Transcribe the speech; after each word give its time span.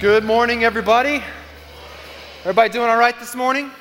Good 0.00 0.22
morning, 0.22 0.62
everybody. 0.62 1.24
Everybody 2.42 2.70
doing 2.70 2.88
all 2.88 2.96
right 2.96 3.18
this 3.18 3.34
morning? 3.34 3.72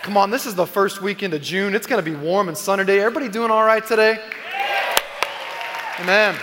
Come 0.00 0.16
on, 0.16 0.30
this 0.30 0.46
is 0.46 0.54
the 0.54 0.64
first 0.64 1.02
weekend 1.02 1.34
of 1.34 1.42
June. 1.42 1.74
It's 1.74 1.86
going 1.86 2.02
to 2.02 2.10
be 2.10 2.16
warm 2.16 2.48
and 2.48 2.56
sunny 2.56 2.82
day. 2.82 3.00
Everybody 3.00 3.28
doing 3.28 3.50
all 3.50 3.62
right 3.62 3.86
today? 3.86 4.18
Amen. 6.00 6.34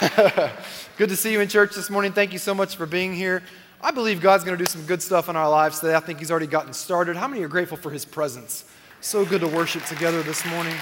good 0.96 1.08
to 1.08 1.14
see 1.14 1.30
you 1.30 1.38
in 1.38 1.46
church 1.46 1.76
this 1.76 1.88
morning. 1.88 2.10
Thank 2.10 2.32
you 2.32 2.40
so 2.40 2.52
much 2.52 2.74
for 2.74 2.84
being 2.84 3.14
here. 3.14 3.44
I 3.80 3.92
believe 3.92 4.20
God's 4.20 4.42
going 4.42 4.58
to 4.58 4.64
do 4.64 4.68
some 4.68 4.84
good 4.86 5.00
stuff 5.00 5.28
in 5.28 5.36
our 5.36 5.48
lives 5.48 5.78
today. 5.78 5.94
I 5.94 6.00
think 6.00 6.18
He's 6.18 6.32
already 6.32 6.48
gotten 6.48 6.72
started. 6.72 7.14
How 7.14 7.28
many 7.28 7.44
are 7.44 7.48
grateful 7.48 7.76
for 7.76 7.92
His 7.92 8.04
presence? 8.04 8.64
So 9.02 9.24
good 9.24 9.42
to 9.42 9.46
worship 9.46 9.84
together 9.84 10.20
this 10.24 10.44
morning. 10.46 10.74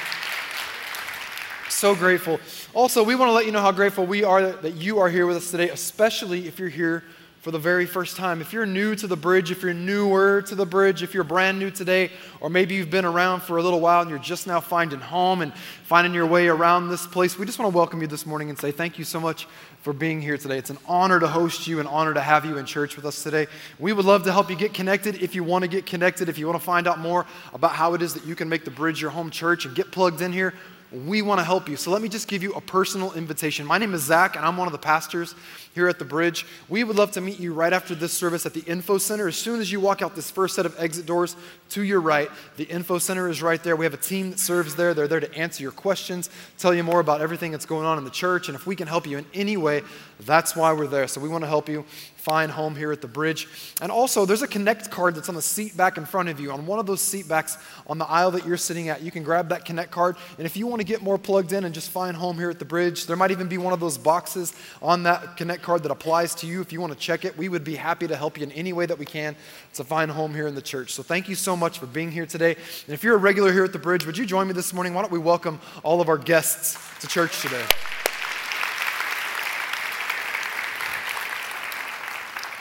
So 1.82 1.96
grateful. 1.96 2.38
Also, 2.74 3.02
we 3.02 3.16
want 3.16 3.30
to 3.30 3.32
let 3.32 3.44
you 3.44 3.50
know 3.50 3.60
how 3.60 3.72
grateful 3.72 4.06
we 4.06 4.22
are 4.22 4.52
that 4.52 4.74
you 4.74 5.00
are 5.00 5.10
here 5.10 5.26
with 5.26 5.36
us 5.36 5.50
today, 5.50 5.68
especially 5.68 6.46
if 6.46 6.60
you're 6.60 6.68
here 6.68 7.02
for 7.40 7.50
the 7.50 7.58
very 7.58 7.86
first 7.86 8.16
time. 8.16 8.40
If 8.40 8.52
you're 8.52 8.66
new 8.66 8.94
to 8.94 9.08
the 9.08 9.16
bridge, 9.16 9.50
if 9.50 9.64
you're 9.64 9.74
newer 9.74 10.42
to 10.42 10.54
the 10.54 10.64
bridge, 10.64 11.02
if 11.02 11.12
you're 11.12 11.24
brand 11.24 11.58
new 11.58 11.72
today, 11.72 12.12
or 12.38 12.50
maybe 12.50 12.76
you've 12.76 12.92
been 12.92 13.04
around 13.04 13.42
for 13.42 13.56
a 13.56 13.62
little 13.64 13.80
while 13.80 14.00
and 14.00 14.08
you're 14.08 14.20
just 14.20 14.46
now 14.46 14.60
finding 14.60 15.00
home 15.00 15.42
and 15.42 15.52
finding 15.82 16.14
your 16.14 16.24
way 16.24 16.46
around 16.46 16.88
this 16.88 17.04
place, 17.04 17.36
we 17.36 17.46
just 17.46 17.58
want 17.58 17.72
to 17.72 17.76
welcome 17.76 18.00
you 18.00 18.06
this 18.06 18.26
morning 18.26 18.48
and 18.48 18.56
say 18.56 18.70
thank 18.70 18.96
you 18.96 19.04
so 19.04 19.18
much 19.18 19.48
for 19.80 19.92
being 19.92 20.22
here 20.22 20.38
today. 20.38 20.58
It's 20.58 20.70
an 20.70 20.78
honor 20.86 21.18
to 21.18 21.26
host 21.26 21.66
you, 21.66 21.80
an 21.80 21.88
honor 21.88 22.14
to 22.14 22.20
have 22.20 22.44
you 22.44 22.58
in 22.58 22.64
church 22.64 22.94
with 22.94 23.04
us 23.04 23.24
today. 23.24 23.48
We 23.80 23.92
would 23.92 24.04
love 24.04 24.22
to 24.22 24.32
help 24.32 24.50
you 24.50 24.54
get 24.54 24.72
connected 24.72 25.20
if 25.20 25.34
you 25.34 25.42
want 25.42 25.62
to 25.62 25.68
get 25.68 25.84
connected, 25.84 26.28
if 26.28 26.38
you 26.38 26.46
want 26.46 26.60
to 26.60 26.64
find 26.64 26.86
out 26.86 27.00
more 27.00 27.26
about 27.52 27.72
how 27.72 27.94
it 27.94 28.02
is 28.02 28.14
that 28.14 28.24
you 28.24 28.36
can 28.36 28.48
make 28.48 28.64
the 28.64 28.70
bridge 28.70 29.02
your 29.02 29.10
home 29.10 29.30
church 29.30 29.64
and 29.64 29.74
get 29.74 29.90
plugged 29.90 30.20
in 30.20 30.32
here 30.32 30.54
we 30.92 31.22
want 31.22 31.40
to 31.40 31.44
help 31.44 31.68
you. 31.68 31.76
So 31.76 31.90
let 31.90 32.02
me 32.02 32.08
just 32.08 32.28
give 32.28 32.42
you 32.42 32.52
a 32.52 32.60
personal 32.60 33.12
invitation. 33.14 33.66
My 33.66 33.78
name 33.78 33.94
is 33.94 34.02
Zach, 34.02 34.36
and 34.36 34.44
I'm 34.44 34.56
one 34.56 34.68
of 34.68 34.72
the 34.72 34.78
pastors 34.78 35.34
here 35.74 35.88
at 35.88 35.98
the 35.98 36.04
bridge. 36.04 36.46
We 36.68 36.84
would 36.84 36.96
love 36.96 37.12
to 37.12 37.20
meet 37.20 37.40
you 37.40 37.52
right 37.52 37.72
after 37.72 37.94
this 37.94 38.12
service 38.12 38.46
at 38.46 38.54
the 38.54 38.60
Info 38.60 38.98
Center. 38.98 39.28
As 39.28 39.36
soon 39.36 39.60
as 39.60 39.72
you 39.72 39.80
walk 39.80 40.02
out 40.02 40.14
this 40.14 40.30
first 40.30 40.54
set 40.54 40.66
of 40.66 40.78
exit 40.78 41.06
doors 41.06 41.36
to 41.70 41.82
your 41.82 42.00
right, 42.00 42.30
the 42.56 42.64
Info 42.64 42.98
Center 42.98 43.28
is 43.28 43.42
right 43.42 43.62
there. 43.62 43.76
We 43.76 43.84
have 43.84 43.94
a 43.94 43.98
team 43.98 44.30
that 44.30 44.38
serves 44.38 44.74
there. 44.74 44.94
They're 44.94 45.08
there 45.08 45.20
to 45.20 45.34
answer 45.34 45.62
your 45.62 45.72
questions, 45.72 46.30
tell 46.58 46.74
you 46.74 46.82
more 46.82 47.00
about 47.00 47.20
everything 47.20 47.50
that's 47.50 47.66
going 47.66 47.86
on 47.86 47.98
in 47.98 48.04
the 48.04 48.10
church, 48.10 48.48
and 48.48 48.56
if 48.56 48.66
we 48.66 48.76
can 48.76 48.86
help 48.86 49.06
you 49.06 49.18
in 49.18 49.26
any 49.34 49.56
way, 49.56 49.82
that's 50.20 50.54
why 50.54 50.72
we're 50.72 50.86
there. 50.86 51.08
So 51.08 51.20
we 51.20 51.28
want 51.28 51.44
to 51.44 51.48
help 51.48 51.68
you 51.68 51.84
find 52.16 52.52
home 52.52 52.76
here 52.76 52.92
at 52.92 53.00
the 53.00 53.08
bridge. 53.08 53.48
And 53.80 53.90
also, 53.90 54.24
there's 54.24 54.42
a 54.42 54.46
Connect 54.46 54.92
card 54.92 55.16
that's 55.16 55.28
on 55.28 55.34
the 55.34 55.42
seat 55.42 55.76
back 55.76 55.96
in 55.96 56.04
front 56.04 56.28
of 56.28 56.38
you. 56.38 56.52
On 56.52 56.66
one 56.66 56.78
of 56.78 56.86
those 56.86 57.00
seat 57.00 57.26
backs 57.26 57.58
on 57.88 57.98
the 57.98 58.06
aisle 58.06 58.30
that 58.32 58.46
you're 58.46 58.56
sitting 58.56 58.88
at, 58.88 59.02
you 59.02 59.10
can 59.10 59.24
grab 59.24 59.48
that 59.48 59.64
Connect 59.64 59.90
card. 59.90 60.16
And 60.38 60.46
if 60.46 60.56
you 60.56 60.68
want 60.68 60.78
to 60.80 60.86
get 60.86 61.02
more 61.02 61.18
plugged 61.18 61.52
in 61.52 61.64
and 61.64 61.74
just 61.74 61.90
find 61.90 62.16
home 62.16 62.38
here 62.38 62.48
at 62.48 62.60
the 62.60 62.64
bridge, 62.64 63.06
there 63.06 63.16
might 63.16 63.32
even 63.32 63.48
be 63.48 63.58
one 63.58 63.72
of 63.72 63.80
those 63.80 63.98
boxes 63.98 64.54
on 64.80 65.02
that 65.02 65.36
Connect 65.36 65.61
card 65.62 65.82
that 65.84 65.90
applies 65.90 66.34
to 66.36 66.46
you. 66.46 66.60
If 66.60 66.72
you 66.72 66.80
want 66.80 66.92
to 66.92 66.98
check 66.98 67.24
it, 67.24 67.36
we 67.38 67.48
would 67.48 67.64
be 67.64 67.76
happy 67.76 68.06
to 68.08 68.16
help 68.16 68.36
you 68.36 68.44
in 68.44 68.52
any 68.52 68.72
way 68.72 68.86
that 68.86 68.98
we 68.98 69.04
can 69.04 69.36
to 69.74 69.84
find 69.84 70.10
home 70.10 70.34
here 70.34 70.46
in 70.46 70.54
the 70.54 70.62
church. 70.62 70.92
So 70.92 71.02
thank 71.02 71.28
you 71.28 71.34
so 71.34 71.56
much 71.56 71.78
for 71.78 71.86
being 71.86 72.10
here 72.10 72.26
today. 72.26 72.56
And 72.86 72.94
if 72.94 73.02
you're 73.02 73.14
a 73.14 73.18
regular 73.18 73.52
here 73.52 73.64
at 73.64 73.72
the 73.72 73.78
bridge, 73.78 74.04
would 74.06 74.18
you 74.18 74.26
join 74.26 74.46
me 74.46 74.52
this 74.52 74.72
morning? 74.72 74.94
Why 74.94 75.02
don't 75.02 75.12
we 75.12 75.18
welcome 75.18 75.60
all 75.82 76.00
of 76.00 76.08
our 76.08 76.18
guests 76.18 76.78
to 77.00 77.06
church 77.06 77.40
today? 77.40 77.64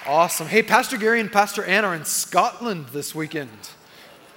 Awesome. 0.08 0.48
Hey, 0.48 0.64
Pastor 0.64 0.98
Gary 0.98 1.20
and 1.20 1.32
Pastor 1.32 1.64
Ann 1.64 1.86
are 1.86 1.96
in 1.96 2.06
Scotland 2.06 2.88
this 2.88 3.14
weekend. 3.14 3.50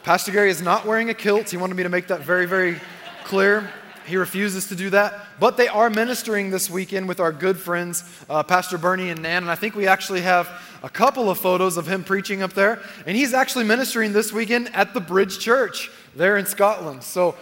Pastor 0.02 0.30
Gary 0.30 0.50
is 0.50 0.60
not 0.60 0.86
wearing 0.86 1.08
a 1.08 1.14
kilt. 1.14 1.50
He 1.50 1.56
wanted 1.56 1.74
me 1.74 1.82
to 1.82 1.88
make 1.88 2.08
that 2.08 2.20
very, 2.20 2.46
very 2.46 2.80
clear. 3.24 3.70
He 4.06 4.16
refuses 4.16 4.68
to 4.68 4.74
do 4.74 4.90
that. 4.90 5.26
But 5.40 5.56
they 5.56 5.68
are 5.68 5.90
ministering 5.90 6.50
this 6.50 6.68
weekend 6.68 7.08
with 7.08 7.20
our 7.20 7.32
good 7.32 7.58
friends, 7.58 8.04
uh, 8.28 8.42
Pastor 8.42 8.78
Bernie 8.78 9.10
and 9.10 9.22
Nan. 9.22 9.44
And 9.44 9.50
I 9.50 9.54
think 9.54 9.74
we 9.74 9.86
actually 9.86 10.20
have 10.20 10.50
a 10.82 10.88
couple 10.88 11.30
of 11.30 11.38
photos 11.38 11.76
of 11.76 11.86
him 11.86 12.04
preaching 12.04 12.42
up 12.42 12.52
there. 12.52 12.80
And 13.06 13.16
he's 13.16 13.34
actually 13.34 13.64
ministering 13.64 14.12
this 14.12 14.32
weekend 14.32 14.74
at 14.74 14.94
the 14.94 15.00
Bridge 15.00 15.38
Church 15.38 15.90
there 16.14 16.36
in 16.36 16.46
Scotland. 16.46 17.02
So 17.02 17.34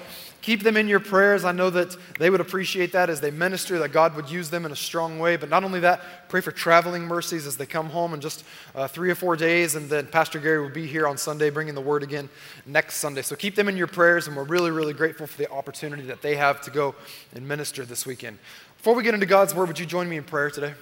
Keep 0.43 0.65
them 0.65 0.77
in 0.77 0.89
your 0.89 0.99
prayers. 0.99 1.45
I 1.45 1.53
know 1.53 1.71
that 1.71 1.97
they 2.19 2.29
would 2.29 2.41
appreciate 2.41 2.91
that 2.93 3.09
as 3.09 3.21
they 3.21 3.31
minister, 3.31 3.79
that 3.79 3.93
God 3.93 4.17
would 4.17 4.29
use 4.29 4.51
them 4.51 4.67
in 4.67 4.73
a 4.73 4.77
strong 4.77 5.21
way. 5.21 5.37
But 5.37 5.49
not 5.49 5.63
only 5.63 5.79
that, 5.81 6.29
pray 6.29 6.41
for 6.41 6.51
traveling 6.51 7.05
mercies 7.05 7.47
as 7.47 7.57
they 7.57 7.65
come 7.65 7.89
home 7.89 8.13
in 8.13 8.21
just 8.21 8.45
uh, 8.75 8.89
three 8.89 9.09
or 9.09 9.15
four 9.15 9.37
days. 9.37 9.77
And 9.77 9.89
then 9.89 10.09
Pastor 10.09 10.41
Gary 10.41 10.61
will 10.61 10.69
be 10.69 10.85
here 10.85 11.07
on 11.07 11.17
Sunday 11.17 11.49
bringing 11.49 11.77
the 11.77 11.81
word 11.81 12.03
again 12.03 12.29
next 12.67 12.97
Sunday. 12.97 13.23
So 13.23 13.37
keep 13.37 13.55
them 13.55 13.69
in 13.69 13.77
your 13.77 13.87
prayers. 13.87 14.27
And 14.27 14.37
we're 14.37 14.43
really, 14.43 14.73
really 14.73 14.93
grateful 14.93 15.29
for 15.29 15.39
the 15.39 15.49
opportunity 15.49 16.03
that 16.07 16.23
they 16.23 16.35
have 16.35 16.61
to 16.63 16.73
go 16.73 16.97
and 17.37 17.47
minister 17.47 17.85
this 17.85 18.05
weekend. 18.05 18.41
Before 18.79 18.97
we 18.97 19.05
get 19.05 19.15
into 19.15 19.27
God's 19.27 19.55
word, 19.55 19.69
would 19.69 19.79
you 19.79 19.87
join 19.87 20.09
me 20.09 20.17
in 20.17 20.25
prayer 20.25 20.51
today? 20.51 20.75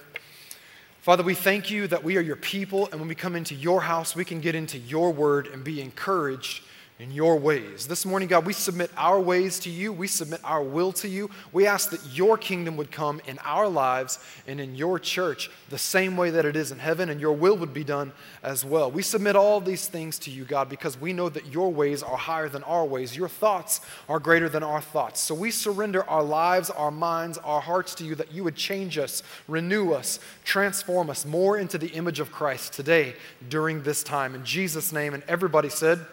Father, 1.01 1.21
we 1.21 1.35
thank 1.35 1.69
you 1.69 1.85
that 1.85 2.03
we 2.03 2.17
are 2.17 2.21
your 2.21 2.35
people. 2.35 2.89
And 2.91 2.99
when 2.99 3.07
we 3.07 3.15
come 3.15 3.35
into 3.35 3.53
your 3.53 3.81
house, 3.81 4.15
we 4.15 4.25
can 4.25 4.41
get 4.41 4.55
into 4.55 4.79
your 4.79 5.11
word 5.11 5.45
and 5.45 5.63
be 5.63 5.81
encouraged 5.81 6.63
in 7.01 7.09
your 7.09 7.35
ways. 7.35 7.87
This 7.87 8.05
morning, 8.05 8.29
God, 8.29 8.45
we 8.45 8.53
submit 8.53 8.91
our 8.95 9.19
ways 9.19 9.57
to 9.61 9.71
you. 9.71 9.91
We 9.91 10.07
submit 10.07 10.39
our 10.43 10.61
will 10.61 10.93
to 10.93 11.07
you. 11.07 11.31
We 11.51 11.65
ask 11.65 11.89
that 11.89 12.05
your 12.13 12.37
kingdom 12.37 12.77
would 12.77 12.91
come 12.91 13.19
in 13.25 13.39
our 13.43 13.67
lives 13.67 14.19
and 14.45 14.61
in 14.61 14.75
your 14.75 14.99
church 14.99 15.49
the 15.69 15.79
same 15.79 16.15
way 16.15 16.29
that 16.29 16.45
it 16.45 16.55
is 16.55 16.71
in 16.71 16.77
heaven, 16.77 17.09
and 17.09 17.19
your 17.19 17.33
will 17.33 17.57
would 17.57 17.73
be 17.73 17.83
done 17.83 18.11
as 18.43 18.63
well. 18.63 18.91
We 18.91 19.01
submit 19.01 19.35
all 19.35 19.59
these 19.59 19.87
things 19.87 20.19
to 20.19 20.29
you, 20.29 20.45
God, 20.45 20.69
because 20.69 20.95
we 21.01 21.11
know 21.11 21.27
that 21.29 21.47
your 21.47 21.73
ways 21.73 22.03
are 22.03 22.17
higher 22.17 22.49
than 22.49 22.61
our 22.63 22.85
ways. 22.85 23.17
Your 23.17 23.29
thoughts 23.29 23.81
are 24.07 24.19
greater 24.19 24.47
than 24.47 24.61
our 24.61 24.79
thoughts. 24.79 25.21
So 25.21 25.33
we 25.33 25.49
surrender 25.49 26.07
our 26.07 26.23
lives, 26.23 26.69
our 26.69 26.91
minds, 26.91 27.39
our 27.39 27.61
hearts 27.61 27.95
to 27.95 28.03
you 28.03 28.13
that 28.13 28.31
you 28.31 28.43
would 28.43 28.55
change 28.55 28.99
us, 28.99 29.23
renew 29.47 29.93
us, 29.93 30.19
transform 30.45 31.09
us 31.09 31.25
more 31.25 31.57
into 31.57 31.79
the 31.79 31.89
image 31.93 32.19
of 32.19 32.31
Christ 32.31 32.73
today 32.73 33.15
during 33.49 33.81
this 33.81 34.03
time. 34.03 34.35
In 34.35 34.45
Jesus' 34.45 34.93
name, 34.93 35.15
and 35.15 35.23
everybody 35.27 35.69
said, 35.69 36.05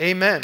Amen. 0.00 0.42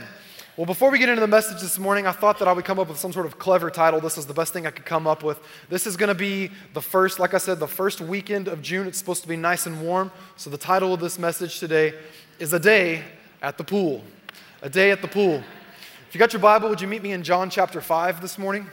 Well, 0.56 0.66
before 0.66 0.91
we 0.91 0.98
get 0.98 1.09
into 1.09 1.20
the 1.20 1.28
message 1.28 1.60
this 1.60 1.78
morning, 1.78 2.09
I 2.09 2.12
thought 2.12 2.41
that 2.41 2.48
I 2.48 2.53
would 2.53 2.65
come 2.65 2.81
up 2.81 2.88
with 2.88 2.98
some 2.98 3.12
sort 3.12 3.25
of 3.25 3.38
clever 3.38 3.70
title. 3.70 4.00
This 4.00 4.19
is 4.19 4.26
the 4.26 4.34
best 4.34 4.53
thing 4.53 4.66
I 4.66 4.72
could 4.72 4.84
come 4.84 5.06
up 5.06 5.22
with. 5.22 5.38
This 5.69 5.87
is 5.87 5.97
going 5.97 6.09
to 6.09 6.15
be 6.15 6.50
the 6.72 6.82
first, 6.82 7.20
like 7.20 7.34
I 7.34 7.38
said, 7.38 7.60
the 7.60 7.69
first 7.69 8.00
weekend 8.00 8.48
of 8.48 8.62
June. 8.62 8.88
It's 8.88 8.98
supposed 8.98 9.22
to 9.22 9.28
be 9.28 9.37
nice 9.37 9.66
and 9.66 9.81
warm. 9.81 10.10
So 10.37 10.50
the 10.50 10.59
title 10.59 10.92
of 10.92 10.98
this 10.98 11.20
message 11.20 11.60
today 11.60 11.94
is 12.41 12.53
A 12.53 12.59
Day 12.59 13.04
at 13.42 13.56
the 13.56 13.62
Pool. 13.62 14.03
A 14.62 14.69
Day 14.69 14.91
at 14.91 15.03
the 15.03 15.09
Pool. 15.09 15.34
If 16.09 16.15
you 16.15 16.19
got 16.19 16.32
your 16.32 16.42
Bible, 16.42 16.69
would 16.69 16.81
you 16.81 16.88
meet 16.88 17.04
me 17.04 17.12
in 17.12 17.22
John 17.22 17.48
chapter 17.48 17.81
5 17.81 18.21
this 18.21 18.38
morning? 18.38 18.66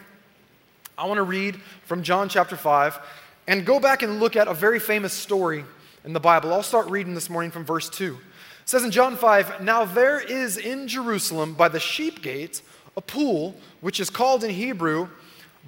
I 0.97 1.05
want 1.05 1.19
to 1.19 1.23
read 1.23 1.57
from 1.85 2.01
John 2.01 2.27
chapter 2.27 2.55
5 2.55 2.99
and 3.47 3.67
go 3.67 3.79
back 3.79 4.01
and 4.01 4.19
look 4.19 4.35
at 4.35 4.47
a 4.47 4.53
very 4.55 4.79
famous 4.79 5.13
story 5.13 5.63
in 6.05 6.13
the 6.13 6.19
Bible. 6.19 6.51
I'll 6.51 6.63
start 6.63 6.89
reading 6.89 7.13
this 7.13 7.29
morning 7.29 7.51
from 7.51 7.65
verse 7.65 7.87
2. 7.87 8.17
It 8.61 8.69
says 8.69 8.83
in 8.83 8.91
John 8.91 9.15
5 9.17 9.61
Now 9.61 9.85
there 9.85 10.19
is 10.19 10.57
in 10.57 10.87
Jerusalem 10.87 11.53
by 11.53 11.67
the 11.67 11.79
sheep 11.79 12.21
gate 12.21 12.61
a 12.97 13.01
pool, 13.01 13.55
which 13.79 13.99
is 13.99 14.09
called 14.09 14.43
in 14.43 14.49
Hebrew 14.49 15.07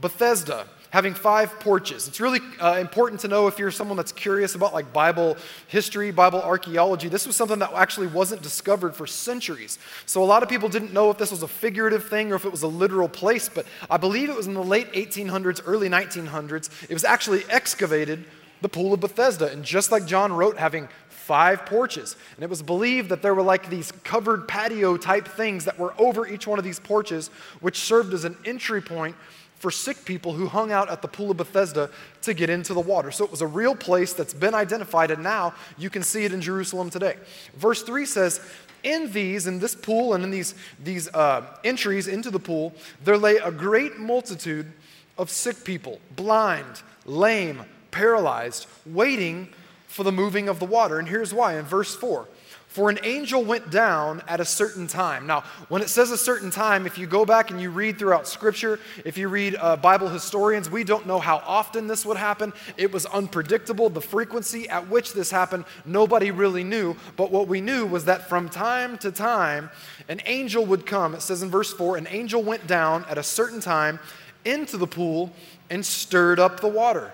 Bethesda, 0.02 0.68
having 0.90 1.14
five 1.14 1.60
porches. 1.60 2.08
It's 2.08 2.20
really 2.20 2.40
uh, 2.60 2.78
important 2.80 3.22
to 3.22 3.28
know 3.28 3.48
if 3.48 3.58
you're 3.58 3.72
someone 3.72 3.98
that's 3.98 4.12
curious 4.12 4.56
about 4.56 4.74
like 4.74 4.92
Bible 4.92 5.38
history, 5.68 6.12
Bible 6.12 6.42
archaeology. 6.42 7.08
This 7.08 7.26
was 7.26 7.36
something 7.36 7.60
that 7.60 7.72
actually 7.74 8.08
wasn't 8.08 8.42
discovered 8.42 8.96
for 8.96 9.08
centuries. 9.08 9.80
So 10.06 10.24
a 10.24 10.26
lot 10.26 10.44
of 10.44 10.50
people 10.50 10.70
didn't 10.70 10.94
know 10.94 11.10
if 11.10 11.18
this 11.18 11.32
was 11.32 11.44
a 11.44 11.48
figurative 11.48 12.08
thing 12.10 12.32
or 12.32 12.36
if 12.36 12.46
it 12.46 12.52
was 12.52 12.64
a 12.64 12.68
literal 12.68 13.10
place, 13.10 13.50
but 13.50 13.66
I 13.90 13.98
believe 13.98 14.30
it 14.30 14.36
was 14.36 14.48
in 14.48 14.54
the 14.54 14.64
late 14.64 14.92
1800s, 14.94 15.62
early 15.66 15.90
1900s. 15.90 16.70
It 16.90 16.94
was 16.94 17.04
actually 17.04 17.44
excavated 17.50 18.26
the 18.64 18.70
pool 18.70 18.94
of 18.94 19.00
Bethesda. 19.00 19.52
And 19.52 19.64
just 19.64 19.92
like 19.92 20.06
John 20.08 20.34
wrote, 20.34 20.58
having 20.58 20.88
five 21.24 21.66
porches. 21.66 22.18
And 22.36 22.44
it 22.44 22.50
was 22.50 22.62
believed 22.62 23.10
that 23.10 23.22
there 23.22 23.34
were 23.34 23.42
like 23.42 23.70
these 23.70 23.94
covered 24.04 24.46
patio 24.46 24.98
type 24.98 25.26
things 25.26 25.64
that 25.66 25.80
were 25.80 25.94
over 25.98 26.28
each 26.28 26.46
one 26.46 26.60
of 26.60 26.66
these 26.66 26.82
porches, 26.82 27.30
which 27.62 27.80
served 27.80 28.14
as 28.14 28.26
an 28.26 28.36
entry 28.46 28.82
point 28.82 29.16
for 29.56 29.72
sick 29.72 30.04
people 30.04 30.34
who 30.34 30.48
hung 30.48 30.74
out 30.74 30.90
at 30.90 31.02
the 31.02 31.08
Pool 31.08 31.32
of 31.32 31.38
Bethesda 31.38 31.90
to 32.24 32.34
get 32.34 32.50
into 32.50 32.74
the 32.74 32.82
water. 32.82 33.10
So 33.10 33.24
it 33.24 33.32
was 33.32 33.42
a 33.42 33.48
real 33.48 33.74
place 33.74 34.12
that's 34.12 34.34
been 34.34 34.54
identified, 34.54 35.12
and 35.12 35.24
now 35.24 35.54
you 35.78 35.90
can 35.90 36.04
see 36.04 36.26
it 36.26 36.34
in 36.34 36.42
Jerusalem 36.42 36.90
today. 36.90 37.16
Verse 37.56 37.82
3 37.84 38.06
says, 38.06 38.42
in 38.84 39.10
these, 39.14 39.48
in 39.48 39.60
this 39.60 39.76
pool 39.76 40.16
and 40.16 40.26
in 40.26 40.32
these, 40.32 40.56
these 40.84 41.08
uh, 41.14 41.44
entries 41.64 42.10
into 42.10 42.30
the 42.32 42.40
pool, 42.40 42.74
there 43.06 43.18
lay 43.18 43.38
a 43.38 43.50
great 43.50 43.98
multitude 43.98 44.70
of 45.18 45.30
sick 45.30 45.64
people, 45.64 46.02
blind, 46.18 46.82
lame, 47.06 47.64
paralyzed, 47.92 48.66
waiting 48.86 49.48
for 49.94 50.04
the 50.04 50.12
moving 50.12 50.50
of 50.50 50.58
the 50.58 50.66
water. 50.66 50.98
And 50.98 51.08
here's 51.08 51.36
why 51.36 51.60
in 51.60 51.66
verse 51.66 51.96
4 51.96 52.28
For 52.68 52.90
an 52.90 52.98
angel 53.04 53.44
went 53.44 53.70
down 53.70 54.24
at 54.28 54.40
a 54.40 54.46
certain 54.46 54.88
time. 54.88 55.28
Now, 55.28 55.42
when 55.70 55.84
it 55.84 55.90
says 55.90 56.10
a 56.10 56.18
certain 56.18 56.50
time, 56.50 56.88
if 56.88 56.98
you 56.98 57.06
go 57.06 57.26
back 57.26 57.52
and 57.52 57.62
you 57.62 57.70
read 57.70 58.00
throughout 58.00 58.28
Scripture, 58.28 58.80
if 59.06 59.20
you 59.20 59.28
read 59.30 59.56
uh, 59.56 59.76
Bible 59.76 60.08
historians, 60.08 60.68
we 60.68 60.84
don't 60.84 61.06
know 61.06 61.20
how 61.20 61.44
often 61.46 61.86
this 61.86 62.08
would 62.08 62.18
happen. 62.18 62.54
It 62.76 62.92
was 62.92 63.06
unpredictable. 63.06 63.92
The 63.92 64.02
frequency 64.02 64.68
at 64.68 64.90
which 64.90 65.14
this 65.14 65.30
happened, 65.30 65.66
nobody 65.86 66.32
really 66.32 66.64
knew. 66.64 66.96
But 67.16 67.30
what 67.30 67.48
we 67.48 67.62
knew 67.62 67.86
was 67.86 68.06
that 68.06 68.28
from 68.28 68.50
time 68.50 68.98
to 68.98 69.12
time, 69.12 69.70
an 70.10 70.22
angel 70.26 70.66
would 70.66 70.88
come. 70.88 71.14
It 71.14 71.22
says 71.22 71.44
in 71.44 71.52
verse 71.52 71.72
4 71.72 71.98
An 71.98 72.08
angel 72.10 72.42
went 72.42 72.66
down 72.66 73.06
at 73.08 73.20
a 73.20 73.24
certain 73.24 73.60
time 73.60 74.00
into 74.44 74.76
the 74.76 74.88
pool 74.88 75.32
and 75.70 75.86
stirred 75.86 76.40
up 76.40 76.62
the 76.62 76.68
water. 76.68 77.14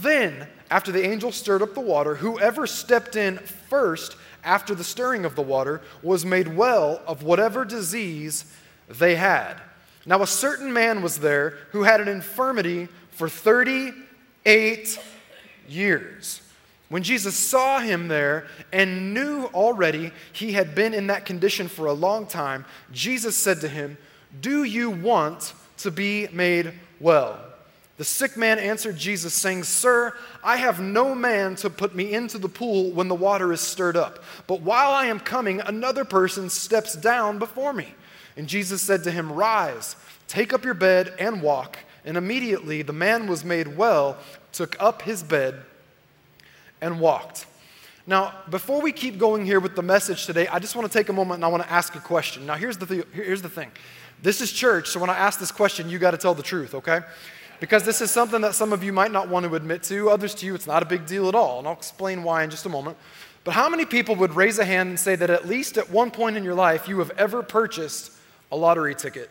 Then 0.00 0.46
after 0.70 0.92
the 0.92 1.04
angel 1.04 1.32
stirred 1.32 1.62
up 1.62 1.74
the 1.74 1.80
water, 1.80 2.14
whoever 2.14 2.66
stepped 2.66 3.16
in 3.16 3.38
first 3.38 4.16
after 4.44 4.74
the 4.74 4.84
stirring 4.84 5.24
of 5.24 5.34
the 5.34 5.42
water 5.42 5.80
was 6.02 6.24
made 6.24 6.48
well 6.48 7.02
of 7.06 7.22
whatever 7.22 7.64
disease 7.64 8.44
they 8.88 9.16
had. 9.16 9.54
Now, 10.06 10.22
a 10.22 10.26
certain 10.26 10.72
man 10.72 11.02
was 11.02 11.18
there 11.18 11.58
who 11.72 11.82
had 11.82 12.00
an 12.00 12.08
infirmity 12.08 12.88
for 13.10 13.28
38 13.28 14.98
years. 15.68 16.40
When 16.88 17.02
Jesus 17.02 17.36
saw 17.36 17.78
him 17.78 18.08
there 18.08 18.46
and 18.72 19.14
knew 19.14 19.44
already 19.54 20.10
he 20.32 20.52
had 20.52 20.74
been 20.74 20.94
in 20.94 21.08
that 21.08 21.26
condition 21.26 21.68
for 21.68 21.86
a 21.86 21.92
long 21.92 22.26
time, 22.26 22.64
Jesus 22.92 23.36
said 23.36 23.60
to 23.60 23.68
him, 23.68 23.96
Do 24.40 24.64
you 24.64 24.90
want 24.90 25.52
to 25.78 25.90
be 25.90 26.28
made 26.32 26.72
well? 26.98 27.49
The 28.00 28.06
sick 28.06 28.34
man 28.34 28.58
answered 28.58 28.96
Jesus, 28.96 29.34
saying, 29.34 29.64
Sir, 29.64 30.16
I 30.42 30.56
have 30.56 30.80
no 30.80 31.14
man 31.14 31.54
to 31.56 31.68
put 31.68 31.94
me 31.94 32.14
into 32.14 32.38
the 32.38 32.48
pool 32.48 32.92
when 32.92 33.08
the 33.08 33.14
water 33.14 33.52
is 33.52 33.60
stirred 33.60 33.94
up. 33.94 34.24
But 34.46 34.62
while 34.62 34.92
I 34.92 35.04
am 35.08 35.20
coming, 35.20 35.60
another 35.60 36.06
person 36.06 36.48
steps 36.48 36.96
down 36.96 37.38
before 37.38 37.74
me. 37.74 37.92
And 38.38 38.48
Jesus 38.48 38.80
said 38.80 39.04
to 39.04 39.10
him, 39.10 39.30
Rise, 39.30 39.96
take 40.28 40.54
up 40.54 40.64
your 40.64 40.72
bed, 40.72 41.12
and 41.18 41.42
walk. 41.42 41.78
And 42.06 42.16
immediately 42.16 42.80
the 42.80 42.94
man 42.94 43.26
was 43.26 43.44
made 43.44 43.76
well, 43.76 44.16
took 44.52 44.80
up 44.80 45.02
his 45.02 45.22
bed, 45.22 45.56
and 46.80 47.00
walked. 47.00 47.44
Now, 48.06 48.32
before 48.48 48.80
we 48.80 48.92
keep 48.92 49.18
going 49.18 49.44
here 49.44 49.60
with 49.60 49.76
the 49.76 49.82
message 49.82 50.24
today, 50.24 50.48
I 50.48 50.58
just 50.58 50.74
want 50.74 50.90
to 50.90 50.98
take 50.98 51.10
a 51.10 51.12
moment 51.12 51.34
and 51.34 51.44
I 51.44 51.48
want 51.48 51.64
to 51.64 51.70
ask 51.70 51.94
a 51.94 52.00
question. 52.00 52.46
Now, 52.46 52.54
here's 52.54 52.78
the, 52.78 52.86
th- 52.86 53.08
here's 53.12 53.42
the 53.42 53.50
thing 53.50 53.70
this 54.22 54.40
is 54.40 54.50
church, 54.50 54.88
so 54.88 55.00
when 55.00 55.10
I 55.10 55.18
ask 55.18 55.38
this 55.38 55.52
question, 55.52 55.90
you 55.90 55.98
got 55.98 56.12
to 56.12 56.18
tell 56.18 56.34
the 56.34 56.42
truth, 56.42 56.74
okay? 56.74 57.00
Because 57.60 57.84
this 57.84 58.00
is 58.00 58.10
something 58.10 58.40
that 58.40 58.54
some 58.54 58.72
of 58.72 58.82
you 58.82 58.92
might 58.92 59.12
not 59.12 59.28
want 59.28 59.46
to 59.46 59.54
admit 59.54 59.82
to. 59.84 60.10
Others 60.10 60.34
to 60.36 60.46
you, 60.46 60.54
it's 60.54 60.66
not 60.66 60.82
a 60.82 60.86
big 60.86 61.06
deal 61.06 61.28
at 61.28 61.34
all. 61.34 61.58
And 61.58 61.68
I'll 61.68 61.74
explain 61.74 62.22
why 62.22 62.42
in 62.42 62.50
just 62.50 62.66
a 62.66 62.70
moment. 62.70 62.96
But 63.44 63.52
how 63.52 63.68
many 63.68 63.84
people 63.84 64.16
would 64.16 64.34
raise 64.34 64.58
a 64.58 64.64
hand 64.64 64.88
and 64.88 64.98
say 64.98 65.14
that 65.16 65.30
at 65.30 65.46
least 65.46 65.76
at 65.76 65.90
one 65.90 66.10
point 66.10 66.36
in 66.36 66.44
your 66.44 66.54
life 66.54 66.88
you 66.88 66.98
have 66.98 67.10
ever 67.12 67.42
purchased 67.42 68.12
a 68.50 68.56
lottery 68.56 68.94
ticket? 68.94 69.30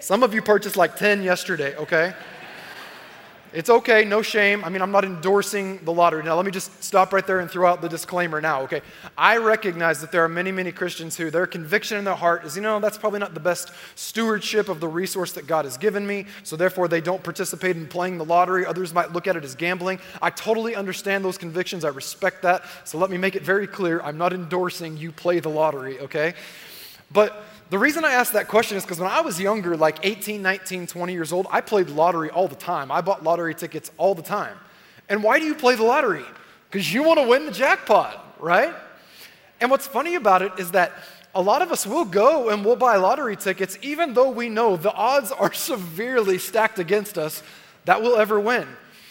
Some 0.00 0.22
of 0.22 0.32
you 0.32 0.42
purchased 0.42 0.76
like 0.76 0.96
10 0.96 1.22
yesterday, 1.22 1.76
okay? 1.76 2.14
It's 3.52 3.70
okay, 3.70 4.04
no 4.04 4.20
shame. 4.20 4.62
I 4.62 4.68
mean, 4.68 4.82
I'm 4.82 4.90
not 4.90 5.06
endorsing 5.06 5.78
the 5.84 5.92
lottery. 5.92 6.22
Now, 6.22 6.36
let 6.36 6.44
me 6.44 6.50
just 6.52 6.84
stop 6.84 7.14
right 7.14 7.26
there 7.26 7.40
and 7.40 7.50
throw 7.50 7.66
out 7.66 7.80
the 7.80 7.88
disclaimer 7.88 8.42
now, 8.42 8.60
okay? 8.62 8.82
I 9.16 9.38
recognize 9.38 10.02
that 10.02 10.12
there 10.12 10.22
are 10.22 10.28
many, 10.28 10.52
many 10.52 10.70
Christians 10.70 11.16
who 11.16 11.30
their 11.30 11.46
conviction 11.46 11.96
in 11.96 12.04
their 12.04 12.14
heart 12.14 12.44
is, 12.44 12.56
you 12.56 12.62
know, 12.62 12.78
that's 12.78 12.98
probably 12.98 13.20
not 13.20 13.32
the 13.32 13.40
best 13.40 13.70
stewardship 13.94 14.68
of 14.68 14.80
the 14.80 14.88
resource 14.88 15.32
that 15.32 15.46
God 15.46 15.64
has 15.64 15.78
given 15.78 16.06
me, 16.06 16.26
so 16.42 16.56
therefore 16.56 16.88
they 16.88 17.00
don't 17.00 17.22
participate 17.22 17.76
in 17.76 17.86
playing 17.86 18.18
the 18.18 18.24
lottery. 18.24 18.66
Others 18.66 18.92
might 18.92 19.12
look 19.12 19.26
at 19.26 19.34
it 19.34 19.44
as 19.44 19.54
gambling. 19.54 19.98
I 20.20 20.28
totally 20.28 20.76
understand 20.76 21.24
those 21.24 21.38
convictions. 21.38 21.86
I 21.86 21.88
respect 21.88 22.42
that. 22.42 22.64
So 22.84 22.98
let 22.98 23.08
me 23.08 23.16
make 23.16 23.34
it 23.34 23.42
very 23.42 23.66
clear 23.66 24.02
I'm 24.02 24.18
not 24.18 24.34
endorsing 24.34 24.98
you 24.98 25.10
play 25.10 25.40
the 25.40 25.48
lottery, 25.48 25.98
okay? 26.00 26.34
But 27.10 27.44
the 27.70 27.78
reason 27.78 28.04
I 28.04 28.12
ask 28.12 28.32
that 28.32 28.48
question 28.48 28.76
is 28.76 28.84
because 28.84 28.98
when 28.98 29.10
I 29.10 29.20
was 29.20 29.38
younger, 29.38 29.76
like 29.76 29.98
18, 30.02 30.40
19, 30.40 30.86
20 30.86 31.12
years 31.12 31.32
old, 31.32 31.46
I 31.50 31.60
played 31.60 31.90
lottery 31.90 32.30
all 32.30 32.48
the 32.48 32.54
time. 32.54 32.90
I 32.90 33.02
bought 33.02 33.22
lottery 33.22 33.54
tickets 33.54 33.90
all 33.98 34.14
the 34.14 34.22
time. 34.22 34.56
And 35.08 35.22
why 35.22 35.38
do 35.38 35.44
you 35.44 35.54
play 35.54 35.74
the 35.74 35.82
lottery? 35.82 36.24
Because 36.70 36.92
you 36.92 37.02
want 37.02 37.20
to 37.20 37.28
win 37.28 37.46
the 37.46 37.52
jackpot, 37.52 38.36
right? 38.40 38.74
And 39.60 39.70
what's 39.70 39.86
funny 39.86 40.14
about 40.14 40.42
it 40.42 40.52
is 40.58 40.70
that 40.70 40.92
a 41.34 41.42
lot 41.42 41.60
of 41.60 41.70
us 41.70 41.86
will 41.86 42.04
go 42.04 42.48
and 42.48 42.64
we'll 42.64 42.76
buy 42.76 42.96
lottery 42.96 43.36
tickets 43.36 43.78
even 43.82 44.14
though 44.14 44.30
we 44.30 44.48
know 44.48 44.76
the 44.76 44.92
odds 44.92 45.30
are 45.30 45.52
severely 45.70 46.38
stacked 46.38 46.78
against 46.78 47.18
us 47.18 47.42
that 47.84 48.00
we'll 48.02 48.16
ever 48.16 48.40
win. 48.40 48.66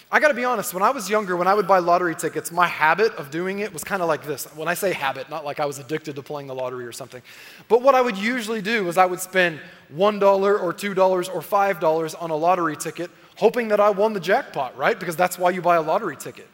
I 0.10 0.22
gotta 0.22 0.34
be 0.34 0.46
honest, 0.46 0.74
when 0.74 0.84
I 0.84 0.92
was 0.92 1.10
younger, 1.10 1.36
when 1.36 1.50
I 1.50 1.54
would 1.54 1.68
buy 1.68 1.80
lottery 1.80 2.16
tickets, 2.16 2.50
my 2.50 2.66
habit 2.66 3.14
of 3.16 3.30
doing 3.30 3.60
it 3.60 3.74
was 3.74 3.84
kind 3.84 4.02
of 4.02 4.08
like 4.08 4.24
this. 4.24 4.46
When 4.56 4.70
I 4.70 4.74
say 4.74 4.94
habit, 4.94 5.30
not 5.30 5.44
like 5.44 5.60
I 5.60 5.66
was 5.66 5.80
addicted 5.80 6.16
to 6.16 6.22
playing 6.22 6.48
the 6.48 6.56
lottery 6.56 6.86
or 6.86 6.94
something, 6.94 7.22
but 7.68 7.82
what 7.82 7.94
I 7.94 8.00
would 8.00 8.16
usually 8.16 8.62
do 8.62 8.86
was 8.86 8.98
I 8.98 9.06
would 9.06 9.20
spend 9.20 9.60
$1 9.94 10.24
or 10.64 10.74
$2 10.74 11.36
or 11.36 11.42
$5 11.42 12.16
on 12.22 12.30
a 12.30 12.36
lottery 12.36 12.78
ticket, 12.78 13.12
hoping 13.36 13.68
that 13.68 13.82
I 13.82 13.90
won 13.90 14.14
the 14.14 14.22
jackpot, 14.22 14.78
right? 14.78 14.98
Because 14.98 15.18
that's 15.18 15.38
why 15.38 15.50
you 15.50 15.62
buy 15.62 15.76
a 15.76 15.82
lottery 15.82 16.16
ticket. 16.16 16.48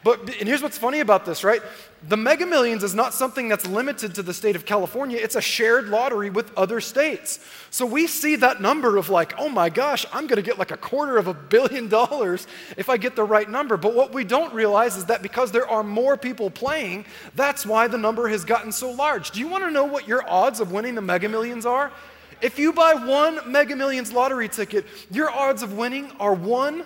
But 0.04 0.20
and 0.20 0.48
here's 0.48 0.62
what's 0.62 0.78
funny 0.78 1.00
about 1.00 1.24
this, 1.24 1.44
right? 1.44 1.62
The 2.08 2.16
Mega 2.16 2.44
Millions 2.44 2.82
is 2.82 2.96
not 2.96 3.14
something 3.14 3.48
that's 3.48 3.64
limited 3.64 4.16
to 4.16 4.22
the 4.22 4.34
state 4.34 4.56
of 4.56 4.66
California. 4.66 5.18
It's 5.22 5.36
a 5.36 5.40
shared 5.40 5.88
lottery 5.88 6.30
with 6.30 6.52
other 6.58 6.80
states. 6.80 7.38
So 7.70 7.86
we 7.86 8.08
see 8.08 8.34
that 8.36 8.60
number 8.60 8.96
of 8.96 9.08
like, 9.08 9.34
oh 9.38 9.48
my 9.48 9.68
gosh, 9.68 10.04
I'm 10.12 10.26
going 10.26 10.36
to 10.36 10.42
get 10.42 10.58
like 10.58 10.72
a 10.72 10.76
quarter 10.76 11.16
of 11.16 11.28
a 11.28 11.34
billion 11.34 11.88
dollars 11.88 12.48
if 12.76 12.88
I 12.88 12.96
get 12.96 13.14
the 13.14 13.22
right 13.22 13.48
number. 13.48 13.76
But 13.76 13.94
what 13.94 14.12
we 14.12 14.24
don't 14.24 14.52
realize 14.52 14.96
is 14.96 15.04
that 15.04 15.22
because 15.22 15.52
there 15.52 15.68
are 15.68 15.84
more 15.84 16.16
people 16.16 16.50
playing, 16.50 17.06
that's 17.36 17.64
why 17.64 17.86
the 17.86 17.98
number 17.98 18.28
has 18.28 18.44
gotten 18.44 18.72
so 18.72 18.90
large. 18.90 19.30
Do 19.30 19.38
you 19.38 19.46
want 19.46 19.62
to 19.62 19.70
know 19.70 19.84
what 19.84 20.08
your 20.08 20.28
odds 20.28 20.58
of 20.58 20.72
winning 20.72 20.96
the 20.96 21.02
Mega 21.02 21.28
Millions 21.28 21.64
are? 21.66 21.92
If 22.40 22.58
you 22.58 22.72
buy 22.72 22.94
one 22.94 23.38
Mega 23.50 23.76
Millions 23.76 24.12
lottery 24.12 24.48
ticket, 24.48 24.86
your 25.12 25.30
odds 25.30 25.62
of 25.62 25.74
winning 25.74 26.10
are 26.18 26.34
one 26.34 26.84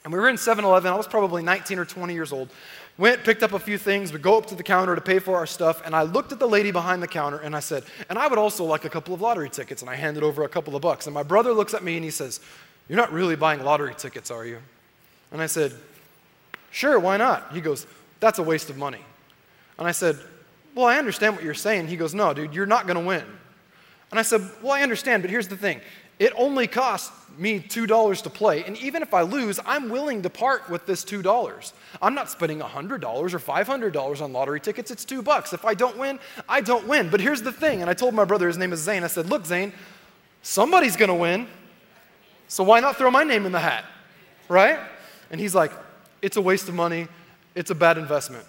And 0.04 0.12
we 0.12 0.20
were 0.20 0.28
in 0.28 0.38
7 0.38 0.66
Eleven, 0.66 0.92
I 0.92 0.96
was 0.96 1.08
probably 1.08 1.44
19 1.44 1.78
or 1.78 1.86
20 1.86 2.14
years 2.14 2.32
old. 2.32 2.50
Went, 2.98 3.26
picked 3.26 3.44
up 3.44 3.52
a 3.52 3.60
few 3.60 3.78
things, 3.78 4.14
we 4.14 4.20
go 4.20 4.38
up 4.38 4.46
to 4.46 4.56
the 4.56 4.64
counter 4.64 4.96
to 4.96 5.02
pay 5.02 5.20
for 5.20 5.36
our 5.36 5.46
stuff, 5.46 5.86
and 5.86 5.94
I 5.94 6.04
looked 6.04 6.32
at 6.32 6.40
the 6.40 6.48
lady 6.48 6.72
behind 6.72 7.04
the 7.04 7.08
counter 7.08 7.38
and 7.40 7.54
I 7.54 7.60
said, 7.60 7.84
and 8.10 8.18
I 8.18 8.28
would 8.28 8.40
also 8.40 8.64
like 8.64 8.86
a 8.86 8.90
couple 8.90 9.14
of 9.14 9.20
lottery 9.20 9.50
tickets, 9.50 9.82
and 9.82 9.90
I 9.90 9.96
handed 9.96 10.24
over 10.24 10.44
a 10.44 10.50
couple 10.50 10.78
of 10.78 10.82
bucks. 10.82 11.06
And 11.06 11.14
my 11.14 11.24
brother 11.24 11.52
looks 11.52 11.74
at 11.74 11.84
me 11.84 11.96
and 11.96 12.06
he 12.06 12.12
says, 12.12 12.40
You're 12.88 12.98
not 12.98 13.12
really 13.12 13.36
buying 13.36 13.64
lottery 13.64 13.96
tickets, 13.96 14.32
are 14.32 14.46
you? 14.46 14.60
And 15.32 15.42
I 15.42 15.48
said, 15.48 15.74
Sure, 16.72 16.98
why 16.98 17.18
not? 17.18 17.52
He 17.52 17.60
goes, 17.60 17.86
That's 18.22 18.40
a 18.40 18.44
waste 18.44 18.70
of 18.70 18.78
money. 18.78 19.02
And 19.78 19.88
I 19.88 19.92
said, 19.92 20.18
Well, 20.74 20.86
I 20.86 20.98
understand 20.98 21.36
what 21.36 21.44
you're 21.44 21.54
saying. 21.54 21.88
He 21.88 21.98
goes, 21.98 22.14
No, 22.14 22.34
dude, 22.34 22.54
you're 22.54 22.66
not 22.66 22.88
going 22.88 22.98
to 22.98 23.06
win. 23.06 23.26
And 24.12 24.20
I 24.20 24.24
said, 24.24 24.42
Well, 24.62 24.72
I 24.72 24.84
understand, 24.84 25.22
but 25.22 25.30
here's 25.30 25.50
the 25.50 25.58
thing 25.58 25.82
it 26.20 26.34
only 26.38 26.68
costs 26.68 27.12
me 27.38 27.60
$2 27.60 28.22
to 28.24 28.30
play. 28.30 28.64
And 28.64 28.78
even 28.78 29.02
if 29.02 29.14
I 29.14 29.22
lose, 29.22 29.60
I'm 29.66 29.90
willing 29.90 30.22
to 30.22 30.30
part 30.30 30.70
with 30.70 30.86
this 30.86 31.04
$2. 31.04 31.74
I'm 32.02 32.14
not 32.14 32.30
spending 32.30 32.60
$100 32.60 33.04
or 33.04 33.40
$500 33.40 34.22
on 34.22 34.34
lottery 34.34 34.60
tickets. 34.60 34.92
It's 34.92 35.04
two 35.04 35.22
bucks. 35.22 35.52
If 35.52 35.66
I 35.66 35.74
don't 35.74 35.98
win, 35.98 36.20
I 36.48 36.62
don't 36.62 36.88
win. 36.88 37.10
But 37.10 37.20
here's 37.20 37.42
the 37.42 37.52
thing. 37.52 37.82
And 37.82 37.90
I 37.90 37.94
told 37.94 38.14
my 38.14 38.26
brother, 38.26 38.48
his 38.48 38.58
name 38.58 38.72
is 38.72 38.80
Zane, 38.80 39.04
I 39.04 39.08
said, 39.08 39.30
Look, 39.30 39.46
Zane, 39.46 39.74
somebody's 40.42 40.96
going 40.96 41.10
to 41.10 41.16
win. 41.16 41.48
So 42.48 42.64
why 42.64 42.80
not 42.80 42.96
throw 42.96 43.12
my 43.12 43.24
name 43.24 43.46
in 43.46 43.52
the 43.52 43.60
hat? 43.60 43.86
Right? 44.48 44.80
And 45.32 45.42
he's 45.42 45.56
like, 45.56 45.72
It's 46.22 46.38
a 46.38 46.42
waste 46.42 46.70
of 46.70 46.76
money. 46.76 47.08
It's 47.56 47.72
a 47.72 47.76
bad 47.76 47.98
investment. 47.98 48.46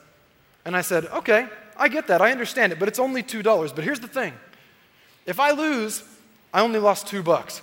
And 0.65 0.77
I 0.77 0.83
said, 0.83 1.07
Okay, 1.07 1.49
I 1.77 1.89
get 1.89 2.07
that. 2.07 2.21
I 2.23 2.31
understand 2.31 2.73
it. 2.73 2.79
But 2.79 2.87
it's 2.89 3.01
only 3.01 3.25
$2. 3.25 3.75
But 3.75 3.83
here's 3.83 4.01
the 4.01 4.09
thing 4.09 4.33
if 5.27 5.41
I 5.41 5.51
lose, 5.51 6.05
I 6.57 6.63
only 6.63 6.79
lost 6.79 7.07
two 7.07 7.23
bucks. 7.23 7.61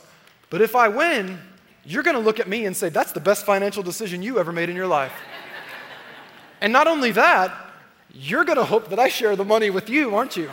But 0.51 0.61
if 0.61 0.75
I 0.75 0.87
win, 0.87 1.39
you're 1.83 2.03
going 2.03 2.15
to 2.15 2.21
look 2.21 2.39
at 2.39 2.47
me 2.47 2.67
and 2.67 2.77
say, 2.77 2.89
that's 2.89 3.11
the 3.11 3.19
best 3.19 3.43
financial 3.43 3.81
decision 3.81 4.21
you 4.21 4.37
ever 4.37 4.51
made 4.51 4.69
in 4.69 4.75
your 4.75 4.85
life. 4.85 5.11
and 6.61 6.71
not 6.71 6.85
only 6.85 7.09
that, 7.13 7.51
you're 8.13 8.45
going 8.45 8.59
to 8.59 8.63
hope 8.63 8.91
that 8.91 8.99
I 8.99 9.07
share 9.07 9.35
the 9.35 9.43
money 9.43 9.71
with 9.71 9.89
you, 9.89 10.13
aren't 10.13 10.37
you? 10.37 10.47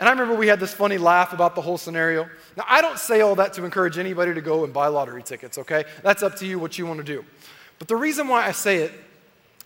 And 0.00 0.08
I 0.08 0.10
remember 0.10 0.34
we 0.34 0.48
had 0.48 0.58
this 0.58 0.74
funny 0.74 0.98
laugh 0.98 1.32
about 1.32 1.54
the 1.54 1.60
whole 1.60 1.78
scenario. 1.78 2.28
Now, 2.56 2.64
I 2.66 2.82
don't 2.82 2.98
say 2.98 3.20
all 3.20 3.36
that 3.36 3.52
to 3.52 3.64
encourage 3.64 3.96
anybody 3.96 4.34
to 4.34 4.40
go 4.40 4.64
and 4.64 4.74
buy 4.74 4.88
lottery 4.88 5.22
tickets, 5.22 5.56
okay? 5.56 5.84
That's 6.02 6.24
up 6.24 6.34
to 6.38 6.46
you 6.48 6.58
what 6.58 6.78
you 6.78 6.86
want 6.86 6.98
to 6.98 7.04
do. 7.04 7.24
But 7.78 7.86
the 7.86 7.94
reason 7.94 8.26
why 8.26 8.44
I 8.44 8.50
say 8.50 8.78
it 8.78 8.92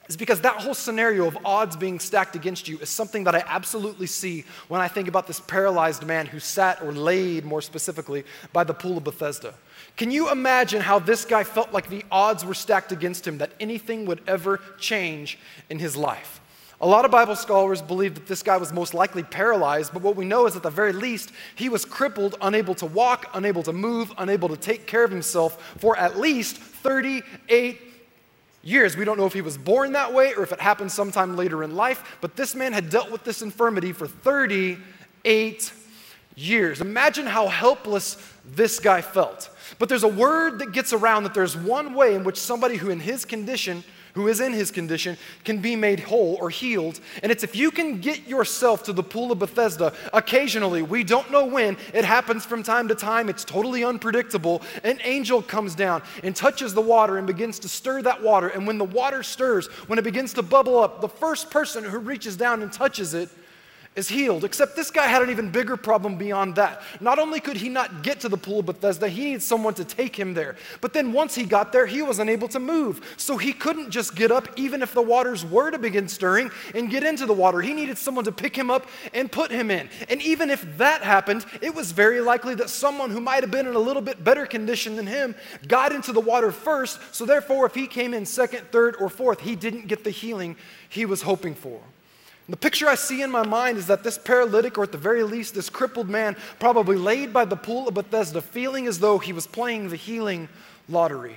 is 0.08 0.16
because 0.16 0.40
that 0.42 0.56
whole 0.56 0.74
scenario 0.74 1.26
of 1.26 1.38
odds 1.44 1.76
being 1.76 1.98
stacked 1.98 2.36
against 2.36 2.68
you 2.68 2.78
is 2.78 2.90
something 2.90 3.24
that 3.24 3.34
I 3.34 3.42
absolutely 3.46 4.06
see 4.06 4.44
when 4.68 4.80
I 4.80 4.88
think 4.88 5.08
about 5.08 5.26
this 5.26 5.40
paralyzed 5.40 6.04
man 6.04 6.26
who 6.26 6.38
sat 6.38 6.82
or 6.82 6.92
laid, 6.92 7.44
more 7.44 7.62
specifically, 7.62 8.24
by 8.52 8.64
the 8.64 8.74
pool 8.74 8.98
of 8.98 9.04
Bethesda. 9.04 9.54
Can 9.96 10.10
you 10.10 10.30
imagine 10.30 10.82
how 10.82 10.98
this 10.98 11.24
guy 11.24 11.44
felt 11.44 11.72
like 11.72 11.88
the 11.88 12.04
odds 12.10 12.44
were 12.44 12.54
stacked 12.54 12.92
against 12.92 13.26
him, 13.26 13.38
that 13.38 13.52
anything 13.60 14.04
would 14.06 14.20
ever 14.26 14.60
change 14.78 15.38
in 15.70 15.78
his 15.78 15.96
life? 15.96 16.40
A 16.80 16.86
lot 16.86 17.04
of 17.04 17.10
Bible 17.10 17.36
scholars 17.36 17.80
believe 17.80 18.14
that 18.14 18.26
this 18.26 18.42
guy 18.42 18.56
was 18.58 18.72
most 18.72 18.92
likely 18.92 19.22
paralyzed, 19.22 19.92
but 19.94 20.02
what 20.02 20.16
we 20.16 20.24
know 20.24 20.46
is 20.46 20.56
at 20.56 20.62
the 20.62 20.70
very 20.70 20.92
least, 20.92 21.30
he 21.54 21.68
was 21.68 21.84
crippled, 21.84 22.36
unable 22.42 22.74
to 22.74 22.86
walk, 22.86 23.30
unable 23.32 23.62
to 23.62 23.72
move, 23.72 24.12
unable 24.18 24.48
to 24.48 24.56
take 24.56 24.86
care 24.86 25.04
of 25.04 25.10
himself 25.10 25.76
for 25.78 25.96
at 25.96 26.18
least 26.18 26.58
38 26.58 27.80
years. 28.64 28.96
We 28.96 29.04
don't 29.04 29.18
know 29.18 29.26
if 29.26 29.32
he 29.32 29.42
was 29.42 29.56
born 29.56 29.92
that 29.92 30.12
way 30.12 30.34
or 30.34 30.42
if 30.42 30.52
it 30.52 30.60
happened 30.60 30.90
sometime 30.90 31.36
later 31.36 31.62
in 31.62 31.76
life, 31.76 32.16
but 32.20 32.36
this 32.36 32.54
man 32.54 32.72
had 32.72 32.90
dealt 32.90 33.10
with 33.10 33.24
this 33.24 33.42
infirmity 33.42 33.92
for 33.92 34.06
38 34.06 35.72
years. 36.34 36.80
Imagine 36.80 37.26
how 37.26 37.46
helpless 37.46 38.16
this 38.44 38.80
guy 38.80 39.00
felt. 39.00 39.50
But 39.78 39.88
there's 39.88 40.02
a 40.02 40.08
word 40.08 40.58
that 40.58 40.72
gets 40.72 40.92
around 40.92 41.24
that 41.24 41.34
there's 41.34 41.56
one 41.56 41.94
way 41.94 42.14
in 42.14 42.24
which 42.24 42.38
somebody 42.38 42.76
who, 42.76 42.90
in 42.90 43.00
his 43.00 43.24
condition, 43.24 43.84
who 44.14 44.28
is 44.28 44.40
in 44.40 44.52
his 44.52 44.70
condition 44.70 45.16
can 45.44 45.58
be 45.58 45.76
made 45.76 46.00
whole 46.00 46.36
or 46.40 46.50
healed. 46.50 47.00
And 47.22 47.30
it's 47.30 47.44
if 47.44 47.54
you 47.54 47.70
can 47.70 48.00
get 48.00 48.26
yourself 48.26 48.84
to 48.84 48.92
the 48.92 49.02
pool 49.02 49.32
of 49.32 49.38
Bethesda 49.40 49.92
occasionally, 50.12 50.82
we 50.82 51.04
don't 51.04 51.30
know 51.30 51.44
when, 51.44 51.76
it 51.92 52.04
happens 52.04 52.44
from 52.44 52.62
time 52.62 52.88
to 52.88 52.94
time, 52.94 53.28
it's 53.28 53.44
totally 53.44 53.84
unpredictable. 53.84 54.62
An 54.84 54.98
angel 55.02 55.42
comes 55.42 55.74
down 55.74 56.02
and 56.22 56.34
touches 56.34 56.74
the 56.74 56.80
water 56.80 57.18
and 57.18 57.26
begins 57.26 57.58
to 57.60 57.68
stir 57.68 58.02
that 58.02 58.22
water. 58.22 58.48
And 58.48 58.66
when 58.66 58.78
the 58.78 58.84
water 58.84 59.22
stirs, 59.22 59.66
when 59.88 59.98
it 59.98 60.02
begins 60.02 60.32
to 60.34 60.42
bubble 60.42 60.78
up, 60.78 61.00
the 61.00 61.08
first 61.08 61.50
person 61.50 61.84
who 61.84 61.98
reaches 61.98 62.36
down 62.36 62.62
and 62.62 62.72
touches 62.72 63.14
it 63.14 63.28
is 63.96 64.08
healed. 64.08 64.44
Except 64.44 64.74
this 64.74 64.90
guy 64.90 65.06
had 65.06 65.22
an 65.22 65.30
even 65.30 65.50
bigger 65.50 65.76
problem 65.76 66.16
beyond 66.16 66.56
that. 66.56 66.82
Not 67.00 67.18
only 67.18 67.40
could 67.40 67.56
he 67.56 67.68
not 67.68 68.02
get 68.02 68.20
to 68.20 68.28
the 68.28 68.36
pool 68.36 68.60
of 68.60 68.66
Bethesda, 68.66 69.08
he 69.08 69.24
needed 69.24 69.42
someone 69.42 69.74
to 69.74 69.84
take 69.84 70.16
him 70.16 70.34
there. 70.34 70.56
But 70.80 70.92
then 70.92 71.12
once 71.12 71.34
he 71.34 71.44
got 71.44 71.72
there, 71.72 71.86
he 71.86 72.02
was 72.02 72.18
unable 72.18 72.48
to 72.48 72.58
move. 72.58 73.14
So 73.16 73.36
he 73.36 73.52
couldn't 73.52 73.90
just 73.90 74.16
get 74.16 74.32
up, 74.32 74.48
even 74.56 74.82
if 74.82 74.92
the 74.94 75.02
waters 75.02 75.44
were 75.44 75.70
to 75.70 75.78
begin 75.78 76.08
stirring, 76.08 76.50
and 76.74 76.90
get 76.90 77.04
into 77.04 77.26
the 77.26 77.32
water. 77.32 77.60
He 77.60 77.72
needed 77.72 77.98
someone 77.98 78.24
to 78.24 78.32
pick 78.32 78.56
him 78.56 78.70
up 78.70 78.88
and 79.12 79.30
put 79.30 79.50
him 79.50 79.70
in. 79.70 79.88
And 80.08 80.20
even 80.22 80.50
if 80.50 80.78
that 80.78 81.02
happened, 81.02 81.46
it 81.60 81.74
was 81.74 81.92
very 81.92 82.20
likely 82.20 82.54
that 82.56 82.70
someone 82.70 83.10
who 83.10 83.20
might 83.20 83.42
have 83.42 83.50
been 83.50 83.66
in 83.66 83.74
a 83.74 83.78
little 83.78 84.02
bit 84.02 84.24
better 84.24 84.46
condition 84.46 84.96
than 84.96 85.06
him 85.06 85.34
got 85.68 85.92
into 85.92 86.12
the 86.12 86.20
water 86.20 86.50
first. 86.50 86.98
So 87.12 87.24
therefore, 87.24 87.66
if 87.66 87.74
he 87.74 87.86
came 87.86 88.12
in 88.12 88.26
second, 88.26 88.72
third, 88.72 88.96
or 88.98 89.08
fourth, 89.08 89.40
he 89.40 89.54
didn't 89.54 89.86
get 89.86 90.02
the 90.02 90.10
healing 90.10 90.56
he 90.88 91.06
was 91.06 91.22
hoping 91.22 91.54
for. 91.54 91.80
The 92.48 92.56
picture 92.56 92.88
I 92.88 92.94
see 92.94 93.22
in 93.22 93.30
my 93.30 93.46
mind 93.46 93.78
is 93.78 93.86
that 93.86 94.04
this 94.04 94.18
paralytic, 94.18 94.76
or 94.76 94.82
at 94.82 94.92
the 94.92 94.98
very 94.98 95.22
least, 95.22 95.54
this 95.54 95.70
crippled 95.70 96.10
man, 96.10 96.36
probably 96.58 96.96
laid 96.96 97.32
by 97.32 97.46
the 97.46 97.56
pool 97.56 97.88
of 97.88 97.94
Bethesda, 97.94 98.42
feeling 98.42 98.86
as 98.86 98.98
though 98.98 99.18
he 99.18 99.32
was 99.32 99.46
playing 99.46 99.88
the 99.88 99.96
healing 99.96 100.48
lottery. 100.88 101.36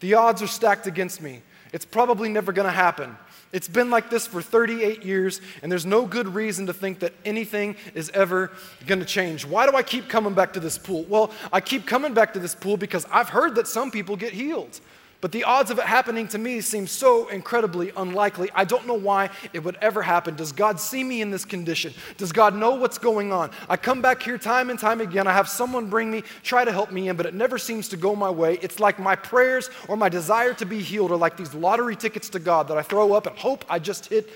The 0.00 0.14
odds 0.14 0.40
are 0.40 0.46
stacked 0.46 0.86
against 0.86 1.20
me. 1.20 1.42
It's 1.72 1.84
probably 1.84 2.30
never 2.30 2.52
going 2.52 2.66
to 2.66 2.72
happen. 2.72 3.16
It's 3.52 3.68
been 3.68 3.90
like 3.90 4.08
this 4.08 4.26
for 4.26 4.40
38 4.40 5.04
years, 5.04 5.40
and 5.62 5.70
there's 5.70 5.86
no 5.86 6.06
good 6.06 6.28
reason 6.34 6.66
to 6.66 6.72
think 6.72 7.00
that 7.00 7.12
anything 7.24 7.76
is 7.94 8.10
ever 8.10 8.50
going 8.86 9.00
to 9.00 9.06
change. 9.06 9.44
Why 9.44 9.68
do 9.70 9.76
I 9.76 9.82
keep 9.82 10.08
coming 10.08 10.34
back 10.34 10.54
to 10.54 10.60
this 10.60 10.78
pool? 10.78 11.04
Well, 11.04 11.30
I 11.52 11.60
keep 11.60 11.86
coming 11.86 12.14
back 12.14 12.32
to 12.32 12.38
this 12.38 12.54
pool 12.54 12.76
because 12.76 13.06
I've 13.10 13.28
heard 13.28 13.54
that 13.56 13.68
some 13.68 13.90
people 13.90 14.16
get 14.16 14.32
healed. 14.32 14.80
But 15.22 15.32
the 15.32 15.44
odds 15.44 15.70
of 15.70 15.78
it 15.78 15.86
happening 15.86 16.28
to 16.28 16.38
me 16.38 16.60
seem 16.60 16.86
so 16.86 17.28
incredibly 17.28 17.90
unlikely. 17.96 18.50
I 18.54 18.64
don't 18.64 18.86
know 18.86 18.94
why 18.94 19.30
it 19.54 19.64
would 19.64 19.76
ever 19.76 20.02
happen. 20.02 20.36
Does 20.36 20.52
God 20.52 20.78
see 20.78 21.02
me 21.02 21.22
in 21.22 21.30
this 21.30 21.44
condition? 21.44 21.94
Does 22.18 22.32
God 22.32 22.54
know 22.54 22.74
what's 22.74 22.98
going 22.98 23.32
on? 23.32 23.50
I 23.68 23.78
come 23.78 24.02
back 24.02 24.22
here 24.22 24.36
time 24.36 24.68
and 24.68 24.78
time 24.78 25.00
again. 25.00 25.26
I 25.26 25.32
have 25.32 25.48
someone 25.48 25.88
bring 25.88 26.10
me, 26.10 26.22
try 26.42 26.64
to 26.66 26.72
help 26.72 26.92
me 26.92 27.08
in, 27.08 27.16
but 27.16 27.24
it 27.24 27.34
never 27.34 27.56
seems 27.56 27.88
to 27.88 27.96
go 27.96 28.14
my 28.14 28.28
way. 28.28 28.58
It's 28.60 28.78
like 28.78 28.98
my 28.98 29.16
prayers 29.16 29.70
or 29.88 29.96
my 29.96 30.10
desire 30.10 30.52
to 30.54 30.66
be 30.66 30.80
healed 30.80 31.10
are 31.10 31.16
like 31.16 31.36
these 31.36 31.54
lottery 31.54 31.96
tickets 31.96 32.28
to 32.30 32.38
God 32.38 32.68
that 32.68 32.76
I 32.76 32.82
throw 32.82 33.14
up 33.14 33.26
and 33.26 33.36
hope 33.38 33.64
I 33.70 33.78
just 33.78 34.06
hit 34.06 34.28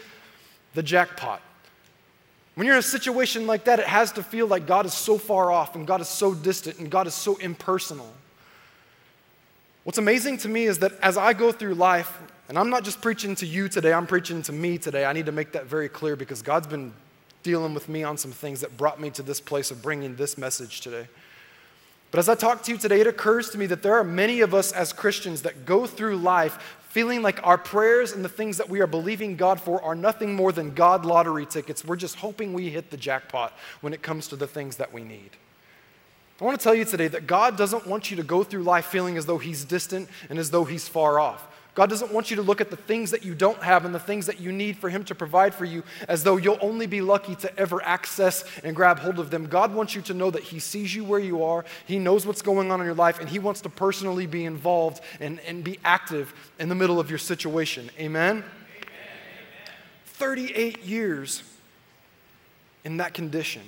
the 0.75 0.83
jackpot. 0.83 1.43
When 2.55 2.67
you're 2.67 2.77
in 2.77 2.81
a 2.81 2.83
situation 2.83 3.47
like 3.47 3.65
that, 3.65 3.79
it 3.79 3.87
has 3.87 4.13
to 4.13 4.23
feel 4.23 4.47
like 4.47 4.67
God 4.67 4.87
is 4.87 4.95
so 4.95 5.19
far 5.19 5.51
off 5.51 5.77
and 5.77 5.87
God 5.87 6.01
is 6.01 6.09
so 6.09 6.35
distant 6.35 6.79
and 6.79 6.91
God 6.91 7.07
is 7.07 7.15
so 7.15 7.37
impersonal. 7.37 8.13
What's 9.85 9.99
amazing 9.99 10.39
to 10.39 10.49
me 10.49 10.65
is 10.67 10.79
that 10.81 10.93
as 11.01 11.17
I 11.17 11.33
go 11.33 11.53
through 11.53 11.75
life, 11.75 12.21
and 12.49 12.59
I'm 12.59 12.69
not 12.69 12.85
just 12.85 13.01
preaching 13.01 13.35
to 13.37 13.47
you 13.47 13.69
today, 13.69 13.93
I'm 13.93 14.07
preaching 14.07 14.43
to 14.43 14.53
me 14.53 14.77
today. 14.77 15.05
I 15.05 15.13
need 15.13 15.27
to 15.27 15.33
make 15.33 15.53
that 15.53 15.67
very 15.67 15.89
clear 15.89 16.17
because 16.17 16.43
God's 16.43 16.67
been 16.67 16.93
dealing 17.43 17.73
with 17.73 17.89
me 17.89 18.03
on 18.03 18.19
some 18.19 18.33
things 18.33 18.61
that 18.61 18.77
brought 18.77 19.01
me 19.01 19.09
to 19.11 19.23
this 19.23 19.41
place 19.41 19.71
of 19.71 19.81
bringing 19.81 20.17
this 20.17 20.37
message 20.37 20.81
today. 20.81 21.07
But 22.11 22.19
as 22.19 22.29
I 22.29 22.35
talk 22.35 22.63
to 22.65 22.73
you 22.73 22.77
today, 22.77 23.01
it 23.01 23.07
occurs 23.07 23.51
to 23.51 23.59
me 23.59 23.67
that 23.67 23.83
there 23.83 23.95
are 23.95 24.05
many 24.05 24.41
of 24.41 24.53
us 24.53 24.73
as 24.73 24.93
Christians 24.93 25.43
that 25.43 25.65
go 25.65 25.87
through 25.87 26.17
life 26.17 26.77
feeling 26.89 27.23
like 27.23 27.39
our 27.47 27.57
prayers 27.57 28.13
and 28.13 28.25
the 28.25 28.29
things 28.29 28.57
that 28.57 28.69
we 28.69 28.81
are 28.81 28.87
believing 28.89 29.37
God 29.37 29.61
for 29.61 29.81
are 29.83 29.95
nothing 29.95 30.35
more 30.35 30.51
than 30.51 30.75
God 30.75 31.07
lottery 31.07 31.47
tickets. 31.47 31.85
We're 31.85 31.95
just 31.95 32.17
hoping 32.17 32.53
we 32.53 32.69
hit 32.69 32.91
the 32.91 32.97
jackpot 32.97 33.57
when 33.81 33.95
it 33.95 34.03
comes 34.03 34.27
to 34.29 34.37
the 34.37 34.49
things 34.49 34.77
that 34.79 34.93
we 34.93 35.05
need. 35.05 35.31
I 36.41 36.45
want 36.45 36.59
to 36.59 36.65
tell 36.65 36.75
you 36.75 36.87
today 36.87 37.09
that 37.09 37.27
God 37.27 37.59
doesn't 37.59 37.87
want 37.87 38.11
you 38.11 38.17
to 38.17 38.23
go 38.23 38.43
through 38.43 38.63
life 38.63 38.87
feeling 38.87 39.19
as 39.19 39.27
though 39.27 39.39
He's 39.39 39.65
distant 39.65 40.09
and 40.31 40.39
as 40.39 40.51
though 40.51 40.65
He's 40.65 40.89
far 40.89 41.21
off. 41.21 41.47
God 41.75 41.89
doesn't 41.89 42.13
want 42.13 42.31
you 42.31 42.37
to 42.37 42.43
look 42.43 42.61
at 42.61 42.71
the 42.71 42.77
things 42.77 43.13
that 43.13 43.25
you 43.25 43.35
don't 43.35 43.63
have 43.63 43.85
and 43.85 43.95
the 43.95 44.01
things 44.01 44.27
that 44.27 44.41
you 44.41 44.51
need 44.51 44.77
for 44.77 44.89
Him 44.89 45.05
to 45.05 45.15
provide 45.15 45.55
for 45.55 45.65
you 45.65 45.85
as 46.09 46.25
though 46.25 46.37
you'll 46.37 46.59
only 46.61 46.87
be 46.87 47.01
lucky 47.01 47.37
to 47.37 47.59
ever 47.59 47.83
access 47.85 48.45
and 48.65 48.75
grab 48.75 48.99
hold 48.99 49.19
of 49.19 49.31
them. 49.31 49.47
God 49.47 49.75
wants 49.75 49.95
you 49.95 50.03
to 50.03 50.15
know 50.15 50.31
that 50.31 50.43
He 50.43 50.59
sees 50.59 50.95
you 50.95 51.05
where 51.05 51.21
you 51.21 51.45
are, 51.45 51.65
He 51.87 51.99
knows 51.99 52.27
what's 52.27 52.43
going 52.43 52.73
on 52.73 52.81
in 52.81 52.87
your 52.87 52.95
life, 52.95 53.21
and 53.21 53.29
He 53.29 53.39
wants 53.39 53.61
to 53.63 53.69
personally 53.69 54.27
be 54.27 54.45
involved 54.45 55.03
and, 55.21 55.41
and 55.41 55.63
be 55.63 55.79
active 55.85 56.33
in 56.59 56.69
the 56.69 56.75
middle 56.75 56.99
of 56.99 57.11
your 57.11 57.19
situation. 57.19 57.91
Amen? 57.99 58.39
Amen. 58.39 58.45
38 60.07 60.85
years 60.85 61.45
in 62.85 62.97
that 62.97 63.15
condition. 63.15 63.63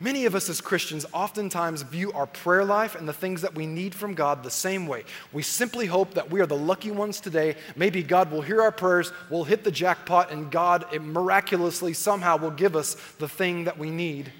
Many 0.00 0.26
of 0.26 0.34
us 0.34 0.48
as 0.48 0.60
Christians 0.60 1.06
oftentimes 1.12 1.82
view 1.82 2.12
our 2.12 2.26
prayer 2.26 2.64
life 2.64 2.96
and 2.96 3.08
the 3.08 3.12
things 3.12 3.42
that 3.42 3.54
we 3.54 3.66
need 3.66 3.94
from 3.94 4.14
God 4.14 4.42
the 4.42 4.50
same 4.50 4.86
way. 4.86 5.04
We 5.32 5.42
simply 5.42 5.86
hope 5.86 6.14
that 6.14 6.30
we 6.30 6.40
are 6.40 6.46
the 6.46 6.56
lucky 6.56 6.90
ones 6.90 7.20
today. 7.20 7.54
Maybe 7.76 8.02
God 8.02 8.30
will 8.32 8.42
hear 8.42 8.60
our 8.60 8.72
prayers, 8.72 9.12
we'll 9.30 9.44
hit 9.44 9.62
the 9.62 9.70
jackpot, 9.70 10.32
and 10.32 10.50
God 10.50 10.84
miraculously 11.00 11.92
somehow 11.94 12.36
will 12.36 12.50
give 12.50 12.74
us 12.74 12.94
the 13.18 13.28
thing 13.28 13.64
that 13.64 13.78
we 13.78 13.90
need 13.90 14.32